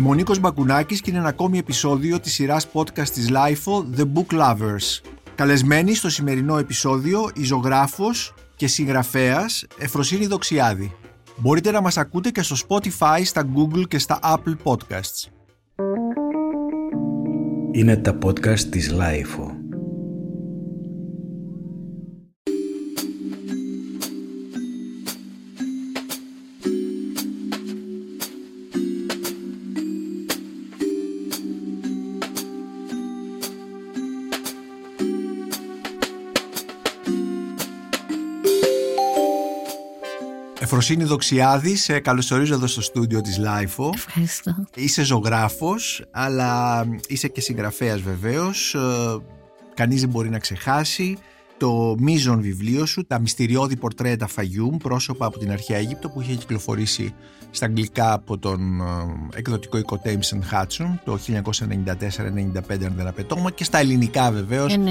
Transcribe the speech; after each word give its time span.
Είμαι 0.00 0.08
ο 0.08 0.14
Νίκος 0.14 0.38
Μπακουνάκης 0.38 1.00
και 1.00 1.10
είναι 1.10 1.18
ένα 1.18 1.28
ακόμη 1.28 1.58
επεισόδιο 1.58 2.20
της 2.20 2.32
σειράς 2.32 2.68
podcast 2.72 3.08
της 3.08 3.28
LIFO 3.30 3.98
The 3.98 4.02
Book 4.02 4.38
Lovers. 4.40 5.00
Καλεσμένη 5.34 5.94
στο 5.94 6.08
σημερινό 6.08 6.58
επεισόδιο 6.58 7.30
η 7.34 7.44
ζωγράφος 7.44 8.34
και 8.56 8.66
συγγραφέας 8.66 9.66
Εφροσύνη 9.78 10.26
Δοξιάδη. 10.26 10.96
Μπορείτε 11.36 11.70
να 11.70 11.80
μας 11.80 11.96
ακούτε 11.96 12.30
και 12.30 12.42
στο 12.42 12.56
Spotify, 12.68 13.20
στα 13.24 13.48
Google 13.54 13.88
και 13.88 13.98
στα 13.98 14.18
Apple 14.22 14.56
Podcasts. 14.62 15.28
Είναι 17.72 17.96
τα 17.96 18.18
podcast 18.24 18.60
της 18.60 18.92
LIFO. 18.92 19.59
Εφροσύνη 40.82 41.08
Δοξιάδη, 41.08 41.76
σε 41.76 42.00
καλωσορίζω 42.00 42.54
εδώ 42.54 42.66
στο 42.66 42.80
στούντιο 42.80 43.20
της 43.20 43.40
LIFO. 43.40 43.90
Ευχαριστώ. 43.94 44.64
Είσαι 44.74 45.02
ζωγράφος, 45.02 46.04
αλλά 46.10 46.84
είσαι 47.08 47.28
και 47.28 47.40
συγγραφέας 47.40 48.00
βεβαίως. 48.00 48.74
Ε, 48.74 48.80
κανείς 49.74 50.00
δεν 50.00 50.08
μπορεί 50.08 50.30
να 50.30 50.38
ξεχάσει 50.38 51.18
το 51.60 51.94
μείζον 51.98 52.40
βιβλίο 52.40 52.86
σου, 52.86 53.06
τα 53.06 53.18
μυστηριώδη 53.18 53.76
πορτρέτα 53.76 54.26
Φαγιούμ, 54.26 54.76
πρόσωπα 54.76 55.26
από 55.26 55.38
την 55.38 55.50
αρχαία 55.50 55.78
Αίγυπτο 55.78 56.08
που 56.08 56.20
είχε 56.20 56.34
κυκλοφορήσει 56.34 57.14
στα 57.50 57.66
αγγλικά 57.66 58.12
από 58.12 58.38
τον 58.38 58.80
ε, 58.80 58.84
εκδοτικό 59.38 59.78
οίκο 59.78 60.00
Thames 60.04 60.52
Hudson 60.52 60.98
το 61.04 61.18
1994-95 61.26 62.84
αν 62.84 62.94
δεν 62.96 63.06
απαιτώμα 63.06 63.50
και 63.50 63.64
στα 63.64 63.78
ελληνικά 63.78 64.30
βεβαίως 64.30 64.76
98. 64.78 64.82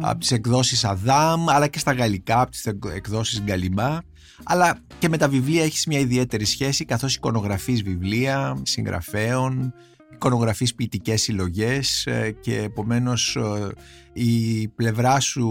από 0.00 0.18
τις 0.18 0.30
εκδόσεις 0.30 0.84
Αδάμ 0.84 1.50
αλλά 1.50 1.68
και 1.68 1.78
στα 1.78 1.92
γαλλικά 1.92 2.40
από 2.40 2.50
τις 2.50 2.66
εκδόσεις 2.94 3.42
Γκαλιμά 3.42 4.02
αλλά 4.44 4.78
και 4.98 5.08
με 5.08 5.16
τα 5.16 5.28
βιβλία 5.28 5.64
έχεις 5.64 5.86
μια 5.86 5.98
ιδιαίτερη 5.98 6.44
σχέση 6.44 6.84
καθώς 6.84 7.14
εικονογραφείς 7.14 7.82
βιβλία 7.82 8.60
συγγραφέων 8.62 9.74
εικονογραφείς 10.16 10.74
ποιητικές 10.74 11.22
συλλογές 11.22 12.06
ε, 12.06 12.30
και 12.40 12.56
επομένως 12.56 13.36
ε, 13.36 13.68
η 14.12 14.68
πλευρά 14.68 15.20
σου, 15.20 15.48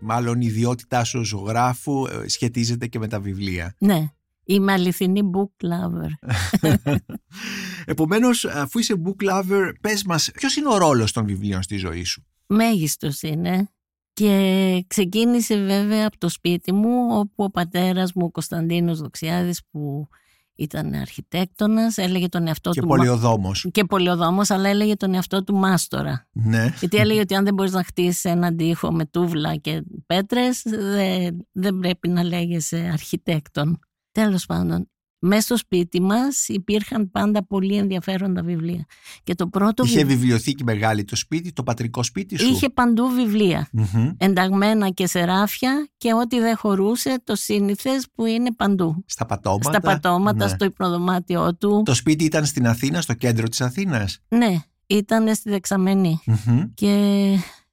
μάλλον 0.00 0.40
η 0.40 0.46
ιδιότητά 0.46 1.04
σου 1.04 1.24
ζωγράφου 1.24 2.06
ε, 2.06 2.28
σχετίζεται 2.28 2.86
και 2.86 2.98
με 2.98 3.08
τα 3.08 3.20
βιβλία. 3.20 3.74
Ναι, 3.78 4.06
είμαι 4.44 4.72
αληθινή 4.72 5.20
book 5.34 5.66
lover. 5.66 6.38
επομένως, 7.92 8.44
αφού 8.44 8.78
είσαι 8.78 8.94
book 9.04 9.30
lover, 9.30 9.72
πες 9.80 10.04
μας 10.04 10.30
ποιος 10.34 10.56
είναι 10.56 10.68
ο 10.68 10.78
ρόλος 10.78 11.12
των 11.12 11.26
βιβλίων 11.26 11.62
στη 11.62 11.76
ζωή 11.76 12.04
σου; 12.04 12.26
Μέγιστος 12.46 13.22
είναι. 13.22 13.68
Και 14.12 14.84
ξεκίνησε 14.86 15.56
βέβαια 15.56 16.06
από 16.06 16.18
το 16.18 16.28
σπίτι 16.28 16.72
μου 16.72 17.06
όπου 17.10 17.44
ο 17.44 17.50
πατέρας 17.50 18.12
μου 18.12 18.24
ο 18.24 18.30
Κωνσταντίνος 18.30 19.00
Δοξιάδης 19.00 19.62
που 19.70 20.08
ήταν 20.58 20.94
αρχιτέκτονας, 20.94 21.96
έλεγε 21.96 22.28
τον 22.28 22.46
εαυτό 22.46 22.70
και 22.70 22.80
του... 22.80 22.86
πολιοδόμος. 22.86 23.66
Και 23.72 23.84
πολιοδόμος, 23.84 24.50
αλλά 24.50 24.68
έλεγε 24.68 24.96
τον 24.96 25.14
εαυτό 25.14 25.44
του 25.44 25.54
μάστορα. 25.54 26.26
Ναι. 26.32 26.72
Γιατί 26.78 26.96
έλεγε 26.96 27.20
ότι 27.20 27.34
αν 27.34 27.44
δεν 27.44 27.54
μπορείς 27.54 27.72
να 27.72 27.84
χτίσεις 27.84 28.24
έναν 28.24 28.56
τοίχο 28.56 28.92
με 28.92 29.06
τούβλα 29.06 29.56
και 29.56 29.82
πέτρες, 30.06 30.62
δεν, 30.64 31.46
δεν 31.52 31.78
πρέπει 31.78 32.08
να 32.08 32.22
λέγεσαι 32.22 32.90
αρχιτέκτον. 32.92 33.78
Τέλος 34.12 34.46
πάντων, 34.46 34.90
μέσα 35.18 35.40
στο 35.40 35.56
σπίτι 35.56 36.00
μας 36.00 36.48
υπήρχαν 36.48 37.10
πάντα 37.10 37.46
πολύ 37.46 37.76
ενδιαφέροντα 37.76 38.42
βιβλία. 38.42 38.84
Και 39.22 39.34
το 39.34 39.46
πρώτο 39.46 39.84
Είχε 39.84 39.98
βιβλίο... 39.98 40.16
βιβλιοθήκη 40.16 40.64
μεγάλη 40.64 41.04
το 41.04 41.16
σπίτι, 41.16 41.52
το 41.52 41.62
πατρικό 41.62 42.02
σπίτι 42.02 42.38
σου; 42.38 42.48
Είχε 42.48 42.68
παντού 42.68 43.08
βιβλία. 43.08 43.68
Μμμ. 43.72 44.10
Ενταγμένα 44.18 44.88
και 44.88 45.06
σε 45.06 45.24
ράφια 45.24 45.88
και 45.96 46.14
ό,τι 46.14 46.38
δεν 46.40 46.56
χωρούσε 46.56 47.20
το 47.24 47.34
σύνηθες 47.34 48.06
που 48.14 48.24
είναι 48.26 48.52
παντού. 48.54 49.04
Στα 49.06 49.26
πατώματα; 49.26 49.70
Στα 49.70 49.80
πατώματα, 49.80 50.44
Ναι. 50.44 50.50
στο 50.50 50.64
υπνοδωμάτιό 50.64 51.54
του. 51.54 51.82
Το 51.84 51.94
σπίτι 51.94 52.24
ήταν 52.24 52.44
στην 52.44 52.66
Αθήνα, 52.66 53.00
στο 53.00 53.14
κέντρο 53.14 53.48
της 53.48 53.60
Αθήνας; 53.60 54.20
Ναι, 54.28 54.56
ήταν 54.86 55.34
στη 55.34 55.50
δεξαμενή. 55.50 56.20
Μμμ. 56.26 56.62
Και 56.74 56.94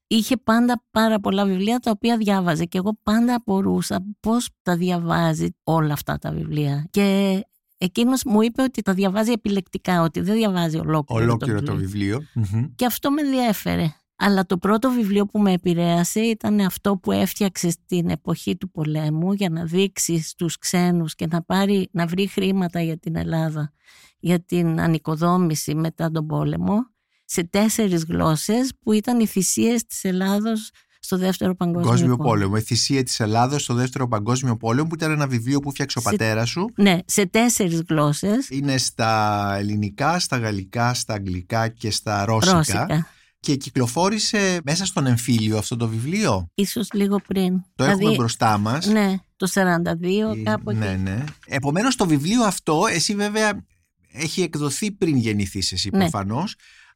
είχε 0.08 0.38
πάντα 0.38 0.84
πάρα 0.92 1.20
πολλά 1.20 1.46
βιβλία 1.46 1.80
τα 1.80 1.92
οποία 1.92 2.18
διάβαζε 2.18 2.66
και 2.66 2.78
εγώ 2.78 3.00
πάντα 3.04 3.36
απορούσα 3.36 4.06
πώς 4.20 4.50
τα 4.62 4.76
διαβάζει 4.76 5.48
όλα 5.64 5.94
αυτά 5.94 6.18
τα 6.18 6.32
βιβλία. 6.32 6.88
Και 6.90 7.40
εκείνος 7.78 8.24
μου 8.26 8.42
είπε 8.42 8.62
ότι 8.62 8.82
τα 8.82 8.94
διαβάζει 8.94 9.32
επιλεκτικά, 9.32 10.02
ότι 10.02 10.20
δεν 10.22 10.36
διαβάζει 10.36 10.78
ολόκληρο, 10.78 11.24
Ολόκληρο 11.24 11.62
το 11.62 11.76
βιβλίο. 11.76 12.24
βιβλίο. 12.34 12.58
Μμμ. 12.60 12.66
Και 12.76 12.86
αυτό 12.86 13.12
με 13.12 13.22
ενδιέφερε. 13.22 13.86
Αλλά 14.18 14.46
το 14.46 14.58
πρώτο 14.58 14.90
βιβλίο 14.92 15.26
που 15.26 15.40
με 15.40 15.52
επηρέασε 15.52 16.20
ήταν 16.20 16.60
αυτό 16.60 16.98
που 16.98 17.12
έφτιαξε 17.12 17.70
στην 17.70 18.10
εποχή 18.10 18.58
του 18.58 18.72
πολέμου 18.72 19.34
για 19.34 19.50
να 19.50 19.64
δείξει 19.66 20.22
στους 20.22 20.58
ξένους 20.58 21.16
και 21.16 21.28
να, 21.28 21.44
πάρει, 21.44 21.90
να 21.92 22.06
βρει 22.06 22.28
χρήματα 22.28 22.82
για 22.82 22.98
την 22.98 23.16
Ελλάδα 23.16 23.72
για 24.20 24.44
την 24.44 24.80
ανοικοδόμηση 24.80 25.76
μετά 25.76 26.12
τον 26.12 26.28
πόλεμο 26.28 26.76
σε 27.26 27.44
τέσσερις 27.44 28.04
γλώσσες 28.04 28.72
που 28.82 28.92
ήταν 28.92 29.20
οι 29.20 29.26
θυσίες 29.26 29.86
της 29.86 30.04
Ελλάδος 30.04 30.72
στο 31.00 31.18
δεύτερο 31.18 31.56
παγκόσμιο, 31.56 31.84
Παγκόσμιο 31.90 32.18
πόλεμο. 32.18 32.54
Η 32.58 32.62
θυσία 32.62 33.04
της 33.04 33.20
Ελλάδος 33.20 33.64
στο 33.64 33.74
δεύτερο 33.74 34.08
παγκόσμιο 34.08 34.58
πόλεμο 34.58 34.88
που 34.88 34.96
ήταν 34.96 35.12
ένα 35.12 35.28
βιβλίο 35.28 35.60
που 35.60 35.70
φτιάξε 35.72 35.98
ο 36.00 36.02
Σε- 36.02 36.10
πατέρας 36.10 36.50
σου. 36.50 36.70
Ναι, 36.76 36.98
σε 37.06 37.26
τέσσερις 37.26 37.84
γλώσσες. 37.90 38.50
Είναι 38.50 38.78
στα 38.78 39.56
ελληνικά, 39.58 40.20
στα 40.20 40.38
γαλλικά, 40.38 40.94
στα 40.94 41.14
αγγλικά 41.14 41.68
και 41.68 41.92
στα 41.92 42.26
ρώσικα. 42.26 42.54
Ρώσικα. 42.56 43.08
Και 43.40 43.56
κυκλοφόρησε 43.56 44.60
μέσα 44.64 44.86
στον 44.86 45.06
εμφύλιο 45.06 45.58
αυτό 45.58 45.76
το 45.76 45.88
βιβλίο. 45.88 46.48
Ίσως 46.54 46.88
λίγο 46.94 47.20
πριν. 47.28 47.62
Το 47.76 47.84
έχουμε 47.84 48.16
μπροστά 48.16 48.58
μας. 48.58 48.86
Ναι, 48.88 49.16
το 49.36 49.48
42 49.48 50.32
Ε, 50.36 50.42
κάπου 50.44 50.70
εκεί. 50.70 50.80
Ναι, 50.80 51.00
ναι. 51.04 51.24
Επομένως 51.48 51.96
το 51.96 52.06
βιβλίο 52.08 52.44
αυτό, 52.44 52.82
εσύ 52.92 53.16
βέβαια 53.16 53.66
έχει 54.12 54.42
εκδοθεί 54.42 54.92
πριν 54.92 55.16
γεννηθείς 55.18 55.72
εσύ 55.72 55.90
Ναι. 55.94 56.10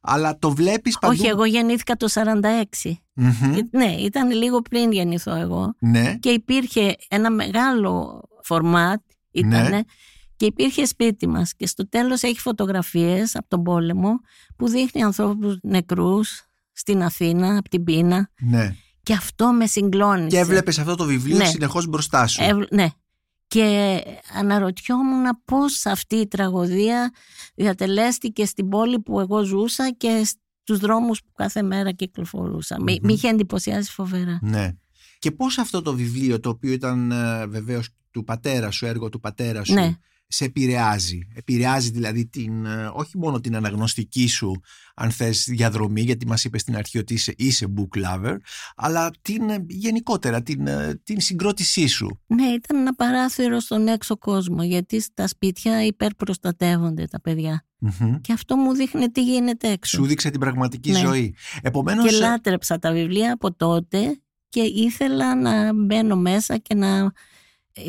Προφανώς, 0.00 0.26
αλλά 0.28 0.38
το 0.38 0.50
βλέπεις 0.50 0.98
παντού; 0.98 1.14
Όχι, 1.18 1.26
εγώ 1.26 1.44
γεννήθηκα 1.44 1.96
το 1.96 2.08
46. 2.08 3.00
Μμμ. 3.14 3.54
Ε, 3.54 3.68
Ναι, 3.70 3.92
ήταν 3.98 4.30
λίγο 4.30 4.60
πριν 4.62 4.92
γεννηθώ 4.92 5.34
εγώ. 5.34 5.74
Ναι. 5.80 6.14
Και 6.20 6.30
υπήρχε 6.30 6.96
ένα 7.08 7.30
μεγάλο 7.30 8.22
φορμάτ, 8.42 9.00
ήτανε, 9.30 9.68
Ναι. 9.68 9.80
και 10.36 10.46
υπήρχε 10.46 10.84
σπίτι 10.84 11.28
μας. 11.28 11.54
Και 11.54 11.66
στο 11.66 11.88
τέλος 11.88 12.22
έχει 12.22 12.40
φωτογραφίες 12.40 13.36
από 13.36 13.48
τον 13.48 13.62
πόλεμο 13.62 14.20
που 14.56 14.68
δείχνει 14.68 15.02
ανθρώπους 15.02 15.58
νεκρούς 15.62 16.42
στην 16.72 17.02
Αθήνα, 17.02 17.56
από 17.58 17.68
την 17.68 17.84
πείνα. 17.84 18.30
ναι. 18.40 18.74
Και 19.02 19.12
αυτό 19.12 19.52
με 19.52 19.66
συγκλώνησε. 19.66 20.26
Και 20.28 20.38
έβλεπες 20.38 20.78
αυτό 20.78 20.94
το 20.94 21.04
βιβλίο 21.04 21.36
Ναι. 21.36 21.44
συνεχώς 21.44 21.86
μπροστά 21.86 22.26
σου. 22.26 22.42
Έβλ- 22.42 22.72
ναι. 22.72 22.88
Και 23.50 24.00
αναρωτιόμουν 24.38 25.24
πώς 25.44 25.86
αυτή 25.86 26.16
η 26.16 26.26
τραγωδία 26.28 27.10
διατελέστηκε 27.54 28.44
στην 28.44 28.68
πόλη 28.68 29.00
που 29.00 29.20
εγώ 29.20 29.42
ζούσα 29.44 29.90
και 29.96 30.26
στους 30.62 30.78
δρόμους 30.78 31.20
που 31.22 31.32
κάθε 31.34 31.62
μέρα 31.62 31.92
κυκλοφορούσα. 31.92 32.76
Μη- 32.82 32.98
Μμμ. 33.00 33.06
Μη 33.06 33.12
είχε 33.12 33.28
εντυπωσιάσει 33.28 33.92
φοβερά. 33.92 34.38
Ναι. 34.42 34.70
Και 35.18 35.30
πώς 35.30 35.58
αυτό 35.58 35.82
το 35.82 35.94
βιβλίο, 35.94 36.40
το 36.40 36.48
οποίο 36.48 36.72
ήταν 36.72 37.10
ε, 37.10 37.46
βεβαίως 37.46 37.88
του 38.10 38.24
πατέρα 38.24 38.70
σου, 38.70 38.86
έργο 38.86 39.08
του 39.08 39.20
πατέρα 39.20 39.64
σου, 39.64 39.72
Ναι. 39.74 39.94
Σε 40.32 40.44
επηρεάζει. 40.44 41.18
Επηρεάζει 41.34 41.90
δηλαδή 41.90 42.26
την, 42.26 42.66
ε, 42.66 42.90
όχι 42.92 43.18
μόνο 43.18 43.40
την 43.40 43.56
αναγνωστική 43.56 44.28
σου, 44.28 44.60
αν 44.94 45.10
θες, 45.10 45.44
διαδρομή, 45.48 46.00
γιατί 46.00 46.26
μας 46.26 46.44
είπες 46.44 46.60
στην 46.60 46.76
αρχή 46.76 46.98
ότι 46.98 47.14
είσαι, 47.14 47.34
είσαι 47.36 47.66
book 47.76 48.04
lover, 48.04 48.36
αλλά 48.76 49.10
την, 49.22 49.50
ε, 49.50 49.64
γενικότερα 49.68 50.42
την, 50.42 50.66
ε, 50.66 51.00
την 51.04 51.20
συγκρότησή 51.20 51.86
σου. 51.86 52.20
Ναι, 52.26 52.46
ήταν 52.46 52.76
ένα 52.78 52.94
παράθυρο 52.94 53.60
στον 53.60 53.88
έξω 53.88 54.16
κόσμο, 54.16 54.62
γιατί 54.62 55.00
στα 55.00 55.26
σπίτια 55.26 55.84
υπερπροστατεύονται 55.84 57.06
τα 57.06 57.20
παιδιά. 57.20 57.64
Μμμ. 57.78 58.20
Και 58.20 58.32
αυτό 58.32 58.56
μου 58.56 58.74
δείχνει 58.74 59.08
τι 59.10 59.22
γίνεται 59.22 59.68
έξω. 59.68 59.96
Σου 59.96 60.06
δείξε 60.06 60.30
την 60.30 60.40
πραγματική 60.40 60.90
Ναι. 60.90 60.98
ζωή. 60.98 61.34
Επομένως, 61.62 62.10
Και 62.10 62.16
λάτρεψα 62.16 62.78
τα 62.78 62.92
βιβλία 62.92 63.32
από 63.32 63.54
τότε 63.54 64.20
και 64.48 64.60
ήθελα 64.60 65.36
να 65.36 65.74
μπαίνω 65.74 66.16
μέσα 66.16 66.56
και 66.56 66.74
να 66.74 67.12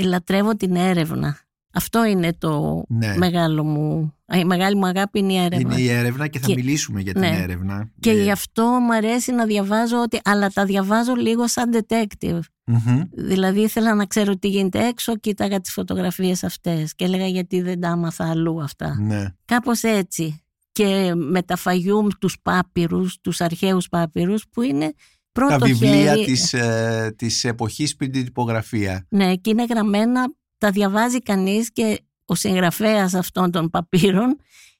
λατρεύω 0.03 0.55
την 0.55 0.75
έρευνα. 0.75 1.39
Αυτό 1.73 2.06
είναι 2.06 2.33
το 2.38 2.83
Ναι. 2.88 3.18
μεγάλο 3.18 3.63
μου. 3.63 4.13
Η 4.33 4.44
μεγάλη 4.45 4.75
μου 4.75 4.85
αγάπη 4.85 5.19
είναι 5.19 5.33
η 5.33 5.38
έρευνα. 5.38 5.73
είναι 5.73 5.81
η 5.81 5.89
έρευνα 5.89 6.27
και 6.27 6.39
θα 6.39 6.47
Και- 6.47 6.53
μιλήσουμε 6.56 7.01
για 7.01 7.12
την 7.12 7.21
ναι. 7.21 7.38
έρευνα. 7.41 7.89
Και 8.00 8.09
Ε, 8.09 8.23
γι' 8.23 8.31
αυτό 8.31 8.63
μου 8.63 8.94
αρέσει 8.94 9.31
να 9.31 9.45
διαβάζω 9.45 10.01
ότι. 10.01 10.19
Αλλά 10.23 10.50
τα 10.50 10.65
διαβάζω 10.65 11.13
λίγο 11.13 11.47
σαν 11.47 11.69
detective. 11.73 12.39
μμμ. 12.65 13.01
Δηλαδή 13.12 13.59
ήθελα 13.62 13.95
να 13.95 14.06
ξέρω 14.06 14.38
τι 14.38 14.47
γίνεται 14.47 14.88
έξω, 14.88 15.18
κοίταγα 15.18 15.59
τις 15.62 15.71
φωτογραφίες 15.71 16.44
αυτές 16.44 16.95
και 16.95 17.03
έλεγα 17.06 17.27
γιατί 17.27 17.62
δεν 17.62 17.79
τα 17.79 17.89
άμαθα 17.89 18.29
αλλού 18.29 18.62
αυτά. 18.62 18.97
Ναι. 19.01 19.25
Κάπως 19.45 19.83
έτσι. 19.83 20.44
Και 20.71 21.13
με 21.15 21.41
τα 21.41 21.56
φαγιούμ 21.56 22.07
τους 22.19 22.38
πάπυρους, 22.41 23.18
τους 23.21 23.41
αρχαίους 23.41 23.89
πάπυρους 23.89 24.44
που 24.51 24.62
είναι 24.62 24.94
πρώτο 25.31 25.57
Τα 25.57 25.65
βιβλία 25.65 25.91
χέρι. 26.15 26.23
της, 26.25 26.53
ε, 26.53 27.13
της 27.18 27.44
εποχής 27.44 27.95
πριν 27.95 28.12
την 28.12 28.25
τυπογραφία. 28.25 29.06
Ναι, 29.09 29.35
και 29.35 29.50
είναι 29.50 29.65
γραμμένα, 29.69 30.33
τα 30.61 30.71
διαβάζει 30.71 31.19
κανείς 31.19 31.71
και 31.71 31.99
ο 32.25 32.35
συγγραφέας 32.35 33.13
αυτών 33.13 33.51
των 33.51 33.69
παπύρων 33.69 34.37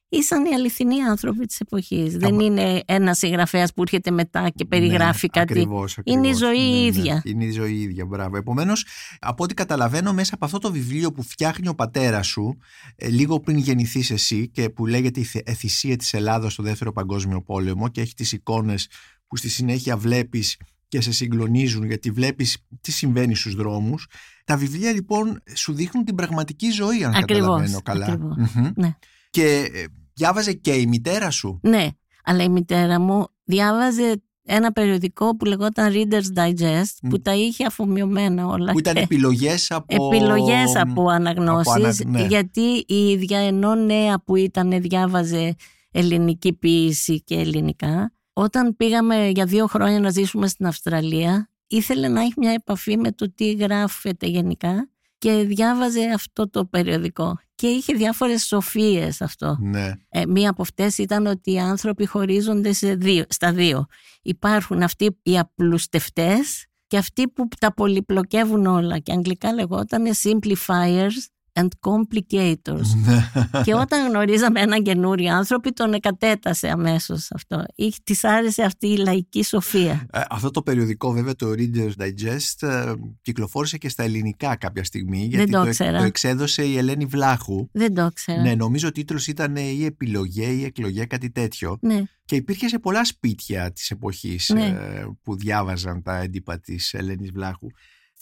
ήσαν 0.08 0.44
οι 0.44 0.54
αληθινοί 0.54 1.02
άνθρωποι 1.02 1.46
της 1.46 1.60
εποχής. 1.60 2.16
Δεν 2.16 2.40
είναι 2.40 2.80
ένας 2.86 3.18
συγγραφέας 3.18 3.72
που 3.72 3.82
έρχεται 3.82 4.10
μετά 4.10 4.50
και 4.54 4.64
περιγράφει 4.64 5.28
ναι, 5.34 5.40
κάτι. 5.40 5.52
Ακριβώς, 5.52 5.98
Είναι 6.04 6.28
η 6.28 6.32
ζωή 6.32 6.58
ναι, 6.58 6.78
ναι. 6.78 6.86
ίδια. 6.86 7.22
Είναι 7.24 7.44
η 7.44 7.50
ζωή 7.50 7.74
ίδια, 7.74 8.06
μπράβο. 8.06 8.36
Επομένως, 8.36 8.84
από 9.20 9.44
ό,τι 9.44 9.54
καταλαβαίνω 9.54 10.12
μέσα 10.12 10.34
από 10.34 10.44
αυτό 10.44 10.58
το 10.58 10.72
βιβλίο 10.72 11.12
που 11.12 11.22
φτιάχνει 11.22 11.68
ο 11.68 11.74
πατέρας 11.74 12.26
σου, 12.26 12.58
ε, 12.96 13.08
λίγο 13.08 13.40
πριν 13.40 13.56
γεννηθείς 13.56 14.10
εσύ 14.10 14.48
και 14.48 14.70
που 14.70 14.86
λέγεται 14.86 15.20
η 15.20 15.24
Θε- 15.24 15.48
Εθυσία 15.48 15.96
της 15.96 16.14
Ελλάδας 16.14 16.52
στο 16.52 16.62
Δεύτερο 16.62 16.92
Παγκόσμιο 16.92 17.42
Πόλεμο 17.42 17.88
και 17.88 18.00
έχει 18.00 18.14
τις 18.14 18.32
εικόνες 18.32 18.88
που 19.28 19.36
στη 19.36 19.48
συνέχεια 19.48 19.96
βλέπεις 19.96 20.56
και 20.92 21.00
σε 21.00 21.12
συγκλονίζουν 21.12 21.84
γιατί 21.84 22.10
βλέπεις 22.10 22.56
τι 22.80 22.92
συμβαίνει 22.92 23.34
στους 23.34 23.54
δρόμους. 23.54 24.06
Τα 24.44 24.56
βιβλία 24.56 24.92
λοιπόν 24.92 25.42
σου 25.54 25.72
δείχνουν 25.72 26.04
την 26.04 26.14
πραγματική 26.14 26.70
ζωή 26.70 27.04
αν 27.04 27.14
Ακριβώς, 27.14 27.40
καταλαβαίνω 27.46 27.80
καλά. 27.82 28.06
ακριβώς. 28.06 28.36
Μμμ. 28.54 28.70
Ναι. 28.76 28.94
Και 29.30 29.70
ε, 29.74 29.84
διάβαζε 30.12 30.52
και 30.52 30.72
η 30.72 30.86
μητέρα 30.86 31.30
σου; 31.30 31.58
Ναι, 31.62 31.88
αλλά 32.24 32.42
η 32.42 32.48
μητέρα 32.48 33.00
μου 33.00 33.26
διάβαζε 33.44 34.22
ένα 34.44 34.72
περιοδικό 34.72 35.36
που 35.36 35.44
λεγόταν 35.44 35.92
Reader's 35.94 36.38
Digest 36.38 36.92
Μ. 37.02 37.08
που 37.08 37.20
τα 37.20 37.34
είχε 37.34 37.64
αφομοιωμένα 37.64 38.46
όλα 38.46 38.72
Που 38.72 38.78
ήταν 38.78 38.94
και 38.94 39.00
επιλογές 39.00 39.70
από... 39.70 40.06
επιλογές 40.14 40.76
από 40.76 41.08
αναγνώσεις 41.08 41.72
ανα- 41.72 41.94
ναι. 42.06 42.26
γιατί 42.26 42.84
η 42.86 43.08
ίδια 43.08 43.38
ενώ 43.38 43.74
νέα 43.74 44.22
που 44.24 44.36
ήταν 44.36 44.80
διάβαζε 44.80 45.54
ελληνική 45.90 46.52
ποίηση 46.52 47.22
και 47.22 47.34
ελληνικά 47.34 48.12
όταν 48.32 48.76
πήγαμε 48.76 49.28
για 49.28 49.44
δύο 49.44 49.66
χρόνια 49.66 50.00
να 50.00 50.10
ζήσουμε 50.10 50.46
στην 50.46 50.66
Αυστραλία 50.66 51.50
ήθελε 51.66 52.08
να 52.08 52.20
έχει 52.20 52.34
μια 52.36 52.52
επαφή 52.52 52.96
με 52.96 53.12
το 53.12 53.32
τι 53.34 53.52
γράφεται 53.52 54.26
γενικά 54.26 54.88
και 55.18 55.32
διάβαζε 55.32 56.10
αυτό 56.14 56.50
το 56.50 56.64
περιοδικό 56.64 57.38
και 57.54 57.66
είχε 57.66 57.94
διάφορες 57.94 58.42
σοφίες 58.42 59.20
αυτό. 59.20 59.56
Ναι. 59.60 59.92
Ε, 60.08 60.26
μία 60.26 60.50
από 60.50 60.62
αυτές 60.62 60.98
ήταν 60.98 61.26
ότι 61.26 61.52
οι 61.52 61.58
άνθρωποι 61.58 62.06
χωρίζονται 62.06 62.72
σε 62.72 62.94
δύο, 62.94 63.24
στα 63.28 63.52
δύο. 63.52 63.86
Υπάρχουν 64.22 64.82
αυτοί 64.82 65.18
οι 65.22 65.38
απλουστευτές 65.38 66.66
και 66.86 66.96
αυτοί 66.96 67.28
που 67.28 67.48
τα 67.58 67.74
πολυπλοκεύουν 67.74 68.66
όλα 68.66 68.98
και 68.98 69.12
αγγλικά 69.12 69.52
λεγόταν 69.52 70.04
simplifiers 70.22 71.26
and 71.60 71.68
complicators. 71.80 72.86
Ναι. 73.06 73.30
και 73.64 73.74
όταν 73.74 74.08
γνωρίζαμε 74.08 74.60
έναν 74.60 74.82
καινούριο 74.82 75.34
άνθρωπο 75.34 75.72
τον 75.72 75.92
εκατέτασε 75.92 76.68
αμέσως 76.68 77.28
αυτό. 77.32 77.64
Είχε, 77.74 77.98
της 78.04 78.24
άρεσε 78.24 78.62
αυτή 78.62 78.86
η 78.88 78.96
λαϊκή 78.96 79.44
σοφία. 79.44 80.06
Ε, 80.12 80.20
Αυτό 80.30 80.50
το 80.50 80.62
περιοδικό 80.62 81.12
βέβαια 81.12 81.34
το 81.34 81.46
Reader's 81.50 81.92
Digest 82.02 82.68
ε, 82.68 82.92
κυκλοφόρησε 83.22 83.78
και 83.78 83.88
στα 83.88 84.02
ελληνικά 84.02 84.56
κάποια 84.56 84.84
στιγμή 84.84 85.24
γιατί 85.24 85.50
το 85.50 85.62
το, 85.62 85.68
ήξερα. 85.68 85.98
το 85.98 86.04
εξέδωσε 86.04 86.64
η 86.64 86.76
Ελένη 86.76 87.04
Βλάχου. 87.04 87.68
Δεν 87.72 87.94
το 87.94 88.04
ήξερα. 88.10 88.40
Ναι, 88.42 88.54
νομίζω 88.54 88.88
ο 88.88 88.92
τίτλος 88.92 89.26
ήταν 89.26 89.56
ή 89.56 89.84
επιλογέ 89.84 90.46
ή 90.46 90.64
εκλογέ 90.64 91.04
κάτι 91.04 91.30
τέτοιο 91.30 91.78
Ναι. 91.80 92.02
και 92.24 92.36
υπήρχε 92.36 92.68
σε 92.68 92.78
πολλά 92.78 93.04
σπίτια 93.04 93.72
της 93.72 93.90
εποχής 93.90 94.48
Ναι. 94.54 94.66
ε, 94.66 95.06
που 95.22 95.36
διάβαζαν 95.36 96.02
τα 96.02 96.16
έντυπα 96.16 96.60
της 96.60 96.94
Ελένης 96.94 97.30
Βλάχου. 97.30 97.66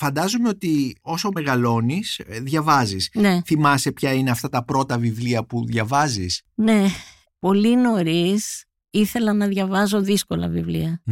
Φαντάζομαι 0.03 0.49
ότι 0.49 0.97
όσο 1.01 1.29
μεγαλώνεις 1.35 2.19
ε, 2.19 2.41
διαβάζεις. 2.41 3.11
ναι. 3.15 3.41
Θυμάσαι 3.45 3.93
ποια 3.93 4.13
είναι 4.13 4.31
αυτά 4.31 4.49
τα 4.49 4.65
πρώτα 4.65 4.99
βιβλία 4.99 5.45
που 5.45 5.65
διαβάζεις; 5.67 6.43
Ναι, 6.55 6.87
πολύ 7.39 7.77
νωρίς 7.77 8.65
ήθελα 8.91 9.33
να 9.33 9.47
διαβάζω 9.47 10.01
δύσκολα 10.01 10.49
βιβλία. 10.49 11.03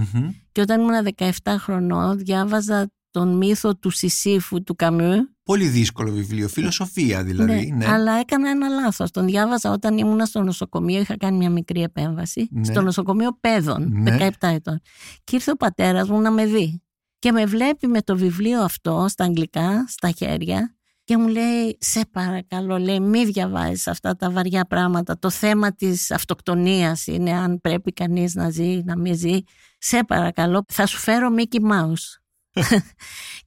Και 0.53 0.61
όταν 0.61 0.81
ήμουν 0.81 1.09
17 1.17 1.31
χρονών 1.59 2.19
διάβαζα 2.19 2.91
τον 3.11 3.37
μύθο 3.37 3.77
του 3.77 3.91
Σισίφου 3.91 4.63
του 4.63 4.75
Καμιού. 4.77 5.37
Πολύ 5.43 5.67
δύσκολο 5.67 6.11
βιβλίο, 6.11 6.49
φιλοσοφία 6.49 7.25
δηλαδή. 7.25 7.73
Ναι, 7.77 7.87
Αλλά 7.87 8.13
έκανα 8.13 8.51
ένα 8.51 8.69
λάθος. 8.69 9.11
Τον 9.11 9.27
διάβαζα 9.27 9.71
όταν 9.73 9.99
ήμουν 9.99 10.27
στο 10.27 10.43
νοσοκομείο. 10.43 11.01
Είχα 11.01 11.17
κάνει 11.17 11.37
μια 11.37 11.51
μικρή 11.51 11.83
επέμβαση. 11.83 12.49
Ναι. 12.51 12.65
Στο 12.65 12.81
νοσοκομείο 12.83 13.37
παιδών, 13.41 13.89
Ναι. 13.93 14.17
17 14.41 14.49
ετών. 14.49 14.81
Και 15.25 15.37
ήρθε 15.37 15.51
ο 15.51 15.57
πατέρας 15.57 16.09
μου 16.09 16.21
να 16.21 16.31
με 16.31 16.47
δει. 16.47 16.83
Και 17.19 17.33
με 17.33 17.45
βλέπει 17.47 17.87
με 17.87 18.03
το 18.03 18.17
βιβλίο 18.17 18.63
αυτό 18.63 19.07
στα 19.09 19.25
αγγλικά, 19.25 19.85
στα 19.89 20.11
χέρια. 20.11 20.77
Και 21.05 21.17
μου 21.17 21.29
λέει, 21.29 21.77
σε 21.81 22.07
παρακαλώ, 22.13 22.79
λέει, 22.79 23.01
μη 23.01 23.25
διαβάζεις 23.25 23.87
αυτά 23.87 24.17
τα 24.17 24.31
βαριά 24.31 24.65
πράγματα. 24.65 25.19
Το 25.19 25.31
θέμα 25.31 25.73
της 25.75 26.11
αυτοκτονίας 26.11 27.07
είναι 27.07 27.33
αν 27.33 27.61
πρέπει 27.61 27.93
κανείς 27.93 28.35
να 28.35 28.51
ζει, 28.51 28.83
να 28.85 28.97
μην 28.97 29.15
ζει. 29.15 29.39
Σε 29.79 30.05
παρακαλώ, 30.05 30.65
θα 30.69 30.87
σου 30.87 30.99
φέρω 30.99 31.35
Mickey 31.39 31.61
Mouse. 31.71 32.19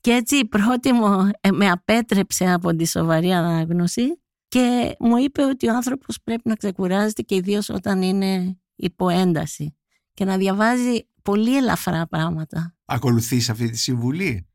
και 0.02 0.12
έτσι 0.12 0.36
η 0.36 0.48
πρώτη 0.48 0.92
μου 0.92 1.30
ε, 1.42 1.52
με 1.52 1.70
απέτρεψε 1.70 2.52
από 2.52 2.76
τη 2.76 2.88
σοβαρή 2.88 3.32
ανάγνωση 3.32 4.22
και 4.48 4.96
μου 5.00 5.18
είπε 5.18 5.44
ότι 5.44 5.68
ο 5.68 5.76
άνθρωπος 5.76 6.22
πρέπει 6.24 6.50
να 6.50 6.56
ξεκουράζεται 6.56 7.22
και 7.22 7.36
ιδίως 7.36 7.70
όταν 7.70 8.02
είναι 8.02 8.60
υποένταση 8.76 9.78
και 10.14 10.26
να 10.26 10.38
διαβάζει 10.38 11.08
πολύ 11.24 11.58
ελαφρά 11.58 12.08
πράγματα. 12.08 12.76
Ακολουθείς 12.86 13.50
αυτή 13.50 13.70
τη 13.70 13.78
συμβουλή; 13.78 14.48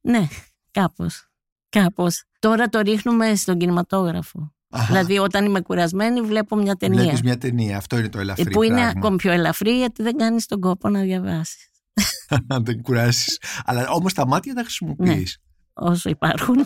Ναι, 0.00 0.28
κάπως. 0.70 1.28
Κάπως. 1.68 2.24
Τώρα 2.38 2.68
το 2.68 2.80
ρίχνουμε 2.80 3.34
στον 3.34 3.58
κινηματόγραφο. 3.58 4.52
Αχα. 4.70 4.86
Δηλαδή 4.86 5.18
όταν 5.18 5.44
είμαι 5.44 5.60
κουρασμένη 5.60 6.20
βλέπω 6.20 6.56
μια 6.56 6.74
ταινία. 6.74 7.02
Βλέπεις 7.02 7.22
μια 7.22 7.38
ταινία. 7.38 7.76
Αυτό 7.76 7.98
είναι 7.98 8.08
το 8.08 8.18
ελαφρύ 8.18 8.44
Ε, 8.46 8.50
που 8.50 8.62
είναι 8.62 8.74
πράγμα. 8.74 8.92
ακόμη 8.96 9.16
πιο 9.16 9.32
ελαφρύ 9.32 9.76
γιατί 9.78 10.02
δεν 10.02 10.16
κάνεις 10.16 10.46
τον 10.46 10.60
κόπο 10.60 10.88
να 10.88 11.00
διαβάσεις. 11.00 11.68
Αν 12.48 12.64
δεν 12.64 12.82
κουράσεις. 12.82 13.38
Αλλά 13.64 13.88
όμως 13.90 14.14
τα 14.14 14.26
μάτια 14.26 14.54
τα 14.54 14.60
χρησιμοποιείς. 14.62 15.38
Ναι. 15.80 15.88
Όσο 15.88 16.08
υπάρχουν. 16.10 16.64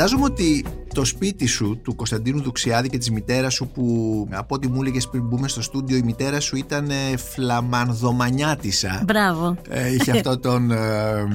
Φαντάζομαι 0.00 0.24
ότι 0.24 0.64
το 0.94 1.04
σπίτι 1.04 1.46
σου, 1.46 1.80
του 1.82 1.94
Κωνσταντίνου 1.94 2.42
Δουξιάδη 2.42 2.88
και 2.88 2.98
της 2.98 3.10
μητέρας 3.10 3.54
σου 3.54 3.66
που 3.66 3.84
από 4.30 4.54
ό,τι 4.54 4.68
μου 4.68 4.80
έλεγες 4.80 5.08
πριν 5.08 5.22
μπούμε 5.22 5.48
στο 5.48 5.62
στούντιο 5.62 5.96
η 5.96 6.02
μητέρα 6.02 6.40
σου 6.40 6.56
ήταν 6.56 6.90
ε, 6.90 7.16
φλαμανδομανιάτισσα. 7.16 9.02
Μπράβο. 9.04 9.56
Ε, 9.68 9.94
είχε 9.94 10.10
αυτό 10.10 10.38
τον, 10.38 10.70
ε, 10.70 11.26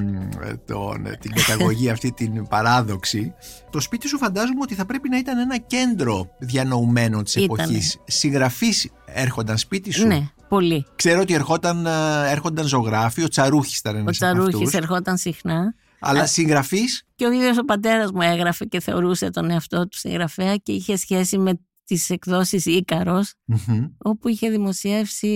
τον, 0.66 1.06
ε, 1.06 1.18
την 1.20 1.32
καταγωγή 1.34 1.90
αυτή 1.90 2.12
την 2.12 2.48
παράδοξη. 2.48 3.34
Το 3.70 3.80
σπίτι 3.80 4.08
σου 4.08 4.18
φαντάζομαι 4.18 4.60
ότι 4.62 4.76
θα 4.76 4.86
πρέπει 4.86 5.10
να 5.10 5.18
ήταν 5.18 5.38
ένα 5.38 5.58
κέντρο 5.58 6.30
διανοουμένων 6.40 7.24
της 7.24 7.36
Ήτανε. 7.36 7.64
εποχής. 7.64 7.98
Συγγραφείς 8.06 8.90
έρχονταν 9.06 9.58
σπίτι 9.58 9.92
σου; 9.92 10.08
Ναι, 10.08 10.30
πολύ. 10.50 10.86
Ξέρω 10.96 11.22
ότι 11.22 11.34
ερχόταν, 11.34 11.86
ε, 11.86 11.90
έρχονταν 12.30 12.66
ζωγράφοι, 12.66 13.24
ο 13.24 13.28
Τσαρούχης 13.28 13.78
ήταν 13.80 13.96
Ο 13.96 13.98
ένας 13.98 14.22
από 14.22 14.32
Τσαρούχης 14.34 14.56
αυτούς. 14.56 14.74
ερχόταν 14.74 15.18
συχνά 15.18 15.76
Αλλά 16.08 16.26
συγγραφείς, 16.26 17.04
και 17.16 17.26
ο 17.26 17.32
ίδιος 17.32 17.58
ο 17.58 17.66
πατέρας 17.66 18.12
μου 18.12 18.22
έγραφε 18.22 18.66
και 18.66 18.80
θεωρούσε 18.80 19.30
τον 19.30 19.50
εαυτό 19.50 19.88
του 19.88 19.98
συγγραφέα 19.98 20.56
και 20.56 20.72
είχε 20.72 20.96
σχέση 20.96 21.38
με 21.38 21.60
τις 21.86 22.10
εκδόσεις 22.10 22.66
Ίκαρος 22.66 23.34
μμμ, 23.46 23.86
όπου 23.98 24.28
είχε 24.28 24.50
δημοσιεύσει 24.50 25.30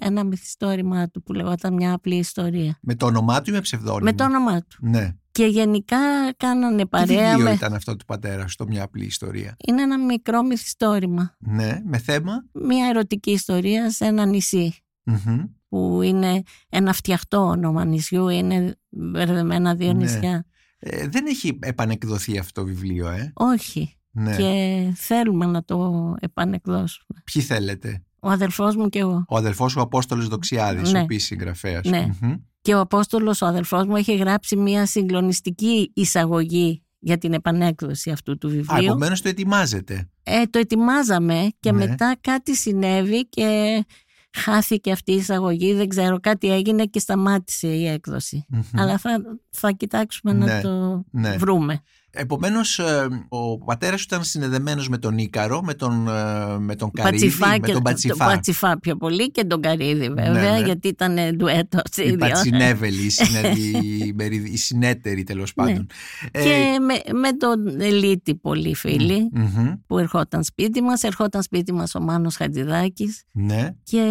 ένα 0.00 0.24
μυθιστόρημα 0.24 1.08
του 1.08 1.22
που 1.22 1.32
λεγόταν 1.32 1.74
μια 1.74 1.92
απλή 1.92 2.14
ιστορία. 2.14 2.78
με 2.82 2.94
το 2.94 3.06
όνομά 3.06 3.42
του 3.42 3.50
ή 3.50 3.52
με 3.52 3.60
ψευδόνυμο. 3.60 4.04
Με 4.04 4.12
το 4.12 4.24
όνομά 4.24 4.60
του. 4.60 4.76
Ναι. 4.80 5.14
Και 5.30 5.46
γενικά 5.46 5.96
κάνανε 6.36 6.82
Τι 6.82 6.88
παρέα 6.88 7.28
βιβλίο 7.28 7.44
με... 7.44 7.52
ήταν 7.52 7.74
αυτό 7.74 7.96
του 7.96 8.04
πατέρα 8.04 8.46
σου, 8.48 8.56
το 8.56 8.66
μια 8.66 8.82
απλή 8.82 9.04
ιστορία. 9.04 9.56
Είναι 9.66 9.82
ένα 9.82 9.98
μικρό 9.98 10.42
μυθιστόρημα. 10.42 11.36
Ναι, 11.38 11.80
με 11.84 11.98
θέμα; 11.98 12.44
Μια 12.52 12.88
ερωτική 12.88 13.30
ιστορία 13.30 13.90
σε 13.90 14.04
ένα 14.04 14.24
νησί 14.24 14.84
Μμμ. 15.04 15.44
Που 15.74 16.02
είναι 16.02 16.42
ένα 16.68 16.92
φτιαχτό 16.92 17.38
όνομα 17.38 17.84
νησιού, 17.84 18.28
είναι 18.28 18.76
μπερδεμένα 18.88 19.74
δύο 19.74 19.92
Ναι. 19.92 19.98
νησιά. 20.04 20.44
Ε, 20.78 21.08
δεν 21.08 21.26
έχει 21.26 21.58
επανεκδοθεί 21.62 22.38
αυτό 22.38 22.60
το 22.60 22.66
βιβλίο, 22.66 23.08
ε; 23.08 23.32
Όχι. 23.34 23.96
Ναι. 24.10 24.36
Και 24.36 24.92
θέλουμε 24.96 25.46
να 25.46 25.64
το 25.64 26.14
επανεκδώσουμε. 26.20 27.22
Ποιοι 27.32 27.42
θέλετε; 27.42 28.04
Ο 28.20 28.30
αδελφός 28.30 28.76
μου 28.76 28.88
και 28.88 28.98
εγώ. 28.98 29.24
Ο 29.28 29.36
αδελφός 29.36 29.72
σου 29.72 29.80
Απόστολος 29.80 30.28
Δοξιάδης, 30.28 30.92
Ναι. 30.92 30.98
ο 30.98 31.02
οποίος 31.02 31.22
συγγραφέας. 31.22 31.84
Ναι. 31.84 32.06
Μμμ. 32.20 32.34
Και 32.60 32.74
ο 32.74 32.80
Απόστολος, 32.80 33.42
ο 33.42 33.46
αδελφός 33.46 33.86
μου, 33.86 33.96
έχει 33.96 34.16
γράψει 34.16 34.56
μια 34.56 34.86
συγκλονιστική 34.86 35.90
εισαγωγή 35.94 36.82
για 36.98 37.18
την 37.18 37.32
επανέκδοση 37.32 38.10
αυτού 38.10 38.38
του 38.38 38.48
Α, 38.48 38.50
βιβλίου. 38.50 38.84
επομένως 38.84 39.22
το 39.22 39.28
ετοιμάζετε. 39.28 40.08
Ε, 40.22 40.42
το 40.50 40.58
ετοιμάζαμε 40.58 41.48
και 41.60 41.72
Ναι. 41.72 41.78
μετά 41.86 42.16
κάτι 42.20 42.56
συνέβη 42.56 43.28
και 43.28 43.84
χάθηκε 44.34 44.92
αυτή 44.92 45.12
η 45.12 45.16
εισαγωγή. 45.16 45.74
Δεν 45.74 45.88
ξέρω, 45.88 46.20
κάτι 46.20 46.52
έγινε 46.52 46.84
και 46.84 46.98
σταμάτησε 46.98 47.68
η 47.68 47.86
έκδοση. 47.86 48.44
Μμμ. 48.48 48.62
Αλλά 48.76 48.98
θα, 48.98 49.22
θα 49.50 49.70
κοιτάξουμε 49.70 50.32
Ναι, 50.32 50.44
να 50.44 50.60
το 50.60 51.04
ναι. 51.10 51.36
βρούμε. 51.36 51.82
Επομένως 52.16 52.78
ε, 52.78 53.08
ο 53.28 53.58
πατέρας 53.58 54.00
σου 54.00 54.06
ήταν 54.08 54.24
συνδεδεμένος 54.24 54.88
με 54.88 54.98
τον 54.98 55.18
Ίκαρο, 55.18 55.62
με 55.62 55.74
τον, 55.74 56.08
ε, 56.08 56.58
με 56.58 56.74
τον 56.74 56.90
Καρύδη, 56.90 57.24
Πατσιφά 57.24 57.48
με 57.48 57.58
και 57.58 57.72
τον 57.72 57.82
Πατσιφά. 57.82 58.16
τον 58.16 58.26
Πατσιφά 58.34 58.78
πιο 58.80 58.96
πολύ 58.96 59.30
και 59.30 59.44
τον 59.44 59.60
Καρύδη 59.60 60.08
βέβαια, 60.08 60.30
Ναι, 60.52 60.58
ναι. 60.58 60.64
γιατί 60.64 60.88
ήταν 60.88 61.16
ντουέτος 61.36 61.82
οι 61.96 62.02
Η 62.02 62.06
δύο. 62.06 62.16
Πατσινέβελη, 62.16 63.04
η, 63.04 63.08
συνε- 63.10 63.56
η, 64.04 64.12
μεριδ- 64.14 64.52
η 64.52 64.56
συνέτερη 64.56 65.22
τέλος 65.24 65.54
πάντων. 65.54 65.86
Ε, 66.30 66.38
Ναι. 66.38 66.44
Και 66.44 66.78
με, 66.80 67.18
με 67.18 67.32
τον 67.32 67.80
Ελίτη 67.80 68.34
πολύ 68.34 68.74
φίλοι 68.74 69.28
μμμ, 69.32 69.72
που 69.86 69.98
ερχόταν 69.98 70.44
σπίτι 70.44 70.82
μας, 70.82 71.02
ερχόταν 71.02 71.42
σπίτι 71.42 71.72
μας 71.72 71.94
ο 71.94 72.00
Μάνος 72.00 72.36
Χατζηδάκης 72.36 73.22
ναι, 73.32 73.68
και 73.82 74.02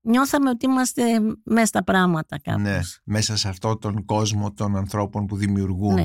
νιώθαμε 0.00 0.50
ότι 0.50 0.66
είμαστε 0.66 1.02
μέσα 1.44 1.66
στα 1.66 1.84
πράγματα 1.84 2.40
κάπως. 2.42 2.62
ναι, 2.62 2.78
μέσα 3.04 3.36
σε 3.36 3.48
αυτόν 3.48 3.78
τον 3.80 4.04
κόσμο 4.04 4.52
των 4.52 4.76
ανθρώπων 4.76 5.26
που 5.26 5.36
δημιουργούν. 5.36 5.96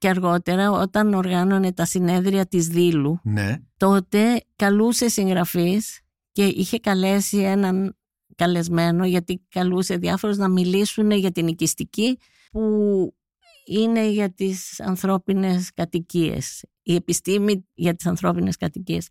Ναι. 0.00 0.10
Και 0.10 0.18
αργότερα 0.18 0.70
όταν 0.70 1.14
οργάνωνε 1.14 1.72
τα 1.72 1.84
συνέδρια 1.84 2.46
της 2.46 2.68
Δήλου, 2.68 3.20
Ναι, 3.22 3.56
τότε 3.76 4.42
καλούσε 4.56 5.08
συγγραφείς 5.08 6.00
και 6.32 6.44
είχε 6.44 6.78
καλέσει 6.78 7.36
έναν 7.36 7.96
καλεσμένο 8.36 9.06
γιατί 9.06 9.46
καλούσε 9.48 9.96
διάφορους 9.96 10.36
να 10.36 10.48
μιλήσουν 10.48 11.10
για 11.10 11.32
την 11.32 11.46
οικιστική 11.46 12.18
που 12.50 13.14
είναι 13.66 14.08
για 14.08 14.30
τις 14.32 14.80
ανθρώπινες 14.80 15.72
κατοικίες, 15.74 16.64
η 16.82 16.94
επιστήμη 16.94 17.66
για 17.74 17.94
τις 17.94 18.06
ανθρώπινες 18.06 18.56
κατοικίες. 18.56 19.08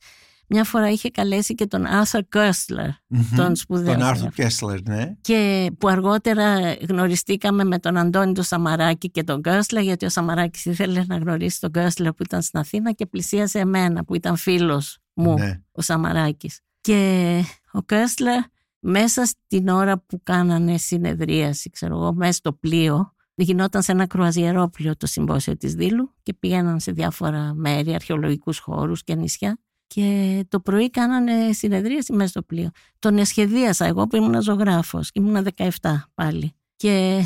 Μια 0.50 0.64
φορά 0.64 0.90
είχε 0.90 1.10
καλέσει 1.10 1.56
και 1.56 1.66
τον 1.68 1.86
Arthur 1.86 2.22
Koestler, 2.36 2.90
μμμ. 3.08 3.36
τον 3.36 3.56
σπουδαίο 3.56 3.94
τον 3.94 4.04
Άρθουρ 4.04 4.16
συγγραφέα. 4.16 4.46
Κέσλερ, 4.46 4.82
ναι. 4.82 5.16
και 5.22 5.72
που 5.78 5.88
αργότερα 5.88 6.74
γνωριστήκαμε 6.90 7.64
με 7.64 7.80
τον 7.80 7.98
Αντώνη 7.98 8.34
τον 8.34 8.44
Σαμαράκη 8.44 9.10
και 9.10 9.24
τον 9.24 9.40
Γκέρσλα 9.40 9.82
γιατί 9.82 10.06
ο 10.06 10.10
Σαμαράκης 10.10 10.66
ήθελε 10.66 11.04
να 11.08 11.18
γνωρίσει 11.18 11.60
τον 11.60 11.70
Γκέρσλα 11.70 12.14
που 12.14 12.24
ήταν 12.24 12.42
στην 12.42 12.60
Αθήνα 12.60 12.92
και 12.92 13.06
πλησίασε 13.06 13.60
εμένα 13.60 14.04
που 14.04 14.16
ήταν 14.16 14.36
φίλος 14.36 14.98
μου 15.14 15.34
ναι. 15.34 15.62
ο 15.72 15.82
Σαμαράκης. 15.82 16.60
Και 16.82 17.42
ο 17.72 17.80
Γκέρσλα 17.80 18.50
μέσα 18.80 19.26
στην 19.26 19.68
ώρα 19.68 20.00
που 20.00 20.22
κάνανε 20.24 20.78
συνεδρίαση, 20.78 21.70
ξέρω 21.70 21.96
εγώ, 21.96 22.14
μέσα 22.14 22.32
στο 22.32 22.54
πλοίο, 22.54 23.14
γινόταν 23.36 23.82
σε 23.82 23.92
ένα 23.92 24.08
κρουαζιερόπλοιο 24.08 24.98
το 24.98 25.08
συμπόσιο 25.08 25.58
της 25.58 25.74
Δήλου 25.74 26.14
και 26.24 26.34
πήγαιναν 26.34 26.80
σε 26.80 26.92
διάφορα 26.92 27.54
μέρη, 27.54 27.94
αρχαιολογικούς 27.94 28.60
χώρους 28.60 29.04
και 29.04 29.16
νησιά 29.16 29.60
και 29.88 30.44
το 30.50 30.60
πρωί 30.60 30.90
κάνανε 30.90 31.52
συνεδρίαση 31.54 32.14
μέσα 32.14 32.30
στο 32.30 32.42
πλοίο. 32.44 32.70
Τον 33.00 33.18
εσχεδίασα 33.18 33.86
εγώ 33.86 34.08
που 34.08 34.16
ήμουν 34.16 34.42
ζωγράφος, 34.42 35.10
ήμουν 35.14 35.48
17 35.58 35.70
πάλι. 36.14 36.52
Και 36.76 37.24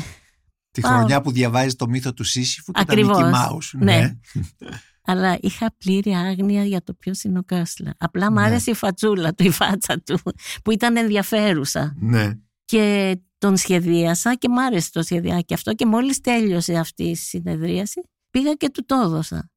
Τη 0.70 0.80
Πάω. 0.80 0.96
χρονιά 0.96 1.20
που 1.20 1.32
διαβάζεις 1.32 1.74
το 1.76 1.88
μύθο 1.88 2.12
του 2.12 2.24
Σύσυφου 2.24 2.72
και 2.72 2.80
Ακριβώς. 2.82 3.16
τα 3.18 3.30
Mickey 3.30 3.52
Mouse. 3.54 3.78
Ναι. 3.82 4.10
αλλά 5.04 5.38
είχα 5.40 5.74
πλήρη 5.78 6.12
άγνοια 6.14 6.64
για 6.64 6.82
το 6.82 6.94
ποιος 6.94 7.22
είναι 7.22 7.38
ο 7.38 7.42
Κέσλα. 7.42 7.94
Απλά 7.98 8.30
μου 8.32 8.38
Ναι. 8.38 8.44
άρεσε 8.46 8.70
η 8.70 8.74
φατσούλα 8.74 9.34
του, 9.34 9.44
η 9.44 9.50
φάτσα 9.50 10.00
του, 10.00 10.18
που 10.64 10.70
ήταν 10.70 10.96
ενδιαφέρουσα. 10.96 11.94
ναι. 11.98 12.30
Και 12.64 13.16
τον 13.38 13.56
σχεδίασα 13.56 14.34
και 14.34 14.48
μ' 14.48 14.58
άρεσε 14.58 14.90
το 14.92 15.02
σχεδιάκι 15.02 15.54
αυτό 15.54 15.74
και 15.74 15.86
μόλις 15.86 16.20
τέλειωσε 16.20 16.74
αυτή 16.76 17.02
η 17.04 17.14
συνεδρίαση 17.16 18.00
πήγα 18.30 18.52
και 18.54 18.70
του 18.70 18.84
το 18.86 18.94
έδωσα. 19.04 19.50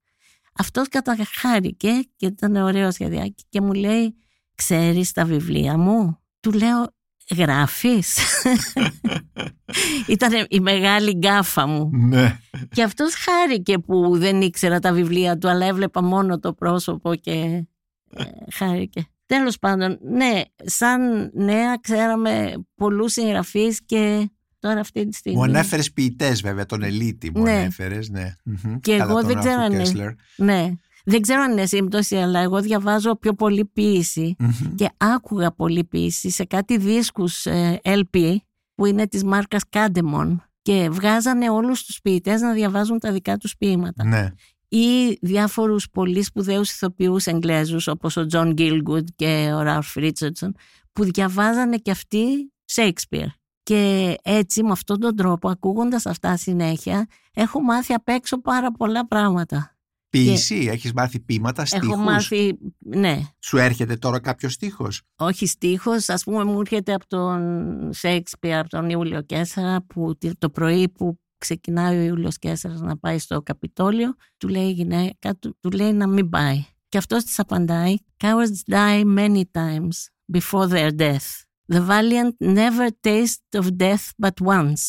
Αυτός 0.57 0.87
καταχάρηκε 0.87 1.89
και 2.15 2.25
ήταν 2.25 2.55
ωραίο 2.55 2.91
σχεδιάκι 2.91 3.43
και 3.49 3.61
μου 3.61 3.73
λέει 3.73 4.15
«Ξέρεις 4.55 5.11
τα 5.11 5.25
βιβλία 5.25 5.77
μου» 5.77 6.19
Του 6.39 6.51
λέω 6.51 6.87
«Γράφεις» 7.35 8.17
Ήταν 10.07 10.45
η 10.49 10.59
μεγάλη 10.59 11.11
γκάφα 11.11 11.67
μου 11.67 11.89
ναι. 11.93 12.39
και 12.71 12.83
αυτός 12.83 13.15
χάρηκε 13.15 13.79
που 13.79 14.17
δεν 14.17 14.41
ήξερα 14.41 14.79
τα 14.79 14.93
βιβλία 14.93 15.37
του 15.37 15.49
αλλά 15.49 15.65
έβλεπα 15.65 16.03
μόνο 16.03 16.39
το 16.39 16.53
πρόσωπο 16.53 17.15
και 17.15 17.65
ε, 18.09 18.23
χάρηκε. 18.51 19.09
Τέλος 19.25 19.59
πάντων, 19.59 19.97
ναι, 20.01 20.41
σαν 20.63 21.31
νέα 21.33 21.77
ξέραμε 21.81 22.53
πολλούς 22.75 23.11
συγγραφείς 23.11 23.81
και 23.85 24.29
τώρα 24.67 24.79
αυτή 24.79 25.07
τη 25.07 25.15
στιγμή... 25.15 25.37
Μου 25.37 25.43
ανέφερες 25.43 25.91
ποιητές, 25.91 26.41
βέβαια, 26.41 26.65
τον 26.65 26.83
Ελύτη. 26.83 27.31
Μου 27.35 27.41
Ναι. 27.41 27.51
ανέφερες, 27.51 28.09
ναι. 28.09 28.33
Μμμ. 28.43 28.79
Και 28.79 28.97
Καλά, 28.97 29.03
εγώ 29.11 29.19
τον 29.19 29.27
δεν 29.27 29.39
ξέρω 29.39 29.53
Άρθουρ 29.61 29.65
αν 29.65 29.71
είναι- 29.73 29.83
Κέσλερ. 29.83 30.11
Ναι, 30.35 30.71
δεν 31.05 31.21
ξέρω 31.21 31.41
αν 31.41 31.51
είναι 31.51 31.65
σύμπτωση 31.65 32.15
αλλά 32.15 32.39
εγώ 32.39 32.61
διαβάζω 32.61 33.15
πιο 33.15 33.33
πολύ 33.33 33.65
ποίηση 33.65 34.35
Μμμ. 34.39 34.75
και 34.75 34.89
άκουγα 34.97 35.51
πολύ 35.51 35.83
ποίηση 35.83 36.29
σε 36.29 36.45
κάτι 36.45 36.77
δίσκους 36.77 37.45
ε, 37.45 37.79
LP 37.83 38.35
που 38.75 38.85
είναι 38.85 39.07
της 39.07 39.23
μάρκας 39.23 39.61
Caedmon 39.69 40.43
και 40.61 40.87
βγάζανε 40.91 41.49
όλους 41.49 41.83
τους 41.83 41.99
ποιητές 42.01 42.41
να 42.41 42.51
διαβάζουν 42.53 42.99
τα 42.99 43.11
δικά 43.11 43.37
τους 43.37 43.57
ποιήματα. 43.57 44.03
Ναι. 44.05 44.27
ή 44.67 45.17
διάφορους 45.21 45.89
πολύ 45.89 46.23
σπουδαίους 46.23 46.71
ηθοποιούς 46.71 47.25
Εγγλέζους 47.25 47.87
όπως 47.87 48.17
ο 48.17 48.25
Τζον 48.25 48.53
Γκίλγκουντ 48.53 49.07
και 49.15 49.51
ο 49.55 49.61
Ραλφ 49.61 49.95
Ρίτσαρντσον 49.95 50.55
που 50.93 51.03
διαβάζανε 51.03 51.77
και 51.77 51.91
αυτοί 51.91 52.51
Shakespeare. 52.75 53.27
Και 53.65 54.15
έτσι 54.21 54.63
με 54.63 54.71
αυτόν 54.71 54.99
τον 54.99 55.15
τρόπο 55.15 55.49
ακούγοντας 55.49 56.05
αυτά 56.05 56.37
συνέχεια 56.37 57.07
έχω 57.33 57.61
μάθει 57.61 57.93
απ' 57.93 58.07
έξω 58.07 58.41
πάρα 58.41 58.71
πολλά 58.71 59.07
πράγματα. 59.07 59.77
Ποιήση, 60.09 60.67
έχεις 60.71 60.93
μάθει 60.93 61.19
ποίηματα, 61.19 61.65
στίχους; 61.65 61.87
Έχω 61.87 61.97
μάθει, 61.97 62.57
ναι, 62.79 63.21
Σου 63.39 63.57
έρχεται 63.57 63.95
τώρα 63.95 64.19
κάποιος 64.19 64.53
στίχος; 64.53 65.01
όχι 65.15 65.45
στίχος, 65.45 66.09
ας 66.09 66.23
πούμε 66.23 66.43
μου 66.43 66.59
έρχεται 66.59 66.93
από 66.93 67.07
τον 67.07 67.91
Shakespeare, 68.01 68.49
από 68.49 68.69
τον 68.69 68.89
Ιούλιο 68.89 69.21
Κέσσαρα 69.21 69.81
που 69.81 70.17
το 70.37 70.49
πρωί 70.49 70.89
που 70.89 71.19
ξεκινάει 71.37 71.97
ο 71.97 72.01
Ιούλιος 72.01 72.37
Κέσσαρας 72.39 72.81
να 72.81 72.97
πάει 72.97 73.19
στο 73.19 73.41
Καπιτόλιο 73.41 74.15
του 74.37 74.47
λέει 74.47 74.67
η 74.67 74.71
γυναίκα 74.71 75.35
του, 75.35 75.57
του 75.59 75.71
λέει 75.71 75.93
να 75.93 76.07
μην 76.07 76.29
πάει 76.29 76.65
και 76.89 76.97
αυτός 76.97 77.23
της 77.23 77.39
απαντάει 77.39 77.95
Cowards 78.23 78.73
die 78.73 79.03
many 79.17 79.41
times 79.53 80.07
before 80.33 80.67
their 80.67 80.89
death 80.97 81.44
The 81.74 81.80
valiant 81.94 82.34
never 82.60 82.88
taste 83.10 83.46
of 83.60 83.64
death 83.86 84.06
but 84.24 84.36
once 84.56 84.82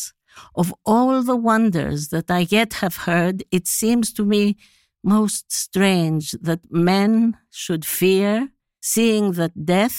Of 0.62 0.68
all 0.92 1.14
the 1.30 1.38
wonders 1.50 2.00
that 2.14 2.28
I 2.38 2.42
yet 2.58 2.70
have 2.82 2.96
heard 3.08 3.36
it 3.58 3.64
seems 3.80 4.06
to 4.18 4.22
me 4.32 4.44
most 5.16 5.44
strange 5.64 6.24
that 6.48 6.62
men 6.90 7.12
should 7.62 7.84
fear 7.98 8.32
seeing 8.92 9.26
that 9.40 9.52
death 9.74 9.98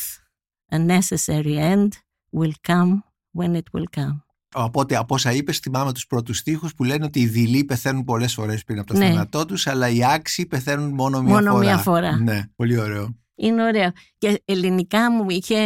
a 0.76 0.78
necessary 0.98 1.56
end 1.74 1.90
will 2.38 2.56
come 2.72 2.92
when 3.40 3.52
it 3.62 3.68
will 3.74 3.90
come. 4.00 4.16
Οπότε 4.56 4.96
από 4.96 5.14
όσα 5.16 5.32
είπε, 5.32 5.52
θυμάμαι 5.52 5.92
του 5.94 6.02
πρώτου 6.10 6.34
στίχους 6.34 6.74
που 6.76 6.84
λένε 6.84 7.06
ότι 7.06 7.20
οι 7.22 7.28
δειλοί 7.28 7.64
πεθαίνουν 7.64 8.04
πολλέ 8.04 8.28
φορέ 8.28 8.56
πριν 8.66 8.80
από 8.80 8.88
το 8.88 8.98
Ναι. 8.98 9.08
θάνατό 9.08 9.46
του, 9.46 9.56
αλλά 9.66 9.90
οι 9.90 10.06
άξιοι 10.06 10.46
πεθαίνουν 10.46 10.94
μόνο 10.94 11.22
μία 11.22 11.34
Μόνο 11.34 11.52
φορά. 11.52 11.64
μία 11.66 11.78
φορά. 11.78 12.18
Ναι, 12.18 12.44
πολύ 12.56 12.78
ωραίο. 12.80 13.16
Είναι 13.39 13.65
ωραίο. 13.65 13.91
Και 14.19 14.43
ελληνικά 14.45 15.11
μου 15.13 15.31
είχε, 15.31 15.59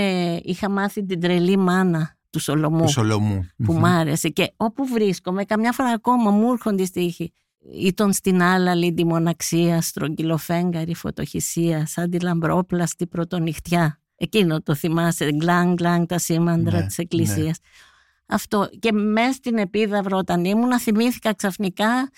είχα 0.42 0.70
μάθει 0.70 1.04
την 1.04 1.20
τρελή 1.20 1.56
μάνα 1.56 2.16
του 2.30 2.38
Σολομού 2.38 2.82
Του 2.84 2.88
Σολομού. 2.90 3.46
που 3.64 3.72
Μμμ. 3.72 3.78
μ' 3.78 3.84
άρεσε 3.84 4.28
και 4.28 4.52
όπου 4.56 4.86
βρίσκομαι 4.86 5.44
καμιά 5.44 5.72
φορά 5.72 5.88
ακόμα 5.88 6.30
μου 6.30 6.52
έρχονται 6.52 6.84
στίχοι 6.84 7.32
ή 7.74 7.92
τον 7.94 8.12
στην 8.12 8.42
άλλαλη 8.42 8.92
τη 8.94 9.04
μοναξία, 9.04 9.80
στρογγυλοφέγγαρη 9.80 10.94
φωτοχυσία, 10.94 11.86
σαν 11.86 12.10
τη 12.10 12.20
λαμπρόπλαστη 12.20 13.06
πρωτονυχτιά. 13.06 14.00
Εκείνο 14.16 14.62
το 14.62 14.74
θυμάσαι, 14.74 15.32
γκλάν 15.32 15.74
γκλάν 15.74 16.06
τα 16.06 16.18
σήμαντρα 16.18 16.78
Ναι, 16.78 16.86
της 16.86 16.98
εκκλησίας. 16.98 17.58
Αυτό. 18.26 18.68
Και 18.78 18.92
μέσα 18.92 19.32
στην 19.32 19.58
επίδαυρο 19.58 20.18
όταν 20.18 20.44
ήμουνα 20.44 20.78
θυμήθηκα 20.80 21.34
ξαφνικά 21.34 22.10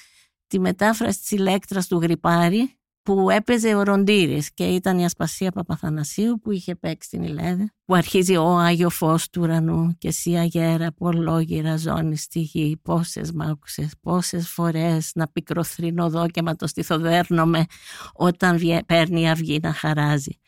τη 0.46 0.58
μετάφραση 0.60 1.18
της 1.18 1.30
ηλέκτρας 1.30 1.86
του 1.86 1.98
Γρυπάρη 2.00 2.76
που 3.04 3.30
έπαιζε 3.30 3.74
ο 3.74 3.82
Ροντήρης 3.82 4.52
και 4.54 4.64
ήταν 4.64 4.98
η 4.98 5.04
Ασπασία 5.04 5.50
Παπαθανασίου 5.50 6.40
που 6.42 6.50
είχε 6.50 6.74
παίξει 6.74 7.08
την 7.08 7.22
Ηλέδα 7.22 7.72
που 7.84 7.94
αρχίζει 7.94 8.36
ο 8.36 8.58
Άγιο 8.58 8.90
Φως 8.90 9.30
του 9.30 9.40
ουρανού 9.42 9.94
και 9.98 10.08
εσύ 10.08 10.34
αγέρα 10.34 10.92
που 10.92 11.06
ολόγυρα 11.06 11.76
ζώνη 11.76 12.16
στη 12.16 12.40
γη 12.40 12.76
πόσες 12.82 13.32
μ' 13.32 13.40
άκουσες, 13.42 13.92
πόσες 14.00 14.48
φορές 14.48 15.10
να 15.14 15.28
πικροθρύνω 15.28 16.04
εδώ 16.04 16.28
και 16.28 16.42
μα 16.42 16.56
το 16.56 16.66
στιθοδέρνομαι 16.66 17.64
όταν 18.12 18.58
βγε- 18.58 18.84
παίρνει 18.84 19.20
η 19.20 19.28
αυγή 19.28 19.58
να 19.62 19.72
χαράζει. 19.72 20.38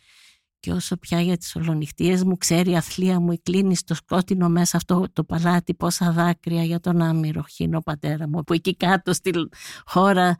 Και 0.61 0.73
όσο 0.73 0.97
πια 0.97 1.21
για 1.21 1.37
τις 1.37 1.57
ολονυχτίες 1.57 2.25
μου 2.25 2.37
ξέρει 2.37 2.71
η 2.71 2.77
αθλία 2.77 3.21
μου 3.21 3.33
η 3.33 3.39
κλείνει 3.43 3.77
στο 3.77 3.95
σκότεινο 3.95 4.49
μέσα 4.49 4.77
αυτό 4.77 5.05
το 5.13 5.25
παλάτι 5.25 5.75
πόσα 5.75 6.13
δάκρυα 6.13 6.63
για 6.65 6.81
τον 6.81 7.03
άμυρο 7.03 7.45
χίνο 7.51 7.81
πατέρα 7.81 8.29
μου 8.29 8.43
που 8.43 8.53
εκεί 8.53 8.77
κάτω 8.77 9.13
στη 9.13 9.31
χώρα 9.87 10.37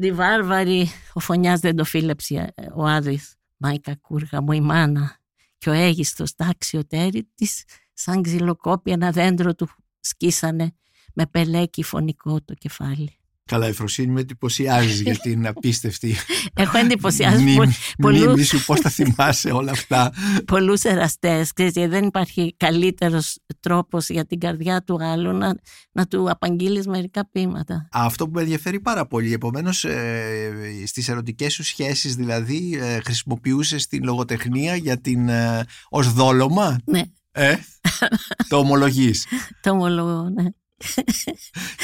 τη 0.00 0.12
βάρβαρη 0.12 0.90
ο 1.12 1.20
φωνιάς 1.20 1.60
δεν 1.60 1.76
το 1.76 1.84
φίλεψε 1.84 2.52
ε, 2.54 2.66
ο 2.74 2.86
Άδης 2.86 3.36
μα 3.56 3.72
η 3.72 3.80
κακούργα 3.80 4.40
μου 4.40 4.52
η 4.52 4.60
μάνα 4.60 5.16
και 5.58 5.70
ο 5.70 5.72
έγιστος 5.72 6.34
τάξιο 6.34 6.86
τέρι 6.86 7.30
της 7.34 7.64
σαν 7.92 8.22
ξυλοκόπη 8.22 8.90
ένα 8.90 9.10
δέντρο 9.10 9.54
του 9.54 9.68
σκίσανε 10.00 10.74
με 11.14 11.26
πελέκι 11.26 11.82
φωνικό 11.82 12.42
το 12.42 12.54
κεφάλι. 12.54 13.16
Καλά, 13.44 13.68
η 13.68 13.72
Φροσύνη 13.72 14.12
με 14.12 14.20
εντυπωσιάζει 14.20 15.02
για 15.02 15.16
την 15.16 15.46
απίστευτη 15.46 16.14
Έχω 16.54 16.78
εντυπωσιάσει 16.78 17.42
μνήμη, 17.42 17.56
πο- 17.56 17.72
πολλούς, 18.02 18.24
μνήμη 18.24 18.42
σου, 18.42 18.64
πώς 18.64 18.80
θα 18.80 18.90
θυμάσαι 18.90 19.50
όλα 19.50 19.70
αυτά. 19.70 20.12
πολλούς 20.46 20.82
εραστές. 20.82 21.52
Ξέρεις, 21.52 21.72
γιατί 21.72 21.90
δεν 21.90 22.04
υπάρχει 22.04 22.54
καλύτερος 22.56 23.38
τρόπος 23.60 24.08
για 24.08 24.26
την 24.26 24.38
καρδιά 24.38 24.82
του 24.82 24.98
άλλου 25.04 25.32
να, 25.32 25.54
να 25.92 26.06
του 26.06 26.30
απαγγείλεις 26.30 26.86
μερικά 26.86 27.28
ποίηματα. 27.30 27.88
Αυτό 27.92 28.24
που 28.24 28.32
με 28.34 28.40
ενδιαφέρει 28.40 28.80
πάρα 28.80 29.06
πολύ. 29.06 29.32
Επομένως, 29.32 29.84
ε, 29.84 30.52
στις 30.86 31.08
ερωτικές 31.08 31.52
σου 31.52 31.62
σχέσεις, 31.64 32.14
δηλαδή, 32.14 32.78
ε, 32.80 33.00
χρησιμοποιούσες 33.04 33.86
την 33.86 34.04
λογοτεχνία 34.04 34.76
για 34.76 35.00
την, 35.00 35.28
ε, 35.28 35.64
ως 35.88 36.12
δόλωμα; 36.12 36.76
Ναι, 36.84 37.02
Ε, 37.32 37.56
το 38.48 38.56
ομολογείς; 38.56 39.26
το 39.60 39.70
ομολογώ, 39.70 40.28
ναι. 40.28 40.44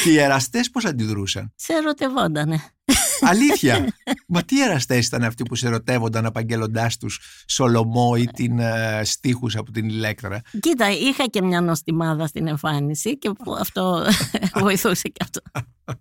Και 0.03 0.11
οι 0.11 0.19
εραστές 0.19 0.71
πώς 0.71 0.85
αντιδρούσαν; 0.85 1.53
Σε 1.57 1.73
ερωτευόντανε. 1.73 2.61
Αλήθεια; 3.21 3.87
Μα 4.27 4.43
τι 4.43 4.63
εραστές 4.63 5.07
ήταν 5.07 5.23
αυτοί 5.23 5.43
που 5.43 5.55
σε 5.55 5.67
ερωτεύονταν 5.67 6.27
απαγγέλλοντάς 6.27 6.97
τους 6.97 7.21
Σολομό 7.47 8.15
ή 8.19 8.25
την 8.25 8.59
ε, 8.59 9.01
στίχους 9.05 9.57
από 9.57 9.71
την 9.71 9.89
Ηλέκτρα; 9.89 10.41
Κοίτα, 10.61 10.91
είχα 10.91 11.25
και 11.27 11.43
μια 11.43 11.61
νοστιμάδα 11.61 12.27
στην 12.27 12.47
εμφάνιση 12.47 13.19
και 13.19 13.31
που 13.31 13.53
αυτό 13.55 14.07
βοηθούσε 14.63 15.09
και 15.09 15.25
αυτό. 15.25 15.41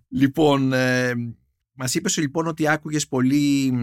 Λοιπόν, 0.09 0.73
ε, 0.73 1.13
μας 1.77 1.96
είπες 1.96 2.17
λοιπόν 2.17 2.48
ότι 2.48 2.67
άκουγες 2.67 3.07
πολύ 3.07 3.74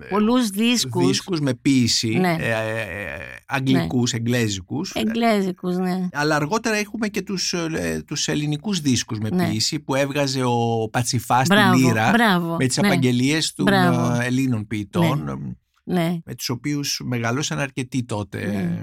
ε, 0.00 0.04
Πολλούς 0.04 0.48
δίσκους, 0.48 1.06
δίσκους 1.06 1.40
με 1.40 1.54
ποίηση, 1.54 2.08
Ναι. 2.08 2.36
ε, 2.40 2.48
ε, 2.48 2.80
ε, 2.80 3.18
αγγλικούς, 3.46 4.12
εγγλέζικους. 4.12 4.92
εγγλέζικους, 4.94 5.76
ναι. 5.76 6.08
Αλλά 6.12 6.36
αργότερα 6.36 6.76
έχουμε 6.76 7.08
και 7.08 7.22
τους, 7.22 7.52
ε, 7.52 8.02
τους 8.06 8.28
ελληνικούς 8.28 8.80
δίσκους 8.80 9.18
με 9.18 9.28
Ναι. 9.30 9.48
ποίηση 9.48 9.80
που 9.80 9.94
έβγαζε 9.94 10.42
ο 10.44 10.88
Πατσιφάς 10.92 11.46
στη 11.46 11.54
Μπράβο, 11.54 11.76
Λύρα 11.78 12.10
μπράβο. 12.12 12.56
με 12.56 12.66
τις 12.66 12.76
ναι, 12.76 12.86
απαγγελίες 12.86 13.52
των 13.52 13.64
Μπράβο. 13.64 14.20
ε, 14.20 14.24
Ελλήνων 14.26 14.66
ποιητών 14.66 15.28
ε, 15.28 15.34
ναι. 15.84 16.18
με 16.24 16.34
τους 16.34 16.48
οποίους 16.48 17.00
μεγαλώσαν 17.04 17.58
αρκετοί 17.58 18.04
τότε. 18.04 18.46
Ναι. 18.46 18.82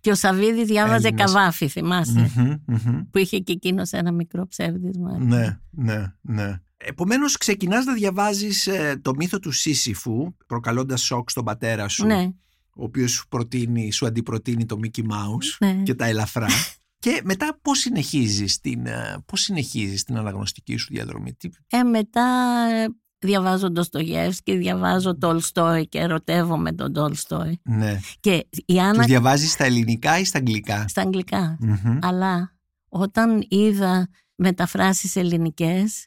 Και 0.00 0.10
ο 0.10 0.14
Σαββίδη 0.14 0.64
διάβαζε 0.64 1.06
Έλληνες. 1.06 1.32
καβάφι, 1.32 1.68
θυμάσαι, 1.68 2.30
Μμμ, 2.36 2.54
μμμ. 2.66 3.00
που 3.10 3.18
είχε 3.18 3.38
και 3.38 3.52
εκείνος 3.52 3.90
ένα 3.92 4.12
μικρό 4.12 4.46
ψεύδισμα. 4.46 5.18
Ναι, 5.18 5.58
ναι, 5.70 6.12
ναι. 6.20 6.60
Επομένως 6.80 7.36
ξεκινάς 7.36 7.84
να 7.84 7.92
διαβάζεις 7.92 8.66
ε, 8.66 9.00
το 9.02 9.14
μύθο 9.14 9.38
του 9.38 9.52
Σύσυφου 9.52 10.36
προκαλώντας 10.46 11.02
σοκ 11.02 11.30
στον 11.30 11.44
πατέρα 11.44 11.88
σου 11.88 12.06
Ναι, 12.06 12.30
ο 12.74 12.84
οποίος 12.84 13.10
σου, 13.10 13.28
προτείνει, 13.28 13.92
σου 13.92 14.06
αντιπροτείνει 14.06 14.66
το 14.66 14.78
Mickey 14.82 15.00
Mouse 15.00 15.56
ναι. 15.58 15.82
και 15.82 15.94
τα 15.94 16.06
ελαφρά. 16.06 16.46
και 17.04 17.20
μετά 17.24 17.58
πώς 17.62 17.78
συνεχίζεις 17.78 18.60
την, 18.60 18.86
ε, 18.86 19.22
πώς 19.26 19.40
συνεχίζεις 19.40 20.04
την 20.04 20.16
αναγνωστική 20.16 20.76
σου 20.76 20.86
διαδρομή; 20.90 21.34
Τι... 21.34 21.48
Ε, 21.70 21.82
μετά 21.82 22.26
ε, 22.72 22.86
διαβάζω 23.18 23.70
Ντοστογεύσκη, 23.70 24.56
διαβάζω 24.56 25.18
Τολστόι 25.18 25.88
και 25.88 25.98
ερωτεύομαι 25.98 26.72
τον 26.72 26.92
Τολστόι. 26.92 27.60
Ναι. 27.62 28.00
Και 28.20 28.46
η 28.50 28.64
Τους 28.66 28.78
Άννα 28.78 29.04
διαβάζεις 29.04 29.52
στα 29.52 29.64
ελληνικά 29.64 30.18
ή 30.18 30.24
στα 30.24 30.38
αγγλικά; 30.38 30.88
στα 30.88 31.02
αγγλικά. 31.02 31.56
Μμμ. 31.60 31.98
Αλλά 32.02 32.56
όταν 32.88 33.46
είδα 33.48 34.08
μεταφράσεις 34.34 35.16
ελληνικές, 35.16 36.06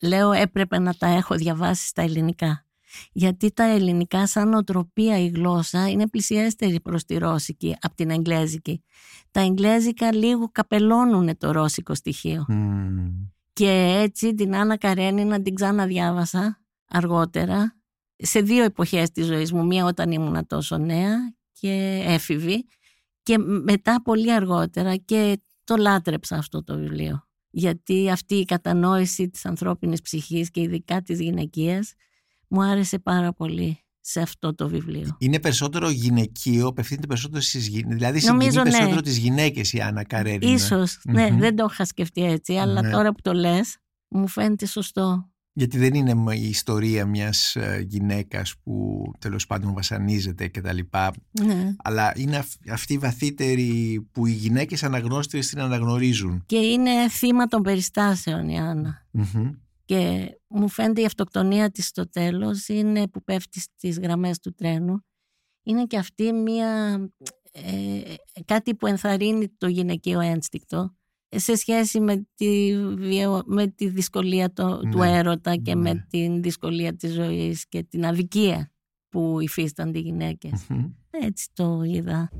λέω 0.00 0.32
έπρεπε 0.32 0.78
να 0.78 0.94
τα 0.94 1.06
έχω 1.06 1.34
διαβάσει 1.34 1.86
στα 1.86 2.02
ελληνικά. 2.02 2.64
Γιατί 3.12 3.52
τα 3.52 3.64
ελληνικά 3.64 4.26
σαν 4.26 4.54
οτροπία 4.54 5.18
η 5.18 5.28
γλώσσα 5.28 5.88
είναι 5.88 6.08
πλησιέστερη 6.08 6.80
προς 6.80 7.04
τη 7.04 7.18
ρώσικη 7.18 7.76
από 7.80 7.94
την 7.94 8.10
εγγλέζικη. 8.10 8.84
Τα 9.30 9.40
εγγλέζικα 9.40 10.14
λίγο 10.14 10.48
καπελώνουν 10.52 11.36
το 11.38 11.50
ρώσικο 11.50 11.94
στοιχείο. 11.94 12.44
Μμμ. 12.48 13.10
Και 13.52 13.98
έτσι 14.02 14.34
την 14.34 14.56
Άννα 14.56 14.76
Καρένινα 14.76 15.42
την 15.42 15.54
ξαναδιάβασα 15.54 16.60
αργότερα 16.88 17.80
σε 18.16 18.40
δύο 18.40 18.64
εποχές 18.64 19.10
της 19.10 19.26
ζωής 19.26 19.52
μου. 19.52 19.66
Μία 19.66 19.84
όταν 19.84 20.10
ήμουν 20.10 20.46
τόσο 20.46 20.78
νέα 20.78 21.34
και 21.52 22.02
έφηβη 22.06 22.66
και 23.22 23.38
μετά 23.38 24.02
πολύ 24.02 24.32
αργότερα 24.32 24.96
και 24.96 25.40
το 25.64 25.76
λάτρεψα 25.76 26.36
αυτό 26.36 26.64
το 26.64 26.76
βιβλίο. 26.76 27.28
Γιατί 27.50 28.10
αυτή 28.10 28.34
η 28.34 28.44
κατανόηση 28.44 29.28
της 29.28 29.46
ανθρώπινης 29.46 30.00
ψυχής 30.02 30.50
και 30.50 30.60
ειδικά 30.60 31.02
της 31.02 31.20
γυναικείας 31.20 31.92
μου 32.48 32.62
άρεσε 32.62 32.98
πάρα 32.98 33.32
πολύ 33.32 33.78
σε 34.00 34.20
αυτό 34.20 34.54
το 34.54 34.68
βιβλίο. 34.68 35.16
Είναι 35.18 35.40
περισσότερο 35.40 35.90
γυναικείο, 35.90 36.66
απευθύνεται 36.66 37.06
περισσότερο 37.06 37.40
στις 37.40 37.66
γυναίκες. 37.66 37.94
Δηλαδή 37.96 38.20
Νομίζω, 38.26 38.50
συγκινεί 38.50 38.64
ναι. 38.64 38.70
περισσότερο 38.70 39.00
τις 39.00 39.16
γυναίκες 39.16 39.72
η 39.72 39.80
Άννα 39.80 40.04
Καρέρινα. 40.04 40.52
Ίσως, 40.52 41.00
ναι, 41.04 41.30
Μμμ. 41.30 41.38
δεν 41.38 41.56
το 41.56 41.66
είχα 41.70 41.84
σκεφτεί 41.84 42.24
έτσι, 42.24 42.54
αλλά 42.54 42.82
Ναι. 42.82 42.90
τώρα 42.90 43.12
που 43.12 43.20
το 43.22 43.32
λες 43.32 43.76
μου 44.08 44.28
φαίνεται 44.28 44.66
σωστό. 44.66 45.29
Γιατί 45.52 45.78
δεν 45.78 45.94
είναι 45.94 46.14
μ- 46.14 46.32
η 46.34 46.48
ιστορία 46.48 47.06
μιας 47.06 47.56
ε, 47.56 47.84
γυναίκας 47.88 48.54
που 48.62 49.04
τέλος 49.18 49.46
πάντων 49.46 49.74
βασανίζεται 49.74 50.48
και 50.48 50.60
τα 50.60 50.72
λοιπά. 50.72 51.12
Ναι. 51.44 51.74
Αλλά 51.82 52.12
είναι 52.16 52.36
αυ- 52.36 52.70
αυτή 52.70 52.92
η 52.92 52.98
βαθύτερη 52.98 54.00
που 54.12 54.26
οι 54.26 54.32
γυναίκες 54.32 54.82
αναγνώστες 54.82 55.46
την 55.48 55.60
αναγνωρίζουν. 55.60 56.42
Και 56.46 56.56
είναι 56.56 57.08
θύμα 57.08 57.46
των 57.46 57.62
περιστάσεων 57.62 58.48
η 58.48 58.58
Άννα. 58.58 59.06
Μμμ. 59.10 59.50
Και 59.84 60.30
μου 60.46 60.68
φαίνεται 60.68 61.00
η 61.00 61.04
αυτοκτονία 61.04 61.70
της 61.70 61.86
στο 61.86 62.08
τέλος 62.08 62.68
είναι 62.68 63.08
που 63.08 63.24
πέφτει 63.24 63.60
στις 63.60 63.98
γραμμές 63.98 64.38
του 64.38 64.54
τρένου. 64.54 65.04
Είναι 65.62 65.84
και 65.84 65.98
αυτή 65.98 66.32
μια, 66.32 67.00
ε, 67.52 68.00
κάτι 68.44 68.74
που 68.74 68.86
ενθαρρύνει 68.86 69.48
το 69.48 69.66
γυναικείο 69.68 70.20
ένστικτο 70.20 70.94
σε 71.30 71.54
σχέση 71.56 72.00
με 72.00 72.26
τη, 72.34 72.72
βιο- 72.96 73.42
με 73.46 73.66
τη 73.66 73.88
δυσκολία 73.88 74.52
το- 74.52 74.78
του 74.90 74.98
Ναι, 74.98 75.16
έρωτα 75.18 75.56
και 75.56 75.74
ναι. 75.74 75.80
με 75.80 76.06
την 76.10 76.42
δυσκολία 76.42 76.96
της 76.96 77.12
ζωής 77.14 77.68
και 77.68 77.82
την 77.82 78.06
αδικία 78.06 78.70
που 79.08 79.40
υφίστανται 79.40 79.98
οι 79.98 80.02
γυναίκες. 80.02 80.66
Μμμ. 80.68 80.84
Έτσι 81.10 81.48
το 81.52 81.82
είδα. 81.82 82.30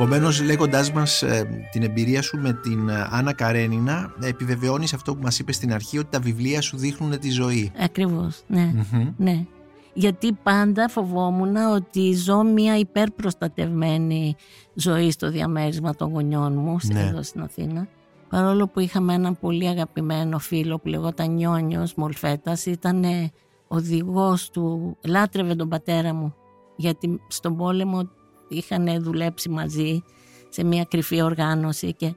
Επομένως 0.00 0.42
λέγοντάς 0.42 0.92
μας 0.92 1.22
ε, 1.22 1.66
την 1.72 1.82
εμπειρία 1.82 2.22
σου 2.22 2.38
με 2.38 2.52
την 2.52 2.88
ε, 2.88 3.06
Άννα 3.10 3.32
Καρένινα 3.32 4.12
επιβεβαιώνεις 4.22 4.94
αυτό 4.94 5.14
που 5.14 5.22
μας 5.22 5.38
είπες 5.38 5.56
στην 5.56 5.72
αρχή 5.72 5.98
ότι 5.98 6.08
τα 6.10 6.20
βιβλία 6.20 6.60
σου 6.60 6.76
δείχνουν 6.76 7.18
τη 7.18 7.30
ζωή. 7.30 7.72
Ακριβώς, 7.78 8.42
ναι. 8.46 8.72
Μμμ. 8.92 9.12
Ναι. 9.16 9.44
Γιατί 9.92 10.32
πάντα 10.42 10.88
φοβόμουν 10.88 11.56
ότι 11.56 12.12
ζω 12.14 12.42
μια 12.42 12.78
υπερπροστατευμένη 12.78 14.36
ζωή 14.74 15.10
στο 15.10 15.30
διαμέρισμα 15.30 15.94
των 15.94 16.10
γονιών 16.10 16.52
μου 16.52 16.76
Ναι. 16.92 17.00
εδώ 17.00 17.22
στην 17.22 17.42
Αθήνα. 17.42 17.88
Παρόλο 18.28 18.68
που 18.68 18.80
είχαμε 18.80 19.14
έναν 19.14 19.38
πολύ 19.40 19.68
αγαπημένο 19.68 20.38
φίλο 20.38 20.78
που 20.78 20.88
λεγόταν 20.88 21.34
Νιόνιος 21.34 21.94
Μολφέτας, 21.94 22.66
ήταν 22.66 23.04
οδηγός 23.68 24.50
του, 24.50 24.96
λάτρευε 25.04 25.54
τον 25.54 25.68
πατέρα 25.68 26.14
μου 26.14 26.34
γιατί 26.76 27.20
στον 27.28 27.56
πόλεμο 27.56 28.08
είχαν 28.48 29.02
δουλέψει 29.02 29.48
μαζί 29.48 30.02
σε 30.48 30.64
μια 30.64 30.84
κρυφή 30.84 31.22
οργάνωση 31.22 31.94
και 31.94 32.14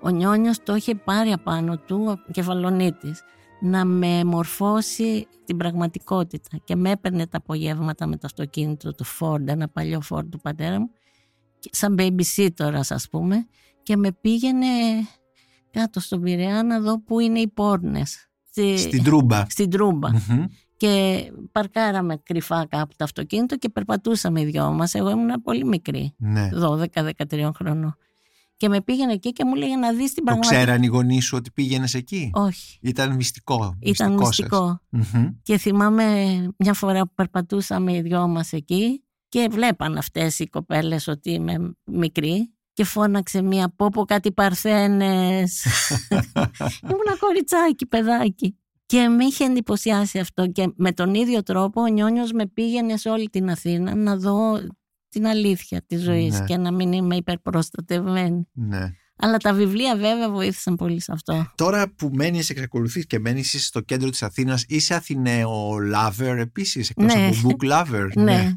ο 0.00 0.08
Νιόνιος 0.08 0.62
το 0.62 0.74
είχε 0.74 0.94
πάρει 0.94 1.32
απάνω 1.32 1.78
του 1.78 2.04
ο 2.28 2.30
κεφαλονίτης 2.32 3.22
να 3.60 3.84
με 3.84 4.24
μορφώσει 4.24 5.26
την 5.44 5.56
πραγματικότητα 5.56 6.56
και 6.64 6.76
με 6.76 6.90
έπαιρνε 6.90 7.26
τα 7.26 7.36
απογεύματα 7.38 8.06
με 8.06 8.14
το 8.16 8.22
αυτοκίνητο 8.24 8.94
του 8.94 9.04
Ford, 9.18 9.46
ένα 9.46 9.68
παλιό 9.68 10.02
Ford 10.10 10.24
του 10.30 10.40
πατέρα 10.40 10.80
μου 10.80 10.90
και 11.58 11.70
σαν 11.72 11.94
babysitter 11.98 12.72
ας 12.88 13.08
πούμε 13.10 13.46
και 13.82 13.96
με 13.96 14.12
πήγαινε 14.12 14.66
κάτω 15.70 16.00
στον 16.00 16.20
Πειραιά 16.20 16.62
να 16.62 16.80
δω 16.80 17.02
που 17.02 17.20
είναι 17.20 17.40
οι 17.40 17.48
πόρνες 17.48 18.26
Στη- 18.50 18.76
Στην 18.78 19.02
τρούμπα. 19.02 19.44
στην 19.48 19.70
Τρούμπα 19.70 20.08
Μμμ. 20.10 20.44
Και 20.82 21.22
παρκάραμε 21.52 22.16
κρυφά 22.22 22.66
κάπου 22.66 22.92
το 22.96 23.04
αυτοκίνητο 23.04 23.56
και 23.56 23.68
περπατούσαμε 23.68 24.40
οι 24.40 24.44
δυο 24.44 24.70
μας 24.72 24.94
εγώ 24.94 25.10
ήμουν 25.10 25.42
πολύ 25.42 25.64
μικρή 25.64 26.14
Ναι. 26.18 26.48
12-13 26.54 27.50
χρονών 27.54 27.96
και 28.56 28.68
με 28.68 28.80
πήγαινε 28.80 29.12
εκεί 29.12 29.32
και 29.32 29.44
μου 29.44 29.54
λέγε 29.54 29.76
να 29.76 29.92
δεις 29.92 30.12
την 30.12 30.14
Το 30.14 30.22
πραγματικότητα 30.22 30.64
ξέραν 30.64 30.82
οι 30.82 30.86
γονείς 30.86 31.24
σου 31.24 31.36
ότι 31.36 31.50
πήγαινες 31.50 31.94
εκεί; 31.94 32.30
όχι 32.34 32.78
Ήταν 32.82 33.14
μυστικό. 33.14 33.76
ήταν 33.80 34.18
σας. 34.18 34.26
μυστικό 34.26 34.80
Μμμ. 34.88 35.28
Και 35.42 35.58
θυμάμαι 35.58 36.04
μια 36.56 36.72
φορά 36.74 37.00
που 37.00 37.12
περπατούσαμε 37.14 37.92
οι 37.96 38.00
δυο 38.00 38.28
μας 38.28 38.52
εκεί 38.52 39.04
και 39.28 39.48
βλέπαν 39.50 39.96
αυτές 39.96 40.38
οι 40.38 40.46
κοπέλες 40.46 41.06
ότι 41.08 41.30
είμαι 41.30 41.74
μικρή 41.84 42.52
και 42.72 42.84
φώναξε 42.84 43.42
μία 43.42 43.72
πόπο 43.76 44.04
κάτι 44.04 44.32
παρθένες. 44.32 45.64
Ήμουν 46.90 47.18
κοριτσάκι, 47.20 47.86
παιδάκι. 47.86 48.56
Και 48.92 49.08
με 49.08 49.24
είχε 49.24 49.44
εντυπωσιάσει 49.44 50.18
αυτό 50.18 50.46
και 50.46 50.72
με 50.76 50.92
τον 50.92 51.14
ίδιο 51.14 51.42
τρόπο 51.42 51.80
ο 51.80 51.86
Νιόνιος 51.86 52.32
με 52.32 52.46
πήγαινε 52.46 52.96
σε 52.96 53.08
όλη 53.08 53.28
την 53.28 53.50
Αθήνα 53.50 53.94
να 53.94 54.16
δω 54.16 54.60
την 55.08 55.26
αλήθεια 55.26 55.82
της 55.86 56.02
ζωής 56.02 56.40
Ναι. 56.40 56.46
και 56.46 56.56
να 56.56 56.72
μην 56.72 56.92
είμαι 56.92 57.16
υπερπροστατευμένη. 57.16 58.48
Ναι. 58.52 58.90
Αλλά 59.24 59.36
τα 59.36 59.52
βιβλία 59.54 59.96
βέβαια 59.96 60.30
βοήθησαν 60.30 60.76
πολύ 60.76 61.00
σε 61.00 61.12
αυτό. 61.12 61.52
Τώρα 61.54 61.92
που 61.96 62.10
μένεις, 62.12 62.50
εξακολουθείς 62.50 63.06
και 63.06 63.18
μένεις 63.18 63.66
στο 63.66 63.80
κέντρο 63.80 64.10
της 64.10 64.22
Αθήνας, 64.22 64.64
είσαι 64.68 64.94
Αθηναίο 64.94 65.76
lover 65.94 66.36
επίσης, 66.38 66.90
εκτός 66.90 67.14
Ναι. 67.14 67.26
από 67.26 67.48
book 67.48 67.70
lover. 67.72 68.08
Ναι. 68.14 68.52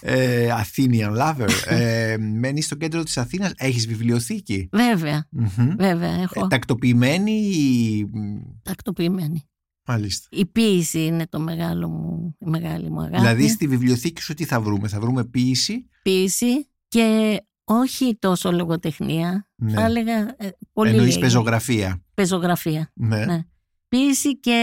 Ε, 0.00 0.48
Athenian 0.62 1.16
lover. 1.16 1.48
Ε, 1.66 2.16
μένεις 2.18 2.64
στο 2.64 2.74
κέντρο 2.74 3.02
της 3.02 3.18
Αθήνας, 3.18 3.52
έχεις 3.56 3.86
βιβλιοθήκη; 3.86 4.68
Βέβαια, 4.72 5.26
Μμμ. 5.30 5.74
βέβαια 5.76 6.20
έχω 6.20 6.44
Ε, 6.44 6.46
τακτοποιημένη 6.48 7.32
ή... 7.32 8.04
μ, 8.12 8.40
τακτοποιημένη. 8.62 9.44
Μάλιστα. 9.86 10.28
Η 10.30 10.46
ποίηση 10.46 11.04
είναι 11.04 11.26
το 11.28 11.40
μεγάλο 11.40 11.88
μου, 11.88 12.36
η 12.38 12.50
μεγάλη 12.50 12.90
μου 12.90 13.00
αγάπη. 13.00 13.16
Δηλαδή 13.16 13.48
στη 13.48 13.66
βιβλιοθήκη 13.66 14.22
σου 14.22 14.34
τι 14.34 14.44
θα 14.44 14.60
βρούμε, 14.60 14.88
θα 14.88 15.00
βρούμε 15.00 15.24
ποίηση. 15.24 15.88
Ποίηση 16.02 16.68
και 16.88 17.36
όχι 17.74 18.16
τόσο 18.18 18.52
λογοτεχνία. 18.52 19.48
Ναι. 19.56 19.72
Θα 19.72 19.84
έλεγα 19.84 20.18
ε, 20.36 20.48
πολύ 20.72 20.90
Εννοείς 20.90 21.08
λίγη. 21.08 21.20
πεζογραφία. 21.20 22.02
πεζογραφία. 22.14 22.90
Ναι. 22.94 23.24
Ναι. 23.24 23.44
Ποίηση 23.88 24.38
και 24.40 24.58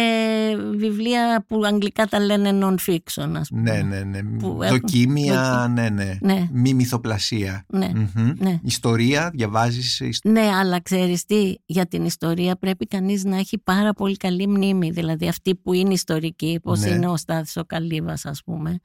βιβλία 0.76 1.46
που 1.48 1.62
αγγλικά 1.66 2.06
τα 2.06 2.20
λένε 2.20 2.60
non-fiction, 2.66 3.32
ας 3.36 3.50
πούμε. 3.50 3.62
Ναι, 3.82 3.82
ναι, 3.82 4.04
ναι. 4.22 4.38
Που 4.40 4.64
έχουν- 4.64 4.80
Δοκίμια, 4.80 5.68
ναι, 5.74 5.90
ναι. 5.90 6.18
Ναι, 6.22 6.48
Μη 6.52 6.74
μυθοπλασία. 6.74 7.66
ναι, 7.68 7.92
Μμμ. 7.94 8.32
ναι. 8.38 8.60
Ιστορία, 8.64 9.32
διαβάζεις 9.34 10.00
ιστ- 10.00 10.26
Ναι, 10.28 10.50
αλλά 10.56 10.82
ξέρεις 10.82 11.26
τι, 11.26 11.54
για 11.66 11.86
την 11.88 12.06
ιστορία 12.06 12.56
πρέπει 12.56 12.86
κανείς 12.86 13.24
να 13.24 13.38
έχει 13.38 13.58
πάρα 13.58 13.94
πολύ 13.94 14.18
καλή 14.18 14.48
μνήμη. 14.48 14.90
Δηλαδή 14.92 15.28
αυτή 15.28 15.56
που 15.56 15.74
είναι 15.74 15.94
ιστορική, 15.94 16.60
πώς 16.64 16.80
Ναι. 16.80 16.90
είναι 16.90 17.08
ο 17.08 17.18
Στάθης 17.18 17.58
ο 17.58 17.66
Καλύβας 17.66 18.26
ας 18.26 18.44
πούμε. 18.44 18.78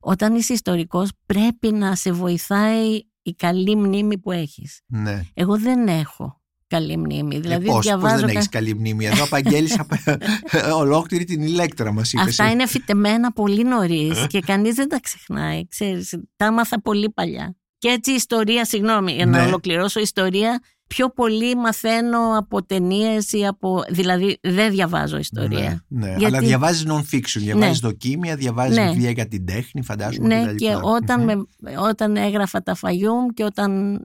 Όταν 0.00 0.34
είσαι 0.34 0.52
ιστορικός 0.52 1.10
πρέπει 1.26 1.72
να 1.72 1.94
σε 1.94 2.12
βοηθάει 2.12 3.00
η 3.30 3.34
καλή 3.34 3.76
μνήμη 3.76 4.18
που 4.18 4.32
έχεις. 4.32 4.80
Ναι. 4.86 5.22
Εγώ 5.34 5.58
δεν 5.58 5.88
έχω 5.88 6.40
καλή 6.66 6.96
μνήμη. 6.96 7.38
Δηλαδή 7.38 7.64
ε, 7.64 7.66
πώς, 7.66 7.74
πώς 7.74 7.84
διαβάζω... 7.84 8.16
δεν 8.16 8.26
κα- 8.26 8.32
έχεις 8.32 8.48
καλή 8.48 8.74
μνήμη; 8.74 9.06
Εδώ 9.06 9.24
απαγγέλεις 9.24 9.78
απ- 9.78 9.92
ολόκληρη 10.82 11.24
την 11.24 11.42
ηλέκτρα 11.42 11.92
μας 11.92 12.12
είπες. 12.12 12.26
Αυτά 12.26 12.50
είναι 12.50 12.66
φυτεμένα 12.66 13.32
πολύ 13.32 13.62
νωρίς 13.64 14.26
και 14.26 14.40
κανείς 14.40 14.74
δεν 14.74 14.88
τα 14.88 15.00
ξεχνάει. 15.00 15.66
Ξέρεις, 15.66 16.18
τα 16.36 16.46
άμαθα 16.46 16.80
πολύ 16.80 17.10
παλιά. 17.10 17.56
Και 17.78 17.88
έτσι 17.88 18.10
η 18.10 18.14
ιστορία, 18.14 18.64
συγγνώμη, 18.64 19.12
για 19.12 19.26
να 19.26 19.38
Ναι. 19.40 19.46
ολοκληρώσω, 19.46 19.98
η 19.98 20.02
ιστορία 20.02 20.60
πιο 20.86 21.10
πολύ 21.10 21.54
μαθαίνω 21.56 22.36
από 22.38 22.64
ταινίες 22.64 23.32
ή 23.32 23.46
από. 23.46 23.84
Δηλαδή 23.90 24.38
δεν 24.42 24.70
διαβάζω 24.70 25.16
ιστορία. 25.18 25.84
Ναι, 25.88 26.06
ναι. 26.06 26.08
Γιατί- 26.08 26.24
αλλά 26.24 26.38
διαβάζεις 26.38 26.84
non-fiction, 26.88 27.38
διαβάζεις 27.38 27.78
δοκίμια, 27.78 28.36
διαβάζεις 28.36 28.76
Ναι. 28.76 28.88
βιβλία 28.90 29.10
για 29.10 29.28
την 29.28 29.46
τέχνη, 29.46 29.82
φαντάζομαι. 29.82 30.26
Ναι, 30.26 30.44
κτλ. 30.46 30.54
και 30.54 30.74
όταν, 30.82 31.20
Μμμ. 31.20 31.42
με, 31.58 31.78
όταν 31.78 32.16
έγραφα 32.16 32.62
τα 32.62 32.74
Φαγιούμ 32.74 33.26
και 33.34 33.44
όταν 33.44 34.00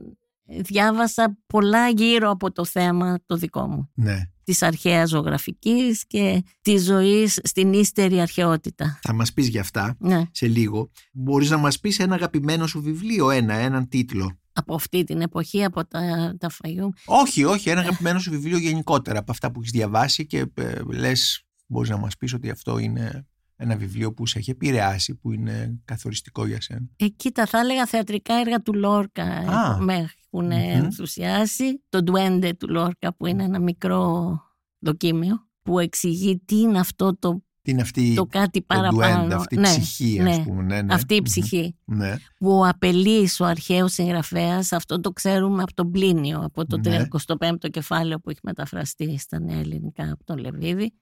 διάβασα 0.60 1.38
πολλά 1.48 1.88
γύρω 1.89 2.30
από 2.30 2.52
το 2.52 2.65
θέμα 2.65 3.20
το 3.26 3.36
δικό 3.36 3.67
μου. 3.67 3.89
Ναι. 3.96 4.17
Της 4.44 4.62
αρχαίας 4.62 5.10
ζωγραφικής 5.10 6.06
και 6.08 6.44
της 6.62 6.84
ζωής 6.84 7.39
στην 7.44 7.74
ύστερη 7.74 8.22
αρχαιότητα. 8.22 9.00
Θα 9.02 9.13
μας 9.13 9.34
πεις 9.34 9.48
για 9.48 9.62
αυτά 9.62 9.96
Ναι. 10.00 10.22
σε 10.32 10.48
λίγο. 10.48 10.89
Μπορείς 11.13 11.50
να 11.50 11.58
μας 11.58 11.80
πεις 11.80 12.00
ένα 12.00 12.15
αγαπημένο 12.15 12.67
σου 12.67 12.82
βιβλίο, 12.82 13.30
ένα, 13.30 13.54
έναν 13.54 13.88
τίτλο. 13.88 14.39
Από 14.54 14.76
αυτή 14.76 15.04
την 15.04 15.22
εποχή, 15.22 15.64
από 15.64 15.86
τα, 15.88 16.36
τα 16.40 16.50
Φαγιούμ. 16.50 16.90
Όχι, 17.06 17.44
όχι, 17.44 17.70
ένα 17.70 17.82
αγαπημένο 17.82 18.20
σου 18.20 18.30
βιβλίο 18.32 18.58
γενικότερα 18.58 19.20
από 19.20 19.32
αυτά 19.32 19.52
που 19.52 19.60
έχεις 19.60 19.72
διαβάσει 19.72 20.26
και 20.26 20.46
ε, 20.54 20.74
λες, 20.94 21.44
μπορείς 21.68 21.90
να 21.90 21.98
μας 21.98 22.18
πεις 22.18 22.34
ότι 22.34 22.50
αυτό 22.50 22.78
είναι 22.78 23.26
ένα 23.56 23.76
βιβλίο 23.76 24.14
που 24.14 24.26
σε 24.26 24.40
έχει 24.40 24.52
επηρεάσει, 24.52 25.16
που 25.16 25.32
είναι 25.32 25.80
καθοριστικό 25.86 26.46
για 26.46 26.62
σένα. 26.62 26.82
Ε, 26.96 27.08
κοίτα, 27.08 27.46
θα 27.46 27.60
έλεγα 27.60 27.86
θεατρικά 27.86 28.34
έργα 28.34 28.62
του 28.62 28.74
Λόρκα 28.74 29.24
Α. 29.24 29.76
ε, 29.80 29.84
με 29.84 29.94
έχουν 29.94 30.46
Μμμ. 30.46 30.52
ενθουσιάσει. 30.52 31.84
Το 31.90 32.04
Ντουέντε 32.04 32.54
του 32.54 32.70
Λόρκα 32.70 33.14
που 33.16 33.26
είναι 33.26 33.44
ένα 33.44 33.60
μικρό 33.60 34.38
δοκίμιο 34.80 35.48
που 35.62 35.80
εξηγεί 35.80 36.42
τι 36.46 36.60
είναι 36.60 36.80
αυτό 36.80 37.18
το, 37.18 37.44
Τι 37.63 37.71
είναι 37.71 37.82
αυτή 37.82 38.13
το 38.13 38.26
κάτι 38.26 38.60
το 38.60 38.65
παραπάνω. 38.67 39.17
ντουέντα, 39.17 39.36
αυτή 39.36 39.56
η 39.56 39.60
Ναι, 39.60 39.67
ψυχή, 39.67 40.19
ναι. 40.21 40.30
ας 40.30 40.41
πούμε. 40.43 40.63
Ναι, 40.63 40.82
ναι. 40.82 40.93
Αυτή 40.93 41.13
η 41.13 41.17
Μμμ. 41.17 41.24
ψυχή 41.24 41.76
Ναι. 41.86 42.15
που 42.38 42.52
ο 42.58 42.67
Απελής, 42.67 43.39
ο 43.39 43.45
αρχαίος 43.45 43.93
συγγραφέας, 43.93 44.71
αυτό 44.71 45.00
το 45.00 45.12
ξέρουμε 45.12 45.62
από 45.62 45.74
τον 45.74 45.91
Πλίνιο, 45.91 46.39
από 46.43 46.65
το 46.65 46.78
Ναι. 46.78 47.08
35ο 47.12 47.69
κεφάλαιο 47.71 48.19
που 48.19 48.30
έχει 48.30 48.39
μεταφραστεί 48.43 49.17
στα 49.17 49.39
νέα 49.39 49.60
ελληνικά 49.60 50.12
από 50.12 50.24
τον 50.24 50.38
Λεβίδη. 50.38 50.93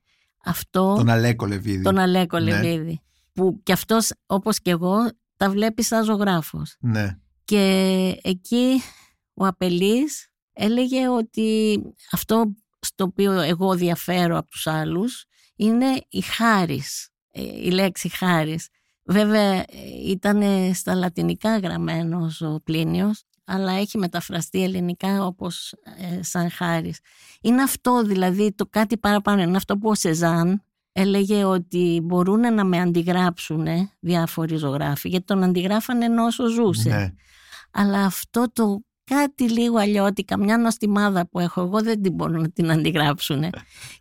Αυτό 0.46 0.96
Τον 0.98 1.10
Αλέκο 1.10 1.46
Λεβίδη. 1.46 1.84
τον 1.84 1.98
Αλέκο 1.98 2.40
Ναι. 2.40 2.44
Λεβίδη. 2.52 3.02
Που 3.34 3.60
κι 3.64 3.72
αυτός 3.72 4.12
όπως 4.26 4.60
και 4.60 4.70
εγώ 4.70 4.96
τα 5.38 5.50
βλέπει 5.50 5.84
σαν 5.84 6.04
ζωγράφος. 6.04 6.76
Ναι. 6.80 7.18
Και 7.46 8.16
εκεί 8.24 8.82
ο 9.34 9.46
Απελής 9.46 10.28
έλεγε 10.54 11.10
ότι 11.10 11.80
αυτό 12.12 12.54
στο 12.80 13.04
οποίο 13.04 13.32
εγώ 13.40 13.76
διαφέρω 13.76 14.38
από 14.38 14.50
τους 14.50 14.68
άλλους 14.68 15.26
είναι 15.60 16.02
η 16.10 16.22
χάρις, 16.22 17.10
ε, 17.32 17.42
η 17.42 17.72
λέξη 17.72 18.10
χάρις. 18.10 18.68
Βέβαια 19.04 19.66
ήταν 20.06 20.44
στα 20.74 20.96
λατινικά 20.96 21.58
γραμμένος 21.58 22.42
ο 22.42 22.62
Πλίνιος, 22.64 23.24
αλλά 23.46 23.72
έχει 23.72 23.98
μεταφραστεί 23.98 24.64
ελληνικά 24.64 25.26
όπως 25.26 25.74
ε, 25.98 26.24
σαν 26.24 26.50
χάρις. 26.52 27.00
Είναι 27.42 27.62
αυτό 27.62 28.04
δηλαδή 28.04 28.54
το 28.56 28.66
κάτι 28.70 28.98
παραπάνω, 28.98 29.42
είναι 29.42 29.58
αυτό 29.58 29.78
που 29.78 29.90
ο 29.90 29.96
Σεζάν 29.96 30.64
έλεγε 30.92 31.44
ότι 31.44 32.02
μπορούν 32.04 32.54
να 32.54 32.64
με 32.64 32.80
αντιγράψουν 32.80 33.68
διάφοροι 34.00 34.56
ζωγράφοι, 34.56 35.10
γιατί 35.10 35.26
τον 35.26 35.44
αντιγράφανε 35.44 36.06
ενώ 36.06 36.26
όσο 36.26 36.48
ζούσε. 36.48 36.90
ναι. 36.90 37.14
Αλλά 37.72 38.06
αυτό 38.06 38.46
το 38.54 38.84
κάτι 39.10 39.50
λίγο 39.52 39.78
αλλιώτικα, 39.78 40.38
μια 40.38 40.58
νοστιμάδα 40.58 41.28
που 41.28 41.40
έχω 41.40 41.62
εγώ 41.62 41.82
δεν 41.82 42.02
την 42.02 42.14
μπορούν 42.14 42.42
να 42.42 42.50
την 42.50 42.72
αντιγράψουν. 42.72 43.44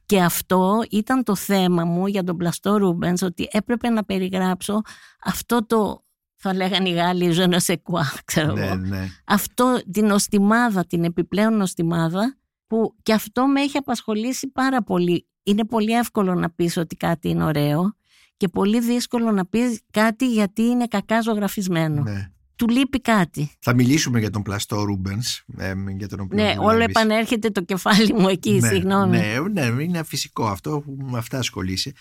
και 0.06 0.20
αυτό 0.22 0.82
ήταν 0.90 1.22
το 1.22 1.34
θέμα 1.36 1.84
μου 1.84 2.06
για 2.06 2.24
τον 2.24 2.36
Πλαστό 2.36 2.76
Ρούμπενς, 2.76 3.22
ότι 3.22 3.48
έπρεπε 3.50 3.88
να 3.88 4.04
περιγράψω 4.04 4.80
αυτό 5.24 5.66
το, 5.66 6.04
θα 6.36 6.54
λέγανε 6.54 6.88
οι 6.88 6.92
Γάλλοι, 6.92 7.34
je 7.36 7.48
ne 7.48 7.58
sais 7.66 7.74
quoi, 7.74 8.02
ξέρω 8.24 8.52
ναι, 8.52 8.66
εγώ. 8.66 8.74
ναι. 8.74 9.08
Αυτό, 9.26 9.80
την 9.92 10.06
νοστιμάδα, 10.06 10.86
την 10.86 11.04
επιπλέον 11.04 11.56
νοστιμάδα, 11.56 12.36
που 12.66 12.94
και 13.02 13.12
αυτό 13.12 13.46
με 13.46 13.60
έχει 13.60 13.76
απασχολήσει 13.76 14.48
πάρα 14.48 14.82
πολύ. 14.82 15.26
Είναι 15.42 15.64
πολύ 15.64 15.92
εύκολο 15.92 16.34
να 16.34 16.50
πεις 16.50 16.76
ότι 16.76 16.96
κάτι 16.96 17.28
είναι 17.28 17.44
ωραίο 17.44 17.96
και 18.36 18.48
πολύ 18.48 18.80
δύσκολο 18.80 19.32
να 19.32 19.46
πεις 19.46 19.80
κάτι 19.92 20.32
γιατί 20.32 20.62
είναι 20.62 20.86
κακά 20.86 21.20
ζωγραφισμένο. 21.20 22.02
ναι. 22.02 22.32
Του 22.58 22.68
λείπει 22.68 23.00
κάτι. 23.00 23.50
Θα 23.60 23.74
μιλήσουμε 23.74 24.18
για 24.18 24.30
τον 24.30 24.42
πλαστό 24.42 24.82
Ρούμπενς, 24.82 25.42
ε, 25.56 25.72
για 25.96 26.08
τον 26.08 26.20
οποίο 26.20 26.42
Ναι, 26.42 26.54
όλο 26.58 26.70
δουλεύεις. 26.70 26.94
επανέρχεται 26.96 27.50
το 27.50 27.60
κεφάλι 27.64 28.12
μου 28.12 28.28
εκεί, 28.28 28.50
ναι, 28.50 28.68
συγγνώμη. 28.68 29.18
Ναι, 29.18 29.40
ναι, 29.52 29.82
είναι 29.82 30.04
φυσικό 30.04 30.46
αυτό 30.46 30.80
που 30.80 30.96
με 31.10 31.18
αυτά 31.18 31.38
ασχολείσαι. 31.38 31.92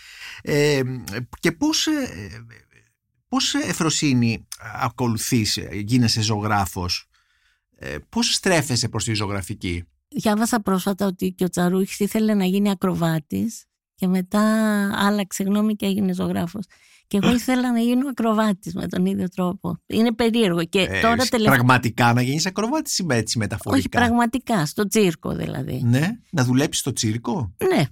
Ε, 0.41 0.82
και 1.39 1.52
πώς, 1.52 1.88
ε, 1.88 2.46
πώς 3.28 3.54
εφροσύνη 3.54 4.48
ακολουθείς, 4.82 5.58
ε, 5.58 5.70
γίνεσαι 5.74 6.22
ζωγράφος, 6.22 7.10
ε, 7.76 7.96
πώς 8.10 8.34
στρέφεσαι 8.34 8.89
προς 8.89 9.04
τη 9.04 9.13
ζωγραφική; 9.13 9.84
Διάβασα 10.10 10.62
πρόσφατα 10.62 11.06
ότι 11.06 11.32
και 11.32 11.43
ο 11.43 11.50
Τσαρούχης 11.50 12.00
ήθελε 12.00 12.34
να 12.34 12.46
γίνει 12.46 12.70
ακροβάτης 12.70 13.65
και 13.98 14.08
μετά 14.08 14.42
άλλαξε 15.06 15.44
γνώμη 15.44 15.76
και 15.76 15.86
έγινε 15.86 16.14
ζωγράφος. 16.14 16.66
Και 17.08 17.20
εγώ 17.22 17.34
ήθελα 17.34 17.72
να 17.72 17.80
γίνω 17.80 18.08
ακροβάτης 18.10 18.74
με 18.76 18.88
τον 18.88 19.06
ίδιο 19.06 19.28
τρόπο. 19.36 19.78
Είναι 19.86 20.14
περίεργο. 20.14 20.64
Και 20.64 20.80
Ε, 20.82 21.02
τώρα 21.02 21.22
σ- 21.24 21.30
τελευταία. 21.30 21.56
Πραγματικά 21.56 22.14
να 22.14 22.22
γίνεις 22.22 22.46
ακροβάτης 22.46 22.98
ή 22.98 23.04
με- 23.04 23.16
έτσι 23.16 23.38
μεταφορικά; 23.38 23.78
Όχι, 23.80 23.90
πραγματικά, 23.90 24.66
στο 24.66 24.88
τσίρκο 24.88 25.36
δηλαδή. 25.36 25.82
Ναι, 25.86 26.08
να 26.32 26.44
δουλέψεις 26.44 26.80
στο 26.82 26.94
τσίρκο; 26.94 27.54
Ναι. 27.76 27.84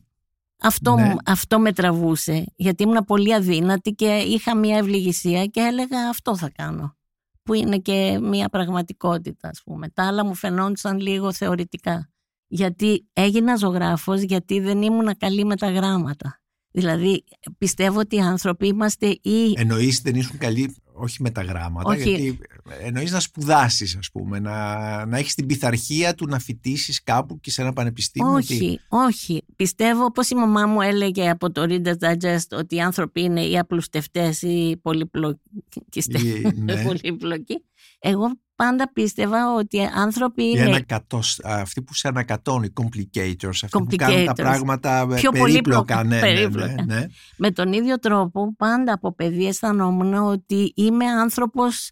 Αυτό, 0.62 0.96
Ναι. 0.96 1.04
μου- 1.04 1.15
αυτό 1.26 1.60
με 1.60 1.74
τραβούσε. 1.74 2.44
Γιατί 2.56 2.84
ήμουν 2.84 3.04
πολύ 3.06 3.34
αδύνατη 3.34 3.91
και 3.91 4.06
είχα 4.28 4.56
μια 4.58 4.78
ευληγησία 4.78 5.46
και 5.46 5.60
έλεγα 5.60 6.10
αυτό 6.10 6.38
θα 6.38 6.50
κάνω. 6.56 6.96
Που 7.44 7.54
είναι 7.54 7.78
και 7.78 8.20
μια 8.22 8.50
πραγματικότητα, 8.50 9.48
ας 9.50 9.62
πούμε. 9.65 9.89
Τα 9.89 10.08
άλλα 10.08 10.26
μου 10.26 10.36
φαινόντουσαν 10.36 11.00
λίγο 11.00 11.34
θεωρητικά. 11.34 12.10
Γιατί 12.47 13.05
έγινα 13.13 13.55
ζωγράφος 13.55 14.21
γιατί 14.21 14.60
δεν 14.60 14.81
ήμουν 14.81 15.17
καλή 15.17 15.45
με 15.45 15.55
τα 15.55 15.71
γράμματα. 15.71 16.39
Δηλαδή 16.71 17.23
πιστεύω 17.58 17.99
ότι 17.99 18.15
οι 18.15 18.19
άνθρωποι 18.19 18.67
είμαστε 18.67 19.08
ή 19.08 19.53
Εννοείς 19.55 20.01
δεν 20.01 20.15
ήσουν 20.15 20.38
καλή, 20.38 20.75
όχι 20.93 21.21
με 21.21 21.29
τα 21.29 21.41
γράμματα, 21.41 21.89
Όχι. 21.89 22.10
γιατί 22.10 22.39
εννοείς 22.81 23.12
να 23.12 23.19
σπουδάσεις 23.19 23.95
ας 23.95 24.10
πούμε, 24.12 24.39
να, 24.39 25.05
να 25.05 25.17
έχεις 25.17 25.36
την 25.36 25.45
πειθαρχία 25.45 26.13
του 26.13 26.25
να 26.27 26.39
φοιτήσεις 26.39 27.03
κάπου 27.03 27.39
και 27.39 27.51
σε 27.51 27.62
ένα 27.62 27.73
πανεπιστήμιο. 27.73 28.31
Όχι, 28.31 28.58
τι; 28.58 28.77
όχι. 28.88 29.43
Πιστεύω 29.55 30.03
όπως 30.03 30.29
η 30.29 30.36
μαμά 30.36 30.65
μου 30.65 30.81
έλεγε 30.81 31.29
από 31.29 31.51
το 31.51 31.62
Reader's 31.69 31.99
Digest 31.99 32.58
ότι 32.58 32.75
οι 32.75 32.81
άνθρωποι 32.81 33.21
είναι 33.21 33.45
οι 33.45 33.58
απλουστευτές 33.58 34.41
ή 34.41 34.79
πολυπλοκιστές. 34.81 36.21
Ή- 36.21 36.53
ναι. 36.65 36.84
πολύπλοκοι. 36.84 37.63
Εγώ 38.08 38.39
πάντα 38.56 38.91
πίστευα 38.94 39.54
ότι 39.56 39.80
άνθρωποι 39.96 40.44
Οι 40.44 40.52
είναι 40.56 40.63
ανακατός- 40.65 41.39
αυτοί 41.44 41.82
που 41.82 41.94
σε 41.94 42.08
ανακατώνουν, 42.08 42.63
οι 42.63 42.74
complicators, 42.82 43.48
αυτοί 43.50 43.68
που 43.72 43.86
Complicators. 43.89 43.96
κάνουν 43.98 44.26
τα 44.26 44.34
πράγματα 44.34 45.00
ε, 45.12 45.15
Πιο 45.15 45.32
περίπλοκα. 45.32 45.39
πολύπλοκα, 45.39 46.04
Ναι, 46.04 46.15
ναι, 46.15 46.20
περίπλοκα. 46.20 46.68
ναι, 46.68 46.84
ναι. 46.96 47.06
με 47.38 47.52
τον 47.52 47.74
ίδιο 47.74 48.00
τρόπο 48.00 48.56
πάντα 48.58 48.94
από 48.94 49.13
παιδί 49.15 49.48
αισθανόμουν 49.48 50.13
ότι 50.13 50.74
είμαι 50.76 51.06
άνθρωπος 51.06 51.89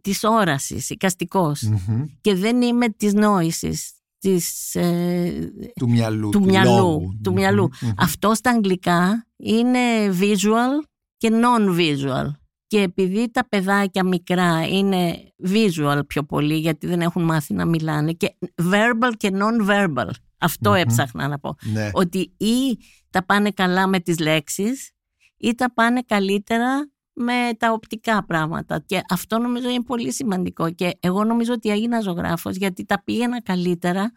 της 0.00 0.24
όρασης, 0.24 0.90
οικαστικός 0.90 1.62
Μμμ. 1.62 2.02
και 2.20 2.34
δεν 2.34 2.62
είμαι 2.62 2.88
της 2.88 3.12
νόησης, 3.14 3.92
της, 4.18 4.74
ε, 4.74 5.52
Του 5.78 5.90
μυαλού. 5.90 6.28
του 6.30 6.40
μυαλού. 6.44 6.70
λόγου. 6.76 7.18
Του 7.22 7.30
Μμμ, 7.30 7.36
μυαλού. 7.38 7.68
μμμ. 7.80 7.90
Αυτό 7.98 8.34
στα 8.34 8.50
αγγλικά 8.50 9.26
είναι 9.36 9.78
visual 10.20 10.84
και 11.16 11.30
non-visual. 11.32 12.26
Και 12.66 12.80
επειδή 12.80 13.30
τα 13.30 13.48
παιδάκια 13.48 14.04
μικρά 14.04 14.66
είναι 14.68 15.32
visual 15.44 16.00
πιο 16.06 16.24
πολύ 16.24 16.54
γιατί 16.54 16.86
δεν 16.86 17.00
έχουν 17.00 17.22
μάθει 17.22 17.54
να 17.54 17.64
μιλάνε 17.64 18.12
και 18.12 18.36
verbal 18.62 19.12
και 19.16 19.30
non-verbal. 19.32 20.10
Αυτό 20.38 20.70
Μμμ. 20.70 20.76
έψαχνα 20.76 21.28
να 21.28 21.38
πω. 21.38 21.56
Ναι. 21.72 21.90
Ότι 21.92 22.18
ή 22.36 22.78
τα 23.10 23.24
πάνε 23.24 23.50
καλά 23.50 23.86
με 23.86 24.00
τις 24.00 24.18
λέξεις 24.18 24.90
ή 25.36 25.54
τα 25.54 25.72
πάνε 25.72 26.02
καλύτερα 26.06 26.90
με 27.12 27.32
τα 27.58 27.72
οπτικά 27.72 28.24
πράγματα. 28.24 28.82
Και 28.86 29.00
αυτό 29.08 29.38
νομίζω 29.38 29.68
είναι 29.68 29.82
πολύ 29.82 30.12
σημαντικό. 30.12 30.70
Και 30.70 30.96
εγώ 31.00 31.24
νομίζω 31.24 31.52
ότι 31.52 31.70
έγινα 31.70 32.00
ζωγράφος 32.00 32.56
γιατί 32.56 32.84
τα 32.84 33.02
πήγαινα 33.04 33.42
καλύτερα 33.42 34.12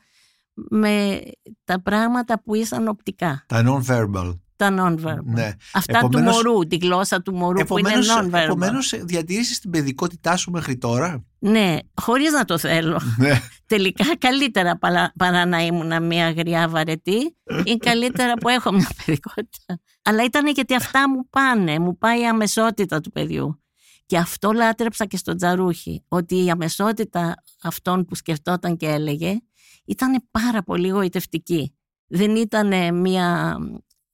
με 0.53 1.21
τα 1.63 1.81
πράγματα 1.81 2.41
που 2.41 2.55
ήσαν 2.55 2.88
οπτικά. 2.88 3.43
Τα 3.47 3.63
non-verbal. 3.65 4.39
Τα 4.59 4.75
non-verbal. 4.77 5.23
Ναι. 5.23 5.51
Αυτά 5.73 5.97
Επομένως- 5.97 6.37
του 6.37 6.49
μωρού, 6.49 6.67
τη 6.67 6.75
γλώσσα 6.75 7.21
του 7.21 7.33
μωρού 7.35 7.65
που 7.65 7.77
είναι 7.77 7.89
Επομένως, 7.89 8.17
non-verbal. 8.19 8.43
επομένως 8.43 8.93
διατήρησες 9.03 9.59
την 9.59 9.69
παιδικότητά 9.69 10.37
σου 10.37 10.51
μέχρι 10.51 10.77
τώρα; 10.77 11.25
Ναι, 11.39 11.77
χωρίς 12.01 12.31
να 12.31 12.45
το 12.45 12.57
θέλω. 12.57 13.01
Ναι. 13.17 13.41
Τελικά 13.65 14.17
καλύτερα 14.17 14.77
παρά, 14.77 15.11
παρά 15.17 15.45
να 15.45 15.59
ήμουν 15.65 16.05
μια 16.05 16.31
γριά 16.31 16.69
βαρετή. 16.69 17.35
Είναι 17.63 17.77
καλύτερα 17.77 18.33
που 18.33 18.49
έχω 18.49 18.71
μια 18.71 18.87
παιδικότητα. 18.97 19.79
Αλλά 20.03 20.23
ήταν 20.23 20.47
γιατί 20.47 20.75
αυτά 20.75 21.09
μου 21.09 21.29
πάνε. 21.29 21.79
Μου 21.79 21.97
πάει 21.97 22.21
η 22.21 22.27
αμεσότητα 22.27 22.99
του 23.01 23.11
παιδιού. 23.11 23.63
Και 24.05 24.17
αυτό 24.17 24.51
λάτρεψα 24.51 25.05
και 25.05 25.17
στον 25.17 25.37
Τζαρούχη. 25.37 26.03
Ότι 26.07 26.43
η 26.45 26.49
αμεσότητα 26.49 27.43
αυτών 27.63 28.05
που 28.05 28.15
σκεφτόταν 28.15 28.77
και 28.77 28.87
έλεγε 28.87 29.37
ήταν 29.85 30.23
πάρα 30.31 30.63
πολύ 30.63 30.87
γοητευτική. 30.87 31.73
Δεν 32.07 32.35
ήταν 32.35 32.95
μια... 32.99 33.57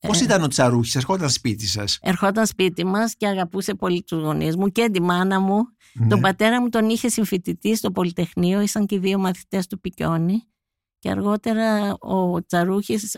Πώς 0.07 0.21
ήταν 0.21 0.43
ο 0.43 0.47
Τσαρούχης, 0.47 0.95
ερχόταν 0.95 1.29
σπίτι 1.29 1.65
σας; 1.67 1.99
Ερχόταν 2.01 2.45
σπίτι 2.45 2.85
μας 2.85 3.15
και 3.15 3.27
αγαπούσε 3.27 3.73
πολύ 3.73 4.03
τους 4.03 4.21
γονείς 4.21 4.55
μου 4.55 4.67
και 4.67 4.89
τη 4.89 5.01
μάνα 5.01 5.39
μου. 5.39 5.63
Ναι. 5.93 6.07
Τον 6.07 6.19
πατέρα 6.19 6.61
μου 6.61 6.69
τον 6.69 6.89
είχε 6.89 7.09
συμφοιτητή 7.09 7.75
στο 7.75 7.91
Πολυτεχνείο, 7.91 8.61
ήσαν 8.61 8.85
και 8.85 8.95
οι 8.95 8.99
δύο 8.99 9.19
μαθητές 9.19 9.67
του 9.67 9.79
Πικιόνη 9.79 10.43
και 10.99 11.09
αργότερα 11.09 11.93
ο 11.99 12.45
Τσαρούχης 12.45 13.17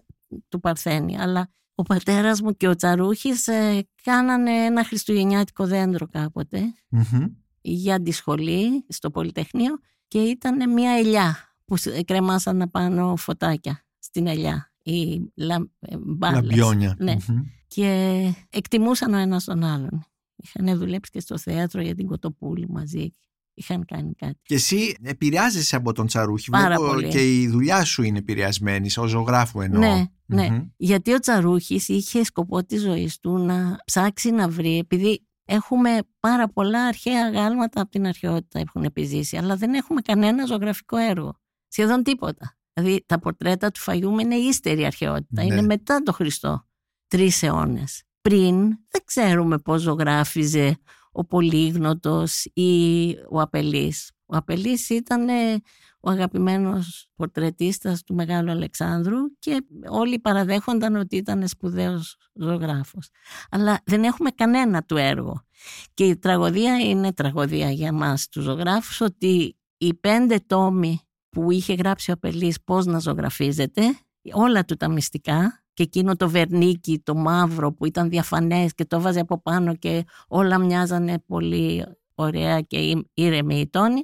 του 0.50 0.60
Παρθένη. 0.60 1.17
Αλλά 1.19 1.50
ο 1.76 1.84
πατέρας 1.84 2.41
μου 2.41 2.52
και 2.58 2.67
ο 2.67 2.76
Τσαρούχης 2.76 3.47
ε, 3.47 3.88
κάνανε 4.04 4.52
ένα 4.52 4.84
χριστουγεννιάτικο 4.84 5.65
δέντρο 5.67 6.08
κάποτε 6.08 6.62
Μμμ. 6.89 7.26
για 7.62 8.02
τη 8.02 8.12
σχολή 8.12 8.86
στο 8.89 9.12
Πολυτεχνείο 9.12 9.80
και 10.08 10.19
ήταν 10.19 10.73
μια 10.73 10.91
ελιά 10.91 11.38
που 11.65 11.78
σ- 11.78 12.06
κρεμάσαν 12.06 12.62
απάνω 12.62 13.15
φωτάκια 13.15 13.86
στην 14.00 14.28
ελιά. 14.28 14.66
Οι 14.91 15.32
λα, 15.36 15.56
ε, 15.80 15.97
μπάλες. 15.97 16.41
Λαμπιόνια. 16.41 16.95
Ναι. 17.00 17.15
Μμμ. 17.28 17.41
Και 17.67 18.34
εκτιμούσαν 18.50 19.13
ο 19.13 19.17
ένας 19.17 19.43
τον 19.43 19.63
άλλον. 19.63 20.06
Είχαν 20.36 20.78
δουλέψει 20.78 21.12
και 21.12 21.19
στο 21.19 21.38
θέατρο 21.38 21.82
για 21.82 21.95
την 21.95 22.08
Κοτοπούλη 22.08 22.67
μαζί. 22.69 23.10
Είχαν 23.54 23.86
κάνει 23.86 24.13
κάτι. 24.13 24.39
Και 24.41 24.56
εσύ 24.56 24.95
επηρεάζεσαι 25.02 25.76
από 25.76 25.93
τον 25.93 26.08
Τσαρούχη. 26.08 26.50
Πάρα 26.50 26.65
Βλέπω 26.65 26.86
πολύ. 26.86 27.08
και 27.08 27.41
η 27.41 27.47
δουλειά 27.47 27.84
σου 27.84 28.04
είναι 28.04 28.17
επηρεασμένη, 28.17 28.89
ως 28.97 29.10
ζωγράφου 29.10 29.62
εννοώ. 29.62 29.80
Ναι, 29.80 30.06
ναι. 30.26 30.50
Μμμ. 30.50 30.67
Γιατί 30.78 31.13
ο 31.13 31.19
Τσαρούχης 31.19 31.88
είχε 31.88 32.23
σκοπό 32.23 32.65
της 32.65 32.82
ζωής 32.82 33.19
του 33.19 33.38
να 33.38 33.78
ψάξει 33.86 34.32
να 34.32 34.50
βρει, 34.50 34.78
επειδή 34.78 35.28
έχουμε 35.45 36.00
πάρα 36.19 36.50
πολλά 36.50 36.86
αρχαία 36.86 37.30
γάλματα 37.30 37.82
από 37.82 37.91
την 37.91 38.06
αρχαιότητα 38.06 38.60
έχουν 38.60 38.84
επιζήσει, 38.84 39.38
αλλά 39.38 39.56
δεν 39.56 39.73
έχουμε 39.73 40.02
κανένα 40.02 40.45
ζωγραφικό 40.45 40.97
έργο. 40.97 41.39
Σχεδόν 41.67 42.04
τίποτα. 42.04 42.58
Δηλαδή 42.77 43.03
τα 43.05 43.19
πορτρέτα 43.19 43.71
του 43.71 43.79
Φαγιούμ 43.79 44.19
είναι 44.19 44.35
ύστερη 44.35 44.85
αρχαιότητα, 44.85 45.43
Ναι. 45.43 45.43
είναι 45.43 45.61
μετά 45.61 46.01
το 46.03 46.11
Χριστό. 46.13 46.65
Τρεις 47.07 47.43
αιώνες. 47.43 48.03
Πριν 48.21 48.57
δεν 48.67 49.01
ξέρουμε 49.05 49.57
πώς 49.57 49.81
ζωγράφιζε 49.81 50.77
ο 51.11 51.25
Πολύγνωτος 51.25 52.45
ή 52.53 53.09
ο 53.29 53.41
Απελής. 53.41 54.11
Ο 54.25 54.35
Απελής 54.35 54.89
ήταν 54.89 55.29
ε, 55.29 55.53
ο 55.99 56.09
αγαπημένος 56.09 57.07
πορτρετίστας 57.15 58.03
του 58.03 58.13
Μεγάλου 58.15 58.51
Αλεξάνδρου 58.51 59.17
και 59.39 59.65
όλοι 59.89 60.19
παραδέχονταν 60.19 60.95
ότι 60.95 61.15
ήταν 61.15 61.47
σπουδαίος 61.47 62.17
ζωγράφος. 62.33 63.09
Αλλά 63.49 63.81
δεν 63.85 64.03
έχουμε 64.03 64.29
κανένα 64.29 64.83
του 64.83 64.97
έργο. 64.97 65.45
Και 65.93 66.05
η 66.05 66.17
τραγωδία 66.17 66.77
είναι 66.79 67.13
τραγωδία 67.13 67.71
για 67.71 67.93
μας 67.93 68.27
τους 68.27 68.43
ζωγράφους 68.43 69.01
ότι 69.01 69.57
οι 69.77 69.93
πέντε 69.93 70.39
τόμοι 70.47 70.99
που 71.41 71.52
είχε 71.52 71.73
γράψει 71.73 72.12
ο 72.12 72.13
Απελής 72.13 72.62
πώς 72.63 72.86
να 72.86 73.00
ζωγραφίζεται, 73.00 73.82
όλα 74.32 74.65
του 74.65 74.76
τα 74.76 74.89
μυστικά 74.89 75.63
και 75.73 75.84
εκείνο 75.84 76.15
το 76.15 76.30
βερνίκι, 76.30 77.00
το 77.04 77.15
μαύρο 77.15 77.73
που 77.73 77.86
ήταν 77.86 78.10
διαφανές 78.10 78.73
και 78.73 78.86
το 78.86 79.02
βάζε 79.02 79.19
από 79.19 79.41
πάνω 79.41 79.76
και 79.76 80.04
όλα 80.28 80.58
μοιάζανε 80.58 81.19
πολύ 81.28 81.86
ωραία 82.15 82.62
και 82.62 82.78
ή- 82.78 83.08
ήρεμοι 83.13 83.60
οι 83.60 83.67
τόνοι, 83.69 84.04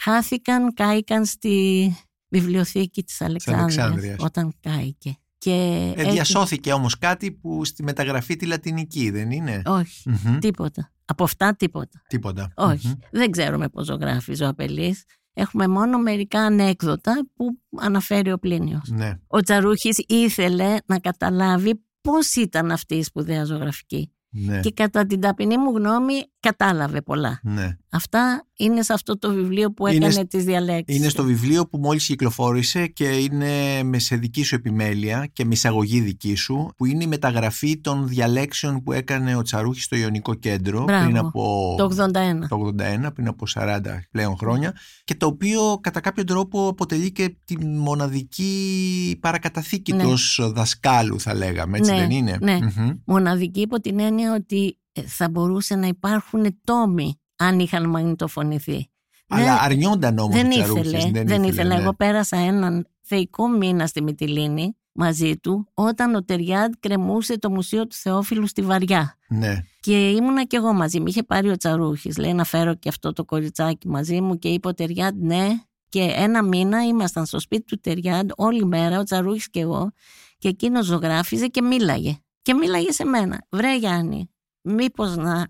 χάθηκαν, 0.00 0.74
κάηκαν 0.74 1.24
στη 1.24 1.94
βιβλιοθήκη 2.28 3.02
της 3.02 3.20
Αλεξάνδρειας, 3.20 3.78
Αλεξάνδρειας. 3.78 4.16
όταν 4.20 4.52
κάηκε. 4.60 5.16
Και 5.38 5.52
Ε, 5.96 6.00
έτσι- 6.00 6.10
διασώθηκε 6.12 6.72
όμως 6.72 6.98
κάτι 6.98 7.32
που 7.32 7.64
στη 7.64 7.82
μεταγραφή 7.82 8.36
τη 8.36 8.46
λατινική 8.46 9.10
δεν 9.10 9.30
είναι; 9.30 9.62
Όχι, 9.66 10.10
Μμμ. 10.24 10.38
τίποτα. 10.38 10.92
Από 11.04 11.24
αυτά 11.24 11.56
τίποτα. 11.56 12.02
Τίποτα. 12.08 12.52
Όχι. 12.56 12.86
Μμμ. 12.86 12.94
Δεν 13.10 13.30
ξέρουμε 13.30 13.68
πώς 13.68 13.86
ζωγράφιζε 13.86 14.44
ο 14.44 14.48
Απελής. 14.48 15.04
Έχουμε 15.38 15.66
μόνο 15.68 15.98
μερικά 15.98 16.40
ανέκδοτα 16.40 17.26
που 17.34 17.58
αναφέρει 17.76 18.32
ο 18.32 18.38
Πλίνιος. 18.38 18.88
Ναι. 18.90 19.18
Ο 19.26 19.40
Τσαρούχης 19.40 20.04
ήθελε 20.08 20.76
να 20.86 20.98
καταλάβει 20.98 21.84
πώς 22.00 22.34
ήταν 22.34 22.70
αυτή 22.70 22.94
η 22.94 23.02
σπουδαία 23.02 23.44
ζωγραφική. 23.44 24.10
Ναι. 24.30 24.60
Και 24.60 24.70
κατά 24.70 25.06
την 25.06 25.20
ταπεινή 25.20 25.58
μου 25.58 25.70
γνώμη 25.76 26.14
κατάλαβε 26.40 27.02
πολλά. 27.02 27.40
ναι. 27.42 27.76
Αυτά 27.90 28.46
είναι 28.58 28.82
σε 28.82 28.92
αυτό 28.92 29.18
το 29.18 29.34
βιβλίο 29.34 29.72
που 29.72 29.86
Είναι 29.86 29.96
έκανε 29.96 30.12
σ- 30.12 30.26
τις 30.28 30.44
διαλέξεις. 30.44 30.98
Είναι 30.98 31.08
στο 31.08 31.22
βιβλίο 31.24 31.66
που 31.68 31.78
μόλις 31.78 32.06
κυκλοφόρησε 32.06 32.86
και 32.86 33.04
είναι 33.04 33.82
με 33.82 33.98
σε 33.98 34.16
δική 34.16 34.42
σου 34.42 34.54
επιμέλεια 34.54 35.28
και 35.32 35.44
με 35.44 35.52
εισαγωγή 35.52 36.00
δική 36.00 36.34
σου 36.34 36.70
που 36.76 36.84
είναι 36.84 37.04
η 37.04 37.06
μεταγραφή 37.06 37.80
των 37.80 38.08
διαλέξεων 38.08 38.82
που 38.82 38.92
έκανε 38.92 39.36
ο 39.36 39.42
Τσαρούχης 39.42 39.84
στο 39.84 39.96
Ιωνικό 39.96 40.34
Κέντρο 40.34 40.82
Μπράβο. 40.84 41.04
πριν 41.04 41.16
από 41.18 41.74
Το 41.78 41.84
81. 41.84 42.48
το 42.48 42.72
81, 43.06 43.12
πριν 43.14 43.28
από 43.28 43.44
40 43.54 43.80
πλέον 44.10 44.36
χρόνια 44.36 44.74
και 45.04 45.14
το 45.14 45.26
οποίο 45.26 45.78
κατά 45.80 46.00
κάποιο 46.00 46.24
τρόπο 46.24 46.68
αποτελεί 46.68 47.12
και 47.12 47.36
τη 47.44 47.64
μοναδική 47.64 49.18
παρακαταθήκη 49.20 49.92
Ναι. 49.92 50.02
τους 50.02 50.38
ως 50.38 50.52
δασκάλου 50.52 51.20
θα 51.20 51.34
λέγαμε, 51.34 51.78
έτσι 51.78 51.92
Ναι, 51.92 51.98
δεν 51.98 52.10
είναι; 52.10 52.36
ναι. 52.40 52.58
Μμμ. 52.76 52.90
Μοναδική 53.04 53.60
υπό 53.60 53.80
την 53.80 54.00
έννοια 54.00 54.34
ότι 54.34 54.78
ε, 54.92 55.02
θα 55.02 55.28
μπορούσε 55.28 55.74
να 55.74 55.86
υπάρχουν 55.86 56.58
τόμοι 56.64 57.20
αν 57.36 57.58
είχαν 57.58 57.88
μαγνητοφωνηθεί. 57.88 58.90
Αλλά 59.28 59.44
Ναι. 59.44 59.58
αρνιόνταν 59.60 60.18
όμως 60.18 60.34
δεν 60.36 60.46
ο 60.46 60.50
Τσαρούχης. 60.50 60.92
ήθελε, 60.92 61.24
δεν, 61.24 61.42
ήθελε. 61.42 61.74
ναι. 61.74 61.80
Εγώ 61.80 61.94
πέρασα 61.94 62.36
έναν 62.36 62.86
θεϊκό 63.02 63.48
μήνα 63.48 63.86
στη 63.86 64.02
Μυτιλίνη 64.02 64.76
μαζί 64.92 65.36
του 65.36 65.68
όταν 65.74 66.14
ο 66.14 66.24
Τεριάντ 66.24 66.72
κρεμούσε 66.80 67.38
το 67.38 67.50
Μουσείο 67.50 67.86
του 67.86 67.94
Θεόφιλου 67.96 68.46
στη 68.46 68.62
Βαριά. 68.62 69.16
Ναι. 69.28 69.62
Και 69.80 70.10
ήμουνα 70.10 70.44
κι 70.44 70.56
εγώ 70.56 70.72
μαζί. 70.72 71.00
Με 71.00 71.08
είχε 71.10 71.22
πάρει 71.22 71.48
ο 71.50 71.56
Τσαρούχης. 71.56 72.16
Λέει 72.18 72.32
να 72.34 72.44
φέρω 72.44 72.74
και 72.74 72.88
αυτό 72.88 73.12
το 73.12 73.24
κοριτσάκι 73.24 73.88
μαζί 73.88 74.20
μου 74.20 74.38
και 74.38 74.48
είπε 74.48 74.68
ο 74.68 74.74
Τεριάντ 74.74 75.16
ναι. 75.22 75.48
Και 75.88 76.12
ένα 76.16 76.42
μήνα 76.42 76.82
ήμασταν 76.86 77.26
στο 77.26 77.40
σπίτι 77.40 77.62
του 77.64 77.78
Τεριάντ 77.80 78.30
όλη 78.36 78.64
μέρα, 78.64 78.98
ο 78.98 79.02
Τσαρούχης 79.02 79.50
και 79.50 79.60
εγώ. 79.60 79.92
Και 80.38 80.48
εκείνος 80.48 80.86
ζωγράφιζε 80.86 81.46
και 81.46 81.62
μίλαγε. 81.62 82.18
Και 82.42 82.54
μίλαγε 82.54 82.92
σε 82.92 83.04
μένα. 83.04 83.44
Βρε 83.50 83.76
Γιάννη, 83.76 84.30
μήπως 84.62 85.16
να, 85.16 85.46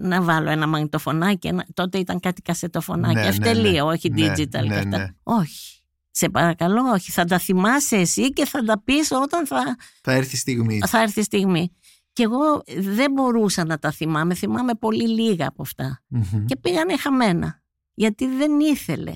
να 0.00 0.22
βάλω 0.22 0.50
ένα 0.50 0.66
μαγνητοφωνάκι. 0.66 1.48
Ένα... 1.48 1.66
Τότε 1.74 1.98
ήταν 1.98 2.20
κάτι 2.20 2.42
κασετοφωνάκι. 2.42 3.14
Ναι, 3.14 3.20
ναι, 3.20 3.26
Ευτελείο, 3.28 3.72
ναι. 3.84 3.92
όχι 3.92 4.10
Ναι, 4.10 4.26
digital 4.32 4.50
ναι, 4.50 4.66
και 4.66 4.74
αυτά. 4.74 4.98
ναι. 4.98 5.06
Όχι. 5.22 5.82
Σε 6.10 6.28
παρακαλώ, 6.28 6.82
όχι. 6.92 7.10
Θα 7.10 7.24
τα 7.24 7.38
θυμάσαι 7.38 7.96
εσύ 7.96 8.32
και 8.32 8.44
θα 8.46 8.62
τα 8.64 8.82
πεις 8.82 9.10
όταν 9.10 9.46
θα, 9.46 9.76
Θα 10.02 10.12
έρθει 10.12 10.34
η 10.34 10.38
στιγμή. 10.38 10.78
θα 10.86 11.02
έρθει 11.02 11.20
η 11.20 11.22
στιγμή. 11.22 11.72
Και 12.12 12.22
εγώ 12.22 12.62
δεν 12.78 13.12
μπορούσα 13.12 13.64
να 13.64 13.78
τα 13.78 13.90
θυμάμαι. 13.90 14.34
Θυμάμαι 14.34 14.74
πολύ 14.74 15.08
λίγα 15.08 15.48
από 15.48 15.62
αυτά. 15.62 16.02
Μμμ. 16.08 16.44
Και 16.44 16.56
πήγανε 16.56 16.96
χαμένα. 16.96 17.62
Γιατί 17.94 18.26
δεν 18.26 18.60
ήθελε. 18.60 19.12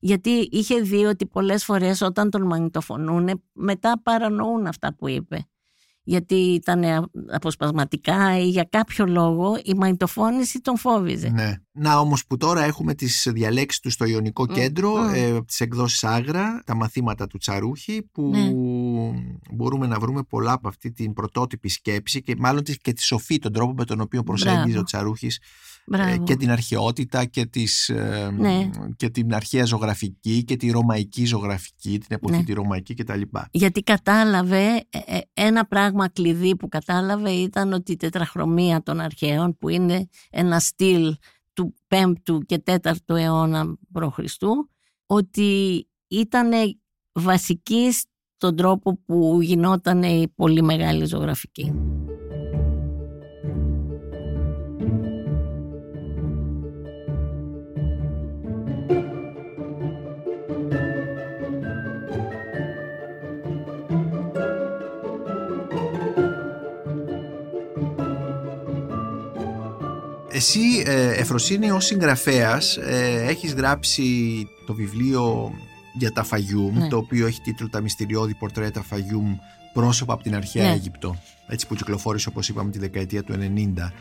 Γιατί 0.00 0.30
είχε 0.52 0.80
δει 0.80 1.04
ότι 1.04 1.26
πολλές 1.26 1.64
φορές 1.64 2.00
όταν 2.00 2.30
τον 2.30 2.42
μαγνητοφωνούν 2.46 3.42
μετά 3.52 4.00
παρανοούν 4.02 4.66
αυτά 4.66 4.94
που 4.94 5.08
είπε. 5.08 5.46
Γιατί 6.04 6.34
ήταν 6.34 7.08
αποσπασματικά 7.32 8.38
ή 8.38 8.48
για 8.48 8.66
κάποιο 8.70 9.06
λόγο 9.06 9.60
η 9.64 9.74
μαγνητοφώνηση 9.74 10.60
τον 10.60 10.78
φόβιζε. 10.78 11.28
Ναι. 11.28 11.54
Να 11.72 11.98
όμως 11.98 12.26
που 12.26 12.36
τώρα 12.36 12.64
έχουμε 12.64 12.94
τις 12.94 13.28
διαλέξεις 13.32 13.80
του 13.80 13.90
στο 13.90 14.04
Ιωνικό 14.04 14.46
Κέντρο, 14.46 14.94
mm. 14.94 15.14
ε, 15.14 15.40
τις 15.42 15.60
εκδόσεις 15.60 16.04
Άγρα, 16.04 16.62
τα 16.66 16.74
μαθήματα 16.74 17.26
του 17.26 17.38
Τσαρούχη, 17.38 18.08
που 18.12 18.30
Ναι. 18.30 18.50
μπορούμε 19.52 19.86
να 19.86 19.98
βρούμε 19.98 20.22
πολλά 20.22 20.52
από 20.52 20.68
αυτή 20.68 20.92
την 20.92 21.12
πρωτότυπη 21.12 21.68
σκέψη 21.68 22.22
και 22.22 22.34
μάλλον 22.38 22.64
τη- 22.64 22.76
και 22.78 22.92
τη 22.92 23.02
σοφή, 23.02 23.38
τον 23.38 23.52
τρόπο 23.52 23.72
με 23.76 23.84
τον 23.84 24.00
οποίο 24.00 24.22
προσέγγιζε 24.22 24.62
Μπράβο. 24.64 24.80
ο 24.80 24.82
Τσαρούχης 24.82 25.36
ε, 25.36 25.42
Μπράβο. 25.86 26.24
και 26.24 26.36
την 26.36 26.50
αρχαιότητα 26.50 27.24
και, 27.24 27.46
τις, 27.46 27.88
ε, 27.88 28.30
Ναι. 28.38 28.70
και 28.96 29.10
την 29.10 29.34
αρχαία 29.34 29.64
ζωγραφική 29.64 30.44
και 30.44 30.56
τη 30.56 30.70
ρωμαϊκή 30.70 31.24
ζωγραφική, 31.24 31.98
την 31.98 32.08
εποχή 32.16 32.36
Ναι. 32.36 32.44
τη 32.44 32.52
ρωμαϊκή 32.52 32.94
κτλ. 32.94 33.20
Γιατί 33.50 33.82
κατάλαβε, 33.82 34.64
ε, 34.90 34.98
ε, 35.06 35.20
ένα 35.34 35.66
πράγμα 35.66 36.08
κλειδί 36.08 36.56
που 36.56 36.68
κατάλαβε 36.68 37.30
ήταν 37.30 37.72
ότι 37.72 37.92
η 37.92 37.96
τετραχρωμία 37.96 38.82
των 38.82 39.00
αρχαίων 39.00 39.56
που 39.58 39.68
είναι 39.68 40.08
ένα 40.30 40.58
στυλ 40.58 41.14
του 41.52 41.74
5ου 41.88 42.38
και 42.46 42.62
4ου 42.66 43.16
αιώνα 43.16 43.78
π.Χ. 43.92 44.18
ότι 45.06 45.86
ήταν 46.08 46.50
βασική 47.12 47.92
στον 48.36 48.56
τρόπο 48.56 48.98
που 49.04 49.38
γινόταν 49.42 50.02
η 50.02 50.28
πολύ 50.34 50.62
μεγάλη 50.62 51.04
ζωγραφική. 51.04 51.72
Εσύ, 70.42 70.82
ε, 70.86 71.08
Εφροσύνη, 71.20 71.70
ως 71.70 71.84
συγγραφέας, 71.84 72.76
ε, 72.76 73.24
έχεις 73.28 73.54
γράψει 73.54 74.04
το 74.66 74.74
βιβλίο 74.74 75.52
για 75.98 76.12
τα 76.12 76.22
Φαγιούμ, 76.24 76.78
Ναι. 76.78 76.88
το 76.88 76.96
οποίο 76.96 77.26
έχει 77.26 77.40
τίτλο 77.40 77.68
«Τα 77.68 77.80
μυστηριώδη 77.80 78.34
πορτρέτα 78.34 78.82
Φαγιούμ, 78.82 79.36
πρόσωπα 79.72 80.12
από 80.12 80.22
την 80.22 80.34
αρχαία 80.34 80.62
Ναι. 80.66 80.72
Αίγυπτο», 80.72 81.16
έτσι 81.46 81.66
που 81.66 81.74
κυκλοφόρησε, 81.74 82.28
όπως 82.28 82.48
είπαμε, 82.48 82.70
τη 82.70 82.78
δεκαετία 82.78 83.22
του 83.22 83.32
90. 83.32 83.92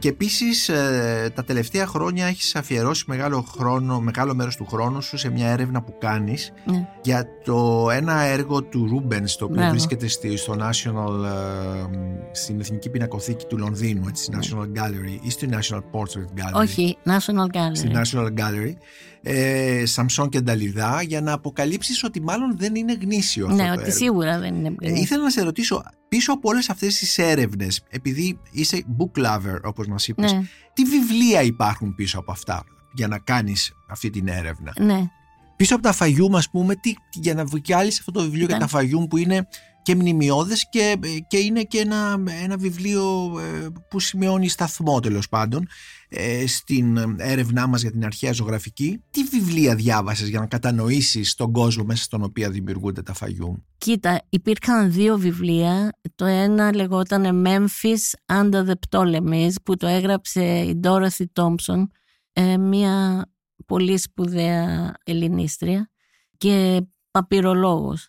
Και 0.00 0.08
επίσης, 0.08 0.68
ε, 0.68 1.30
τα 1.34 1.44
τελευταία 1.44 1.86
χρόνια 1.86 2.26
έχεις 2.26 2.54
αφιερώσει 2.54 3.04
μεγάλο, 3.06 3.40
χρόνο, 3.42 4.00
μεγάλο 4.00 4.34
μέρος 4.34 4.56
του 4.56 4.66
χρόνου 4.66 5.02
σου 5.02 5.16
σε 5.16 5.30
μια 5.30 5.48
έρευνα 5.48 5.82
που 5.82 5.94
κάνεις 5.98 6.52
Ναι. 6.64 6.88
για 7.02 7.26
το 7.44 7.88
ένα 7.92 8.20
έργο 8.20 8.62
του 8.62 8.86
Ρούμπενς 8.90 9.36
το 9.36 9.44
οποίο 9.44 9.56
Μπράβο. 9.56 9.70
βρίσκεται 9.70 10.06
στη- 10.08 10.36
στο 10.36 10.52
National, 10.58 11.24
ε, 11.24 11.84
στην 12.32 12.60
Εθνική 12.60 12.88
Πινακοθήκη 12.90 13.44
του 13.46 13.58
Λονδίνου, 13.58 14.04
έτσι, 14.08 14.22
στη 14.22 14.36
National 14.40 14.62
Gallery 14.62 15.18
ή 15.22 15.30
στη 15.30 15.48
National 15.50 15.78
Portrait 15.92 16.40
Gallery. 16.40 16.52
Ναι. 16.54 16.60
Όχι, 16.60 16.96
National 17.04 17.56
Gallery. 17.56 17.72
Στη 17.76 17.90
National 17.94 18.26
Gallery. 18.26 18.72
Ε, 19.22 19.82
Σαμσόν 19.86 20.28
και 20.28 20.40
Νταλιδά 20.40 21.02
για 21.02 21.20
να 21.20 21.32
αποκαλύψεις 21.32 22.04
ότι 22.04 22.20
μάλλον 22.22 22.56
δεν 22.58 22.74
είναι 22.74 22.98
γνήσιο 23.00 23.46
αυτό 23.46 23.56
Ναι, 23.56 23.66
το 23.66 23.72
ότι 23.72 23.80
έργο. 23.82 23.94
σίγουρα 23.96 24.38
δεν 24.38 24.54
είναι. 24.54 24.74
Ε, 24.80 24.92
ήθελα 25.00 25.22
να 25.22 25.30
σε 25.30 25.42
ρωτήσω, 25.42 25.82
πίσω 26.08 26.32
από 26.32 26.48
όλες 26.48 26.70
αυτές 26.70 26.98
τις 26.98 27.18
έρευνες, 27.18 27.82
επειδή 27.90 28.38
είσαι 28.50 28.84
book 28.98 29.24
lover 29.26 29.60
όπως 29.62 29.86
μας 29.86 30.08
είπες, 30.08 30.32
Ναι, 30.32 30.42
τι 30.72 30.84
βιβλία 30.84 31.42
υπάρχουν 31.42 31.94
πίσω 31.94 32.18
από 32.18 32.32
αυτά 32.32 32.64
για 32.92 33.08
να 33.08 33.18
κάνεις 33.18 33.72
αυτή 33.88 34.10
την 34.10 34.28
έρευνα; 34.28 34.72
ναι. 34.78 35.10
Πίσω 35.56 35.74
από 35.74 35.82
τα 35.82 35.92
Φαγιούμ, 35.92 36.36
ας 36.36 36.50
πούμε, 36.50 36.74
τι, 36.74 36.94
για 37.12 37.34
να 37.34 37.44
βγάλεις 37.44 37.98
αυτό 37.98 38.10
το 38.10 38.22
βιβλίο 38.22 38.46
για 38.46 38.54
Ναι. 38.54 38.60
τα 38.60 38.66
Φαγιούμ 38.68 39.04
που 39.04 39.16
είναι 39.16 39.48
και 39.88 39.94
μνημειώδες 39.94 40.68
και, 40.68 40.98
και 41.28 41.38
είναι 41.38 41.62
και 41.62 41.78
ένα, 41.78 42.22
ένα 42.42 42.56
βιβλίο 42.56 43.32
ε, 43.40 43.66
που 43.90 44.00
σημειώνει 44.00 44.48
σταθμό 44.48 45.00
τέλος 45.00 45.28
πάντων 45.28 45.68
ε, 46.08 46.46
στην 46.46 46.96
έρευνά 47.16 47.66
μας 47.66 47.82
για 47.82 47.90
την 47.90 48.04
αρχαία 48.04 48.32
ζωγραφική. 48.32 49.02
Τι 49.10 49.22
βιβλία 49.22 49.74
διάβασες 49.74 50.28
για 50.28 50.40
να 50.40 50.46
κατανοήσεις 50.46 51.34
τον 51.34 51.52
κόσμο 51.52 51.84
μέσα 51.84 52.02
στον 52.02 52.22
οποίο 52.22 52.50
δημιουργούνται 52.50 53.02
τα 53.02 53.12
Φαγιούμ. 53.12 53.54
Κοίτα, 53.78 54.22
υπήρχαν 54.28 54.92
δύο 54.92 55.18
βιβλία. 55.18 55.98
Το 56.14 56.24
ένα 56.24 56.74
λεγόταν 56.74 57.46
Memphis 57.46 58.34
Under 58.40 58.66
the 58.66 58.74
Ptolemies 58.90 59.52
που 59.64 59.76
το 59.76 59.86
έγραψε 59.86 60.44
η 60.44 60.80
Dorothy 60.84 61.24
Thompson, 61.32 61.86
ε, 62.32 62.56
μια 62.56 63.26
πολύ 63.66 63.98
σπουδαία 63.98 64.94
ελληνίστρια 65.04 65.90
και 66.36 66.80
παπυρολόγος. 67.20 68.08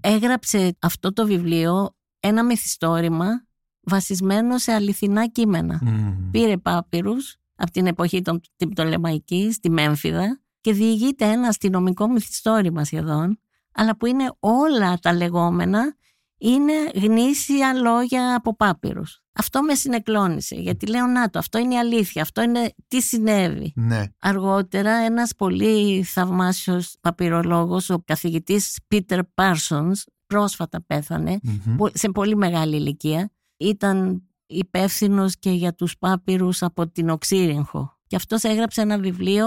Έγραψε 0.00 0.76
αυτό 0.78 1.12
το 1.12 1.26
βιβλίο 1.26 1.96
ένα 2.20 2.44
μυθιστόρημα 2.44 3.46
βασισμένο 3.80 4.58
σε 4.58 4.72
αληθινά 4.72 5.26
κείμενα. 5.26 5.80
Μμμ. 5.82 6.30
Πήρε 6.30 6.56
πάπυρους 6.56 7.36
από 7.54 7.70
την 7.70 7.86
εποχή 7.86 8.22
των 8.22 8.40
την 8.56 8.68
Πτολεμαϊκή 8.68 9.52
στη 9.52 9.70
Μέμφυδα 9.70 10.40
και 10.60 10.72
διηγείται 10.72 11.24
ένα 11.24 11.48
αστυνομικό 11.48 12.08
μυθιστόρημα 12.08 12.84
σχεδόν, 12.84 13.40
αλλά 13.72 13.96
που 13.96 14.06
είναι 14.06 14.32
όλα 14.38 14.98
τα 14.98 15.12
λεγόμενα 15.12 15.96
είναι 16.38 16.72
γνήσια 16.94 17.74
λόγια 17.74 18.34
από 18.34 18.56
πάπυρους. 18.56 19.22
Αυτό 19.32 19.62
με 19.62 19.74
συνεκλώνησε, 19.74 20.54
γιατί 20.54 20.86
λέω 20.86 21.06
να 21.06 21.30
το, 21.30 21.38
αυτό 21.38 21.58
είναι 21.58 21.74
η 21.74 21.78
αλήθεια, 21.78 22.22
αυτό 22.22 22.42
είναι 22.42 22.74
τι 22.88 23.00
συνέβη. 23.02 23.72
Ναι. 23.76 24.04
Αργότερα 24.20 24.90
ένας 24.90 25.34
πολύ 25.36 26.02
θαυμάσιος 26.02 26.96
παπυρολόγος, 27.00 27.90
ο 27.90 28.02
καθηγητής 28.04 28.78
Peter 28.94 29.20
Parsons, 29.34 29.92
πρόσφατα 30.26 30.82
πέθανε, 30.86 31.38
Μμμ. 31.42 31.76
πο- 31.76 31.90
σε 31.94 32.08
πολύ 32.10 32.36
μεγάλη 32.36 32.76
ηλικία. 32.76 33.30
Ήταν 33.56 34.22
υπεύθυνος 34.46 35.38
και 35.38 35.50
για 35.50 35.74
τους 35.74 35.98
πάπυρους 35.98 36.62
από 36.62 36.88
την 36.88 37.10
Οξύριγχο. 37.10 37.96
Και 38.06 38.16
αυτός 38.16 38.42
έγραψε 38.42 38.80
ένα 38.80 38.98
βιβλίο 38.98 39.44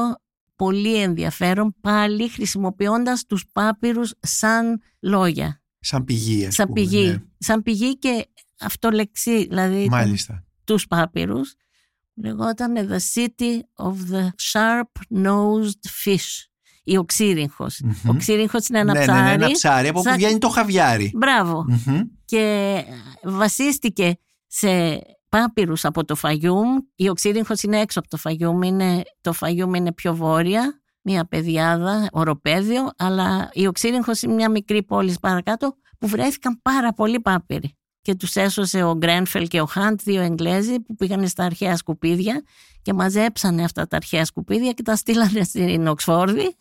πολύ 0.56 0.96
ενδιαφέρον, 1.02 1.76
πάλι 1.82 2.30
χρησιμοποιώντας 2.30 3.26
τους 3.26 3.46
πάπυρους 3.54 4.14
σαν 4.20 4.82
λόγια, 5.00 5.61
Σαν 5.84 6.04
πηγή, 6.04 6.46
ας 6.46 6.54
σαν 6.54 6.68
πούμε, 6.68 6.82
πηγή. 6.82 7.06
ναι. 7.08 7.22
Σαν 7.38 7.62
πηγή 7.62 7.98
και 7.98 8.28
αυτολεξή, 8.60 9.46
δηλαδή 9.48 9.76
ήταν 9.84 9.88
Μάλιστα. 10.00 10.44
τους 10.64 10.88
πάπυρους. 10.88 11.56
Λεγόταν 12.16 12.74
The 12.90 12.98
City 13.14 13.60
of 13.86 13.96
the 14.14 14.28
Sharp-Nosed 14.52 15.90
Fish. 16.06 16.46
Η 16.84 16.98
Οξύριγχος. 16.98 17.80
Μμμ. 17.84 17.92
Ο 17.92 18.10
Οξύριγχος 18.10 18.68
είναι 18.68 18.80
ένα 18.80 18.94
ναι, 18.94 19.00
ψάρι. 19.02 19.20
ναι, 19.20 19.26
ναι, 19.26 19.32
ένα 19.46 19.52
ψάρι 19.52 19.88
από 19.88 20.02
σαν- 20.02 20.12
που 20.14 20.18
βγαίνει 20.20 20.38
το 20.38 20.50
χαβιάρι. 20.50 21.12
Μπράβο. 21.16 21.66
Μμμ. 21.68 22.02
και 22.26 22.84
βασίστηκε 23.24 24.18
σε 24.48 25.00
πάπυρους 25.30 25.86
από 25.86 26.06
το 26.06 26.16
Φαγιούμ. 26.16 26.78
Η 26.96 27.10
Οξύριγχος 27.10 27.64
είναι 27.64 27.80
έξω 27.80 28.00
από 28.00 28.08
το 28.10 28.18
Φαγιούμ, 28.18 28.62
είναι, 28.62 29.02
το 29.22 29.34
Φαγιούμ 29.34 29.74
είναι 29.74 29.94
πιο 29.94 30.16
βόρεια, 30.16 30.81
μια 31.02 31.26
πεδιάδα, 31.26 32.08
οροπέδιο, 32.12 32.90
αλλά 32.98 33.50
η 33.54 33.68
Οξύριγχος 33.68 34.22
είναι 34.22 34.34
μια 34.34 34.50
μικρή 34.50 34.84
πόλη 34.84 35.16
παρακάτω 35.22 35.76
που 36.00 36.08
βρέθηκαν 36.08 36.60
πάρα 36.62 36.94
πολλοί 36.94 37.20
πάπυροι. 37.20 37.76
Και 38.02 38.16
τους 38.16 38.36
έσωσε 38.36 38.84
ο 38.84 38.96
Γκρένφελ 38.98 39.48
και 39.48 39.62
ο 39.62 39.66
Χάντ, 39.66 40.00
δύο 40.04 40.22
Εγγλέζοι 40.22 40.80
που 40.80 40.96
πήγαν 40.96 41.28
στα 41.28 41.44
αρχαία 41.44 41.78
σκουπίδια 41.78 42.44
και 42.82 42.94
μαζέψανε 42.94 43.64
αυτά 43.64 43.88
τα 43.88 43.96
αρχαία 43.98 44.26
σκουπίδια 44.26 44.72
και 44.72 44.84
τα 44.84 44.96
στείλανε 44.96 45.44
στην 45.44 45.88
Οξφόρδη, 45.88 46.56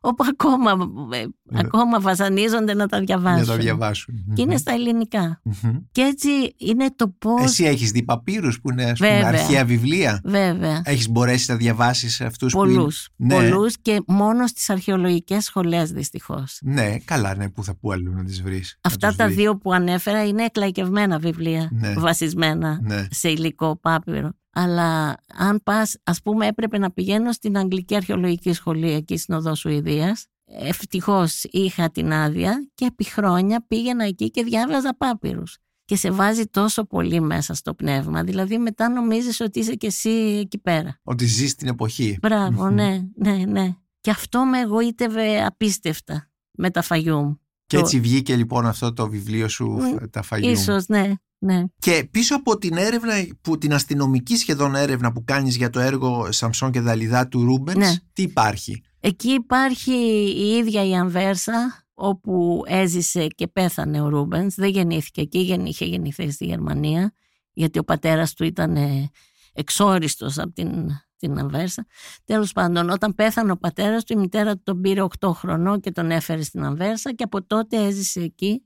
όπου 0.00 0.24
ακόμα, 0.30 0.70
ε, 1.12 1.24
ακόμα 1.58 2.00
βασανίζονται 2.00 2.74
να 2.74 2.86
τα 2.86 3.00
διαβάσουν. 3.00 3.40
Να 3.40 3.46
τα 3.46 3.56
διαβάσουν. 3.56 4.14
Και 4.34 4.42
είναι 4.42 4.52
Μμμ. 4.52 4.58
στα 4.58 4.72
ελληνικά. 4.72 5.40
Μμμ. 5.44 5.76
Και 5.92 6.00
έτσι 6.00 6.28
είναι 6.56 6.86
το 6.96 7.08
πώς. 7.08 7.42
Εσύ 7.42 7.64
έχεις 7.64 7.90
δει 7.90 8.02
παπύρους 8.02 8.60
που 8.60 8.70
είναι 8.70 8.84
ας 8.84 8.98
πούμε, 8.98 9.10
Βέβαια. 9.10 9.28
αρχαία 9.28 9.64
βιβλία; 9.64 10.20
Βέβαια. 10.24 10.82
Έχεις 10.84 11.08
μπορέσει 11.08 11.50
να 11.50 11.56
διαβάσεις 11.56 12.20
αυτούς 12.20 12.52
που 12.52 12.64
είναι... 12.64 12.74
Πολλού. 12.74 12.90
Ναι. 13.16 13.34
Πολλούς 13.34 13.78
και 13.82 14.02
μόνο 14.06 14.46
στις 14.46 14.70
αρχαιολογικές 14.70 15.44
σχολές 15.44 15.90
δυστυχώς. 15.90 16.58
Ναι, 16.62 16.96
καλά, 17.04 17.34
ναι, 17.36 17.48
που 17.50 17.64
θα 17.64 17.74
που 17.76 17.92
αλλού 17.92 18.12
να 18.12 18.24
τις 18.24 18.42
βρεις. 18.42 18.78
να 18.82 18.90
Αυτά 18.90 19.08
τους 19.08 19.16
τα 19.16 19.24
βρεις. 19.24 19.36
δύο 19.36 19.56
που 19.58 19.72
ανέφερα 19.72 20.26
είναι 20.26 20.44
εκλαϊκευμένα 20.44 21.18
βιβλία 21.18 21.68
Ναι. 21.72 21.92
βασισμένα 21.96 22.78
Ναι. 22.82 23.06
σε 23.10 23.28
υλικό 23.28 23.78
πάπυρο. 23.80 24.30
Αλλά 24.54 25.16
αν 25.34 25.60
πας, 25.64 25.96
ας 26.04 26.22
πούμε 26.22 26.46
έπρεπε 26.46 26.78
να 26.78 26.90
πηγαίνω 26.90 27.32
στην 27.32 27.58
Αγγλική 27.58 27.96
Αρχαιολογική 27.96 28.52
Σχολή 28.52 28.90
εκεί 28.92 29.16
στην 29.16 29.34
Οδό 29.34 29.54
Σουηδίας. 29.54 30.26
Ευτυχώς 30.46 31.44
είχα 31.44 31.90
την 31.90 32.12
άδεια 32.12 32.68
και 32.74 32.84
επί 32.84 33.04
χρόνια 33.04 33.64
πήγαινα 33.68 34.04
εκεί 34.04 34.30
και 34.30 34.42
διάβαζα 34.42 34.96
πάπυρους. 34.96 35.58
Και 35.84 35.96
σε 35.96 36.10
βάζει 36.10 36.46
τόσο 36.46 36.84
πολύ 36.84 37.20
μέσα 37.20 37.54
στο 37.54 37.74
πνεύμα. 37.74 38.22
Δηλαδή 38.24 38.58
μετά 38.58 38.88
νομίζεις 38.88 39.40
ότι 39.40 39.58
είσαι 39.58 39.74
και 39.74 39.86
εσύ 39.86 40.10
εκεί 40.44 40.58
πέρα. 40.58 41.00
Ότι 41.02 41.24
ζεις 41.26 41.54
την 41.54 41.68
εποχή. 41.68 42.18
Μπράβο, 42.22 42.64
Μμμ. 42.64 42.74
ναι, 42.74 43.02
ναι, 43.14 43.32
ναι. 43.48 43.74
Και 44.00 44.10
αυτό 44.10 44.44
με 44.44 44.58
γοήτευε 44.58 45.44
απίστευτα 45.44 46.30
με 46.50 46.70
τα 46.70 46.82
Φαγιούμ. 46.82 47.34
Και 47.66 47.76
Το- 47.76 47.82
έτσι 47.82 48.00
βγήκε 48.00 48.36
λοιπόν 48.36 48.66
αυτό 48.66 48.92
το 48.92 49.08
βιβλίο 49.08 49.48
σου, 49.48 49.66
Μμ, 49.66 49.96
τα 50.10 50.22
Φαγιούμ. 50.22 50.52
Ίσως, 50.52 50.86
ναι, 50.86 51.12
ναι. 51.38 51.64
Και 51.78 52.08
πίσω 52.10 52.36
από 52.36 52.58
την 52.58 52.76
έρευνα, 52.76 53.12
που, 53.40 53.58
την 53.58 53.74
αστυνομική 53.74 54.36
σχεδόν 54.36 54.74
έρευνα 54.74 55.12
που 55.12 55.24
κάνεις 55.24 55.56
για 55.56 55.70
το 55.70 55.80
έργο 55.80 56.32
Σαμσόν 56.32 56.70
και 56.70 56.80
Δαλιδά 56.80 57.28
του 57.28 57.44
Ρούμπενς, 57.44 57.78
Ναι. 57.78 57.94
τι 58.12 58.22
υπάρχει; 58.22 58.82
Εκεί 59.00 59.28
υπάρχει 59.30 59.92
η 60.36 60.56
ίδια 60.56 60.84
η 60.86 60.94
Ανβέρσα 60.94 61.86
όπου 61.94 62.62
έζησε 62.66 63.26
και 63.26 63.46
πέθανε 63.46 64.00
ο 64.00 64.08
Ρούμπενς. 64.08 64.54
Δεν 64.54 64.68
γεννήθηκε 64.68 65.20
εκεί, 65.20 65.38
γεν- 65.38 65.66
είχε 65.66 65.84
γεννηθεί 65.84 66.30
στη 66.30 66.44
Γερμανία 66.44 67.12
γιατί 67.52 67.78
ο 67.78 67.84
πατέρας 67.84 68.34
του 68.34 68.44
ήταν 68.44 68.76
ε, 68.76 69.10
εξόριστος 69.52 70.38
από 70.38 70.52
την, 70.52 70.88
στην 71.16 71.38
Αμβέρσα. 71.38 71.86
Τέλος 72.24 72.52
πάντων, 72.52 72.90
όταν 72.90 73.14
πέθανε 73.14 73.52
ο 73.52 73.56
πατέρας 73.56 74.04
του, 74.04 74.12
η 74.12 74.16
μητέρα 74.16 74.54
του 74.54 74.62
τον 74.62 74.80
πήρε 74.80 75.04
8 75.18 75.30
χρονών 75.34 75.80
και 75.80 75.90
τον 75.90 76.10
έφερε 76.10 76.42
στην 76.42 76.64
Αμβέρσα 76.64 77.12
και 77.14 77.24
από 77.24 77.44
τότε 77.44 77.84
έζησε 77.84 78.20
εκεί 78.20 78.62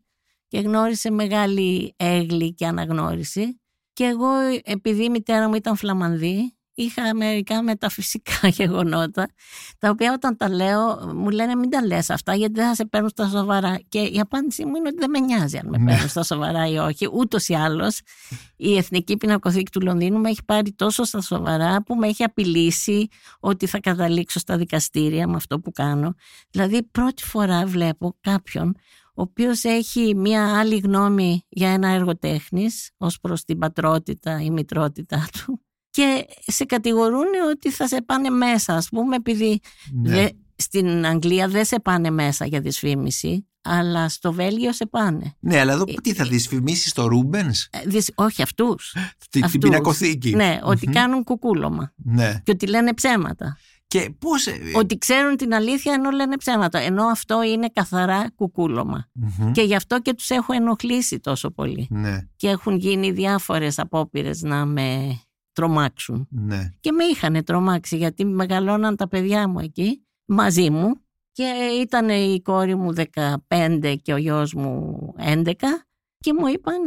και 0.49 0.59
γνώρισε 0.59 1.11
μεγάλη 1.11 1.95
έγκλη 1.97 2.55
και 2.55 2.67
αναγνώριση. 2.67 3.61
Και 3.93 4.05
εγώ, 4.05 4.29
επειδή 4.63 5.05
η 5.05 5.11
μητέρα 5.11 5.49
μου 5.49 5.55
ήταν 5.55 5.77
φλαμανδή, 5.77 6.59
είχα 6.83 7.15
μερικά 7.15 7.63
μεταφυσικά 7.63 8.49
γεγονότα, 8.59 9.29
τα 9.79 9.91
οποία 9.91 10.13
όταν 10.13 10.37
τα 10.37 10.49
λέω 10.49 11.13
μου 11.15 11.31
λένε 11.31 11.55
μην 11.55 11.71
τα 11.71 11.87
λες 11.87 12.11
αυτά 12.11 12.35
γιατί 12.35 12.53
δεν 12.55 12.67
θα 12.67 12.75
σε 12.75 12.85
παίρνουν 12.85 13.11
στα 13.11 13.29
σοβαρά. 13.29 13.79
Και 13.89 13.99
η 13.99 14.21
απάντησή 14.21 14.65
μου 14.65 14.77
είναι 14.77 14.89
ότι 14.89 14.97
δεν 14.99 15.11
με 15.11 15.19
νοιάζει 15.19 15.57
αν 15.57 15.69
με 15.69 15.79
ναι. 15.79 15.85
παίρνουν 15.85 16.09
στα 16.09 16.23
σοβαρά 16.23 16.69
ή 16.69 16.77
όχι. 16.77 17.09
Ούτως 17.13 17.49
ή 17.49 17.55
άλλως 17.55 18.01
η 18.57 18.77
Εθνική 18.77 19.17
Πινακοθήκη 19.17 19.71
του 19.71 19.81
Λονδίνου 19.81 20.21
με 20.21 20.29
έχει 20.29 20.45
πάρει 20.45 20.73
τόσο 20.73 21.05
στα 21.05 21.21
σοβαρά 21.21 21.83
που 21.83 21.95
με 21.95 22.07
έχει 22.07 22.25
απειλήσει 22.25 23.09
ότι 23.41 23.67
θα 23.67 23.81
καταλήξω 23.81 24.39
στα 24.39 24.57
δικαστήρια 24.57 25.29
με 25.29 25.37
αυτό 25.37 25.61
που 25.61 25.73
κάνω. 25.73 26.15
Δηλαδή 26.51 26.83
πρώτη 26.83 27.25
φορά 27.25 27.67
βλέπω 27.67 28.17
κάποιον 28.21 28.77
ο 29.19 29.23
οποίος 29.23 29.65
έχει 29.65 30.15
μία 30.15 30.59
άλλη 30.59 30.77
γνώμη 30.79 31.43
για 31.49 31.71
ένα 31.71 31.89
έργο 31.89 32.17
τέχνης 32.19 32.91
ως 32.97 33.21
προς 33.21 33.45
την 33.45 33.59
πατρότητα 33.59 34.41
ή 34.41 34.51
μητρότητά 34.51 35.29
του 35.33 35.61
και 35.91 36.27
σε 36.47 36.65
κατηγορούν 36.65 37.27
ότι 37.51 37.71
θα 37.71 37.89
σε 37.89 38.03
πάνε 38.03 38.31
μέσα 38.31 38.75
ας 38.75 38.89
πούμε 38.89 39.17
επειδή 39.17 39.61
ναι. 39.93 40.27
στην 40.57 41.07
Αγγλία 41.07 41.49
δεν 41.49 41.65
σε 41.65 41.81
πάνε 41.81 42.11
μέσα 42.11 42.47
για 42.47 42.61
δυσφήμιση 42.61 43.47
αλλά 43.63 44.09
στο 44.09 44.33
Βέλγιο 44.33 44.73
σε 44.73 44.87
πάνε. 44.87 45.37
Ναι, 45.39 45.61
αλλά 45.61 45.73
εδώ 45.73 45.85
ε, 45.87 45.95
τι 46.03 46.13
θα 46.13 46.23
ε, 46.23 46.29
δυσφημίσεις 46.29 46.93
το 46.93 47.07
Ρούμπενς. 47.07 47.69
Ε, 47.71 47.99
όχι 48.15 48.43
αυτούς. 48.43 48.97
Την, 49.31 49.51
την 49.51 49.61
πινακοθήκη. 49.61 50.35
Ναι, 50.35 50.59
ότι 50.63 50.87
κάνουν 50.87 51.25
κουκούλωμα. 51.25 51.93
Ναι. 51.97 52.41
Και 52.45 52.51
ότι 52.51 52.67
λένε 52.67 52.95
ψέματα. 52.95 53.57
Και 53.89 54.11
πώς... 54.19 54.47
Ότι 54.77 54.99
ξέρουν 54.99 55.37
την 55.37 55.55
αλήθεια 55.55 55.93
ενώ 55.93 56.11
λένε 56.11 56.37
ψέματα. 56.37 56.79
Ενώ 56.79 57.07
αυτό 57.07 57.43
είναι 57.43 57.69
καθαρά 57.73 58.33
Και 59.53 59.63
γι' 59.63 59.75
αυτό 59.75 60.01
και 60.01 60.15
τους 60.15 60.31
έχω 60.31 60.53
ενοχλήσει 60.53 61.21
τόσο 61.21 61.51
πολύ. 61.51 61.87
Ναι. 61.91 62.19
Και 62.37 62.49
έχουν 62.49 62.77
γίνει 62.77 63.11
διάφορες 63.11 63.79
απόπειρες 63.79 64.43
να 64.43 64.65
με 64.65 65.19
τρομάξουν. 65.53 66.29
Ναι. 66.31 66.73
Και 66.81 66.93
με 66.93 67.05
είχαν 67.05 67.45
τρομάξει 67.45 67.97
γιατί 67.97 68.25
μεγαλώναν 68.25 68.97
τα 68.97 69.09
παιδιά 69.09 69.49
μου 69.49 69.59
εκεί 69.59 70.07
μαζί 70.25 70.71
μου 70.71 70.95
και 71.33 71.55
ήταν 71.81 72.09
η 72.09 72.41
κόρη 72.43 72.75
μου 72.75 72.93
15 73.49 73.97
και 74.03 74.13
ο 74.13 74.17
γιος 74.17 74.55
μου 74.55 74.99
11 75.19 75.53
και 76.21 76.33
μου 76.39 76.47
είπαν 76.47 76.81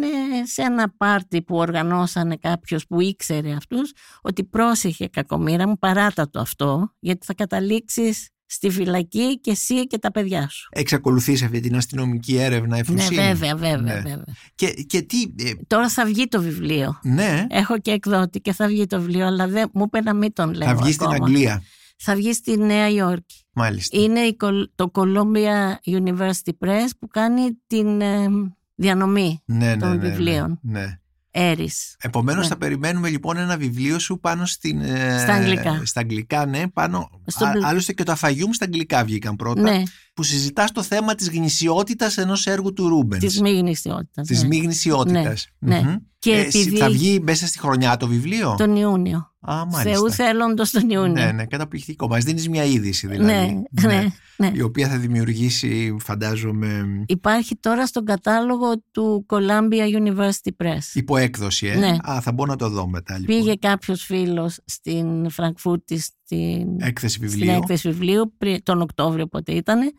σε 0.44 0.62
ένα 0.62 0.94
πάρτι 0.98 1.42
που 1.42 1.56
οργανώσανε 1.56 2.36
κάποιος 2.36 2.88
που 2.88 3.02
ήξερε 3.02 3.52
αυτούς 3.52 3.92
ότι 4.22 4.44
πρόσεχε 4.44 5.08
κακομήρα 5.08 5.68
μου 5.68 5.78
παράτα 5.78 6.30
το 6.30 6.40
αυτό 6.40 6.94
γιατί 7.00 7.26
θα 7.26 7.34
καταλήξεις 7.34 8.30
στη 8.46 8.70
φυλακή 8.70 9.40
και 9.40 9.52
εσύ 9.52 9.88
και 9.88 9.98
τα 9.98 10.12
παιδιά 10.12 10.50
σου. 10.50 10.70
Εξακολουθείς 10.72 11.44
αυτή 11.44 11.60
την 11.60 11.76
αστυνομική 11.76 12.36
έρευνα 12.36 12.78
εφοσύνη. 12.78 13.16
Ναι 13.16 13.34
βέβαια 13.34 13.56
βέβαια. 13.56 13.78
Ναι. 13.78 13.94
βέβαια. 13.94 14.36
Και, 14.56 14.68
και 14.68 15.02
τι... 15.02 15.22
Ε, 15.38 15.52
Τώρα 15.68 15.90
θα 15.90 16.06
βγει 16.06 16.28
το 16.28 16.42
βιβλίο. 16.42 17.00
Ναι. 17.04 17.46
Έχω 17.50 17.80
και 17.80 17.92
εκδότη 17.92 18.40
και 18.40 18.54
θα 18.54 18.68
βγει 18.68 18.86
το 18.86 19.00
βιβλίο 19.02 19.26
αλλά 19.26 19.48
δεν, 19.48 19.70
μου 19.74 19.84
είπε 19.86 20.02
να 20.02 20.14
μην 20.14 20.34
τον 20.34 20.54
λέω 20.54 20.68
Θα 20.68 20.76
βγει 20.76 20.94
ακόμα. 20.94 21.16
στην 21.16 21.24
Αγγλία. 21.24 21.64
Θα 21.98 22.16
βγει 22.16 22.34
στη 22.34 22.58
Νέα 22.58 22.90
Υόρκη. 22.90 23.36
Μάλιστα. 23.54 24.00
Είναι 24.00 24.36
το 24.76 24.92
Columbia 24.94 25.74
University 25.86 26.52
Press 26.66 26.90
που 27.00 27.08
κάνει 27.08 27.42
την 27.68 28.02
ε, 28.02 28.28
διανομή 28.76 29.42
ναι, 29.46 29.78
των 29.78 29.90
ναι, 29.90 29.96
ναι, 29.96 30.10
βιβλίων. 30.10 30.60
Ναι. 30.62 30.96
Έρης. 31.34 31.96
Επομένως 32.00 32.48
θα 32.48 32.58
περιμένουμε 32.58 33.10
λοιπόν 33.10 33.38
ένα 33.38 33.58
βιβλίο 33.58 34.00
σου 34.00 34.20
πάνω 34.20 34.46
στην... 34.46 34.82
Ε, 34.82 35.20
στα 35.20 35.34
αγγλικά. 35.34 35.82
Στα 35.86 36.00
αγγλικά, 36.00 36.46
ναι. 36.46 36.68
Πάνω, 36.68 37.10
Στο... 37.26 37.46
Α, 37.46 37.52
άλλωστε 37.64 37.94
και 37.94 38.04
το 38.04 38.12
Αφαγιούμ 38.12 38.52
στα 38.52 38.66
αγγλικά 38.66 39.04
βγήκαν 39.04 39.36
πρώτα. 39.36 39.62
Ναι. 39.62 39.84
Που 40.14 40.24
συζητά 40.24 40.66
το 40.74 40.84
θέμα 40.84 41.16
της 41.16 41.30
γνησιότητας 41.30 42.18
ενός 42.18 42.48
έργου 42.48 42.74
του 42.74 42.88
Ρούμπενς. 42.88 43.24
Της 43.26 43.42
μη 43.42 43.58
γνησιότητας. 43.58 44.28
Της 44.28 44.42
ναι. 44.42 44.48
μη 44.48 44.58
γνησιότητας. 44.58 45.48
Ναι. 45.60 45.82
ναι. 45.82 45.98
Και 46.20 46.32
ε, 46.32 46.40
επειδή... 46.40 46.78
Θα 46.78 46.90
βγει 46.90 47.20
μέσα 47.20 47.48
στη 47.48 47.60
χρονιά 47.60 47.98
το 47.98 48.08
βιβλίο; 48.08 48.56
Τον 48.58 48.76
Ιούνιο. 48.76 49.31
Α, 49.42 49.64
Θεού 49.82 50.12
θέλοντος 50.12 50.72
τον 50.72 50.90
Ιούνιο. 50.90 51.24
Ναι, 51.26 51.32
ναι, 51.32 51.46
καταπληκτικό. 51.46 52.08
Μας 52.08 52.24
δίνεις 52.24 52.50
μια 52.50 52.64
είδηση 52.64 53.08
δηλαδή. 53.08 53.34
Ναι, 53.34 53.88
ναι, 53.88 54.08
ναι, 54.38 54.52
Η 54.54 54.62
οποία 54.62 54.88
θα 54.88 54.98
δημιουργήσει, 54.98 55.96
φαντάζομαι. 56.00 57.04
Υπάρχει 57.08 57.56
τώρα 57.56 57.86
στον 57.86 58.06
κατάλογο 58.06 58.84
του 58.92 59.26
Columbia 59.30 60.02
University 60.02 60.64
Press. 60.64 60.80
Υποέκδοση, 60.94 61.68
ε; 61.68 61.76
Ναι. 61.76 61.96
Α, 62.10 62.22
θα 62.22 62.32
μπορώ 62.32 62.52
να 62.52 62.58
το 62.58 62.70
δω 62.70 62.88
μετά. 62.88 63.20
Λοιπόν. 63.20 63.36
Πήγε 63.36 63.56
κάποιος 63.56 64.04
φίλος 64.04 64.60
στην 64.66 65.30
Φραγκφούρτη 65.30 66.00
στην 66.00 66.82
έκθεση 66.82 67.20
βιβλίου, 67.20 67.46
στην 67.46 67.62
έκθεση 67.62 67.90
βιβλίου 67.90 68.34
τον 68.64 68.82
Οκτώβριο 68.82 69.28
πότε 69.28 69.52
ήταν 69.52 69.94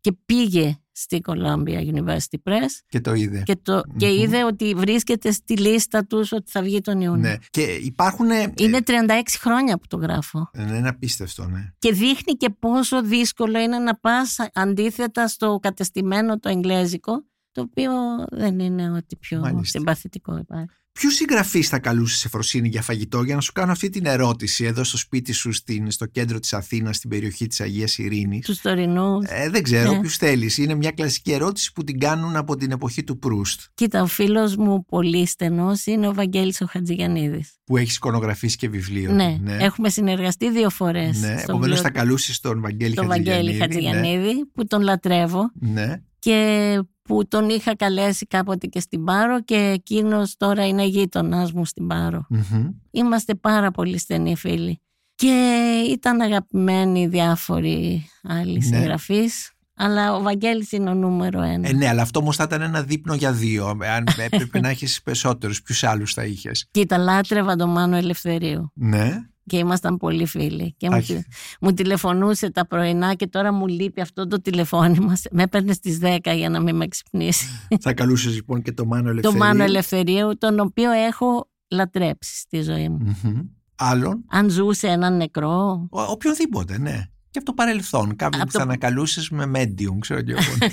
και 0.00 0.12
πήγε 0.26 0.78
στη 1.00 1.20
Columbia 1.24 1.94
University 1.94 2.38
Press. 2.44 2.72
Και 2.88 3.00
το 3.00 3.14
είδε. 3.14 3.42
Και, 3.44 3.56
το, 3.62 3.78
mm-hmm. 3.78 3.96
και 3.96 4.14
είδε 4.14 4.44
ότι 4.44 4.74
βρίσκεται 4.76 5.30
στη 5.30 5.56
λίστα 5.56 6.04
τους 6.06 6.32
ότι 6.32 6.50
θα 6.50 6.62
βγει 6.62 6.80
τον 6.80 7.00
Ιούνιο. 7.00 7.28
Ναι. 7.28 7.36
Και 7.50 7.62
υπάρχουν... 7.62 8.26
Είναι 8.54 8.78
36 8.86 8.92
χρόνια 9.38 9.78
που 9.78 9.86
το 9.86 9.96
γράφω. 9.96 10.50
Ναι, 10.52 10.76
είναι 10.76 10.88
απίστευτο, 10.88 11.46
ναι. 11.46 11.72
Και 11.78 11.92
δείχνει 11.92 12.32
και 12.32 12.50
πόσο 12.58 13.02
δύσκολο 13.02 13.58
είναι 13.58 13.78
να 13.78 13.96
πας 13.96 14.36
αντίθετα 14.52 15.28
στο 15.28 15.58
κατεστημένο 15.62 16.38
το 16.38 16.48
εγγλέζικο, 16.48 17.24
το 17.52 17.60
οποίο 17.60 17.92
δεν 18.30 18.58
είναι 18.58 18.90
ότι 18.90 19.16
πιο 19.16 19.40
Μάλιστα. 19.40 19.78
συμπαθητικό 19.78 20.36
υπάρχει. 20.36 20.76
Ποιου 21.00 21.10
συγγραφείς 21.10 21.68
θα 21.68 21.78
καλούσες 21.78 22.18
σε 22.18 22.28
φροσύνη 22.28 22.68
για 22.68 22.82
φαγητό, 22.82 23.22
για 23.22 23.34
να 23.34 23.40
σου 23.40 23.52
κάνω 23.52 23.72
αυτή 23.72 23.88
την 23.88 24.06
ερώτηση 24.06 24.64
εδώ 24.64 24.84
στο 24.84 24.96
σπίτι 24.96 25.32
σου, 25.32 25.52
στην, 25.52 25.90
στο 25.90 26.06
κέντρο 26.06 26.38
της 26.38 26.52
Αθήνας, 26.52 26.96
στην 26.96 27.10
περιοχή 27.10 27.46
της 27.46 27.60
Αγίας 27.60 27.98
Ειρήνης; 27.98 28.46
Τους 28.46 28.60
τωρινού. 28.60 29.18
Ε, 29.22 29.48
δεν 29.50 29.62
ξέρω 29.62 29.92
ναι. 29.92 30.00
ποιους 30.00 30.16
θέλεις. 30.16 30.58
Είναι 30.58 30.74
μια 30.74 30.90
κλασική 30.90 31.32
ερώτηση 31.32 31.72
που 31.72 31.84
την 31.84 31.98
κάνουν 31.98 32.36
από 32.36 32.56
την 32.56 32.70
εποχή 32.70 33.04
του 33.04 33.18
Προύστ. 33.18 33.60
Κοίτα, 33.74 34.02
ο 34.02 34.06
φίλος 34.06 34.56
μου 34.56 34.84
πολύ 34.84 35.26
στενός 35.26 35.86
είναι 35.86 36.08
ο 36.08 36.14
Βαγγέλης 36.14 36.60
ο 36.60 36.66
Χατζηγιανίδη. 36.66 37.44
Που 37.64 37.76
έχει 37.76 37.92
εικονογραφήσει 37.92 38.56
και 38.56 38.68
βιβλίο. 38.68 39.12
Ναι, 39.12 39.38
ναι. 39.40 39.56
έχουμε 39.60 39.88
συνεργαστεί 39.88 40.50
δύο 40.50 40.70
φορές. 40.70 41.20
Ναι, 41.20 41.34
επομένως 41.42 41.80
θα 41.80 41.90
καλούσε 41.90 42.40
τον 42.40 42.60
Βαγγέλη 42.60 42.94
τον 42.94 43.06
Χατζηγιανίδη. 43.06 43.58
Βαγγέλη 43.58 43.60
Χατζηγιανίδη, 43.60 44.34
ναι. 44.34 44.44
που 44.54 44.66
τον 44.66 44.82
λατρεύω. 44.82 45.50
Ναι. 45.54 46.02
Και 46.18 46.78
που 47.08 47.28
τον 47.28 47.48
είχα 47.48 47.76
καλέσει 47.76 48.26
κάποτε 48.26 48.66
και 48.66 48.80
στην 48.80 49.04
Πάρο 49.04 49.42
και 49.42 49.54
εκείνος 49.74 50.36
τώρα 50.36 50.66
είναι 50.66 50.84
γείτονα 50.84 51.48
μου 51.54 51.64
στην 51.64 51.86
Πάρο. 51.86 52.26
Mm-hmm. 52.34 52.74
Είμαστε 52.90 53.34
πάρα 53.34 53.70
πολύ 53.70 53.98
στενοί 53.98 54.36
φίλοι. 54.36 54.80
Και 55.14 55.82
ήταν 55.90 56.20
αγαπημένοι 56.20 57.06
διάφοροι 57.06 58.08
άλλοι 58.22 58.58
ναι. 58.58 58.60
συγγραφείς. 58.60 59.52
Αλλά 59.80 60.14
ο 60.14 60.22
Βαγγέλης 60.22 60.72
είναι 60.72 60.90
ο 60.90 60.94
νούμερο 60.94 61.42
ένα. 61.42 61.68
Ε, 61.68 61.72
ναι, 61.72 61.88
αλλά 61.88 62.02
αυτό 62.02 62.18
όμως 62.20 62.36
θα 62.36 62.44
ήταν 62.44 62.62
ένα 62.62 62.82
δείπνο 62.82 63.14
για 63.14 63.32
δύο. 63.32 63.66
Αν 63.66 64.06
έπρεπε 64.30 64.60
να 64.60 64.68
έχεις 64.68 65.02
περισσότερους, 65.02 65.62
ποιους 65.62 65.84
άλλους 65.84 66.12
θα 66.12 66.24
είχες. 66.24 66.68
Κοίτα, 66.70 66.98
λάτρευα 66.98 67.56
τον 67.56 67.70
Μάνο 67.70 67.96
Ελευθερίου. 67.96 68.72
Ναι 68.74 69.28
και 69.48 69.56
ήμασταν 69.56 69.96
πολύ 69.96 70.26
φίλοι. 70.26 70.74
Και 70.76 70.90
μου, 70.90 71.24
μου, 71.60 71.72
τηλεφωνούσε 71.72 72.50
τα 72.50 72.66
πρωινά 72.66 73.14
και 73.14 73.26
τώρα 73.26 73.52
μου 73.52 73.66
λείπει 73.66 74.00
αυτό 74.00 74.26
το 74.26 74.40
τηλεφώνημα. 74.40 75.16
Με 75.30 75.42
έπαιρνε 75.42 75.72
στις 75.72 75.98
10 76.02 76.18
για 76.34 76.48
να 76.48 76.60
μην 76.60 76.76
με 76.76 76.88
ξυπνήσει. 76.88 77.46
Θα 77.80 77.92
καλούσες 77.92 78.34
λοιπόν 78.34 78.62
και 78.62 78.72
το 78.72 78.84
Μάνο 78.84 79.08
Ελευθερίου. 79.08 79.38
Το 79.38 79.44
Μάνο 79.44 79.62
Ελευθερίου, 79.62 80.38
τον 80.38 80.60
οποίο 80.60 80.90
έχω 80.90 81.48
λατρέψει 81.68 82.36
στη 82.38 82.62
ζωή 82.62 82.88
μου. 82.88 83.16
Mm-hmm. 83.22 83.46
Άλλον; 83.76 84.24
Αν 84.28 84.50
ζούσε 84.50 84.88
έναν 84.88 85.16
νεκρό. 85.16 85.88
Ο, 85.90 86.02
οποιονδήποτε, 86.02 86.78
ναι. 86.78 87.02
Και 87.30 87.38
από 87.38 87.46
το 87.46 87.52
παρελθόν. 87.52 88.16
Κάποιον 88.16 88.42
που 88.42 88.52
το... 88.52 88.58
θα 88.58 88.64
ανακαλούσε 88.64 89.34
με 89.34 89.50
medium, 89.54 89.98
ξέρω 90.00 90.22
και 90.22 90.32
εγώ. 90.32 90.72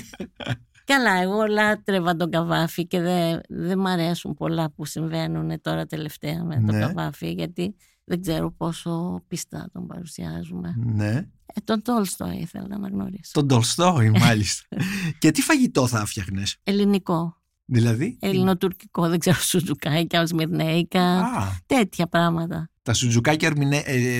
Καλά, 0.86 1.20
εγώ 1.22 1.46
λάτρευα 1.46 2.16
τον 2.16 2.30
Καβάφη 2.30 2.86
και 2.86 3.00
δεν 3.00 3.40
δε 3.48 3.76
μ' 3.76 3.86
αρέσουν 3.86 4.34
πολλά 4.34 4.70
που 4.70 4.84
συμβαίνουν 4.84 5.60
τώρα 5.60 5.86
τελευταία 5.86 6.44
με 6.44 6.54
τον 6.54 6.64
ναι. 6.64 6.78
Καβάφη 6.78 7.30
γιατί 7.30 7.76
δεν 8.08 8.20
ξέρω 8.20 8.50
πόσο 8.50 9.22
πιστά 9.28 9.68
τον 9.72 9.86
παρουσιάζουμε. 9.86 10.74
Ναι. 10.76 11.26
Ε, 11.46 11.60
τον 11.64 11.82
Τόλστο 11.82 12.30
ήθελα 12.30 12.78
να 12.78 12.88
γνωρίσω. 12.88 13.30
Τον 13.32 13.48
Τόλστο, 13.48 13.98
μάλιστα. 14.20 14.76
και 15.20 15.30
τι 15.30 15.42
φαγητό 15.42 15.86
θα 15.86 16.04
φτιάχνε. 16.04 16.42
Ελληνικό. 16.62 17.36
Δηλαδή; 17.64 18.18
Ελληνοτουρκικό, 18.20 19.08
δεν 19.08 19.18
ξέρω, 19.18 19.36
σουτζουκάκια, 19.36 20.22
οσμυρνέικα, 20.22 21.28
τέτοια 21.66 22.06
πράγματα. 22.06 22.70
Τα 22.82 22.94
σουτζουκάκια 22.94 23.52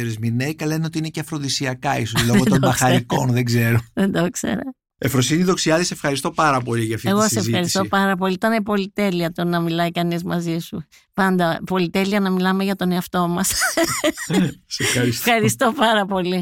ερμηνέικα 0.01 0.67
λένε 0.67 0.85
ότι 0.85 0.99
είναι 0.99 1.09
και 1.09 1.21
αφροδισιακά, 1.21 1.99
ίσως 1.99 2.25
λόγω 2.29 2.45
των 2.45 2.59
μπαχαρικών, 2.59 3.33
δεν 3.33 3.45
ξέρω. 3.45 3.79
Δεν 3.93 4.13
το 4.13 4.31
ξέρα. 4.31 4.75
Εφροσύνη 4.99 5.43
Δοξιάδης, 5.43 5.87
σε 5.87 5.95
ευχαριστώ 5.95 6.31
πάρα 6.31 6.61
πολύ 6.61 6.85
για 6.85 6.95
αυτή 6.95 7.09
Εγώ 7.09 7.21
τη 7.21 7.29
συζήτηση. 7.29 7.51
Εγώ 7.51 7.59
σε 7.59 7.71
ευχαριστώ 7.71 7.97
πάρα 7.97 8.17
πολύ. 8.17 8.33
Ήταν 8.33 8.63
πολυτέλεια 8.63 9.33
το 9.33 9.45
να 9.45 9.61
μιλάει 9.61 9.91
κανείς 9.91 10.25
μαζί 10.25 10.59
σου. 10.59 10.87
Πάντα 11.15 11.61
πολυτέλεια 11.67 12.21
να 12.21 12.31
μιλάμε 12.31 12.65
για 12.65 12.77
τον 12.77 12.93
εαυτό 12.93 13.29
μας. 13.29 13.49
σε 14.67 14.83
ευχαριστώ. 14.83 15.31
ευχαριστώ 15.31 15.73
πάρα 15.77 16.07
πολύ. 16.07 16.41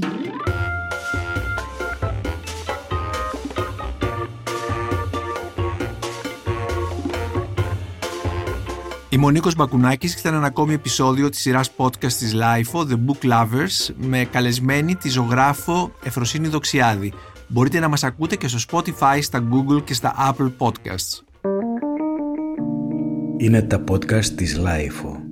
Είμαι 9.08 9.26
ο 9.26 9.30
Νίκος 9.30 9.54
Μπακουνάκης 9.54 10.14
και 10.14 10.20
ήταν 10.20 10.34
ένα 10.34 10.46
ακόμη 10.46 10.74
επεισόδιο 10.74 11.28
της 11.28 11.40
σειράς 11.40 11.70
podcast 11.76 12.12
της 12.12 12.34
LIFO, 12.34 12.80
The 12.80 12.98
Book 13.06 13.30
Lovers, 13.32 13.94
με 13.96 14.24
καλεσμένη 14.24 14.96
τη 14.96 15.08
ζωγράφο 15.08 15.92
Εφροσύνη 16.02 16.48
Δοξιάδη. 16.48 17.12
Μπορείτε 17.48 17.78
να 17.78 17.88
μας 17.88 18.04
ακούτε 18.04 18.36
και 18.36 18.48
στο 18.48 18.58
Spotify, 18.70 19.18
στα 19.20 19.48
Google 19.52 19.84
και 19.84 19.94
στα 19.94 20.14
Apple 20.32 20.52
Podcasts. 20.58 21.22
Είναι 23.36 23.62
τα 23.62 23.84
podcast 23.90 24.24
της 24.24 24.60
LIFO. 24.60 25.23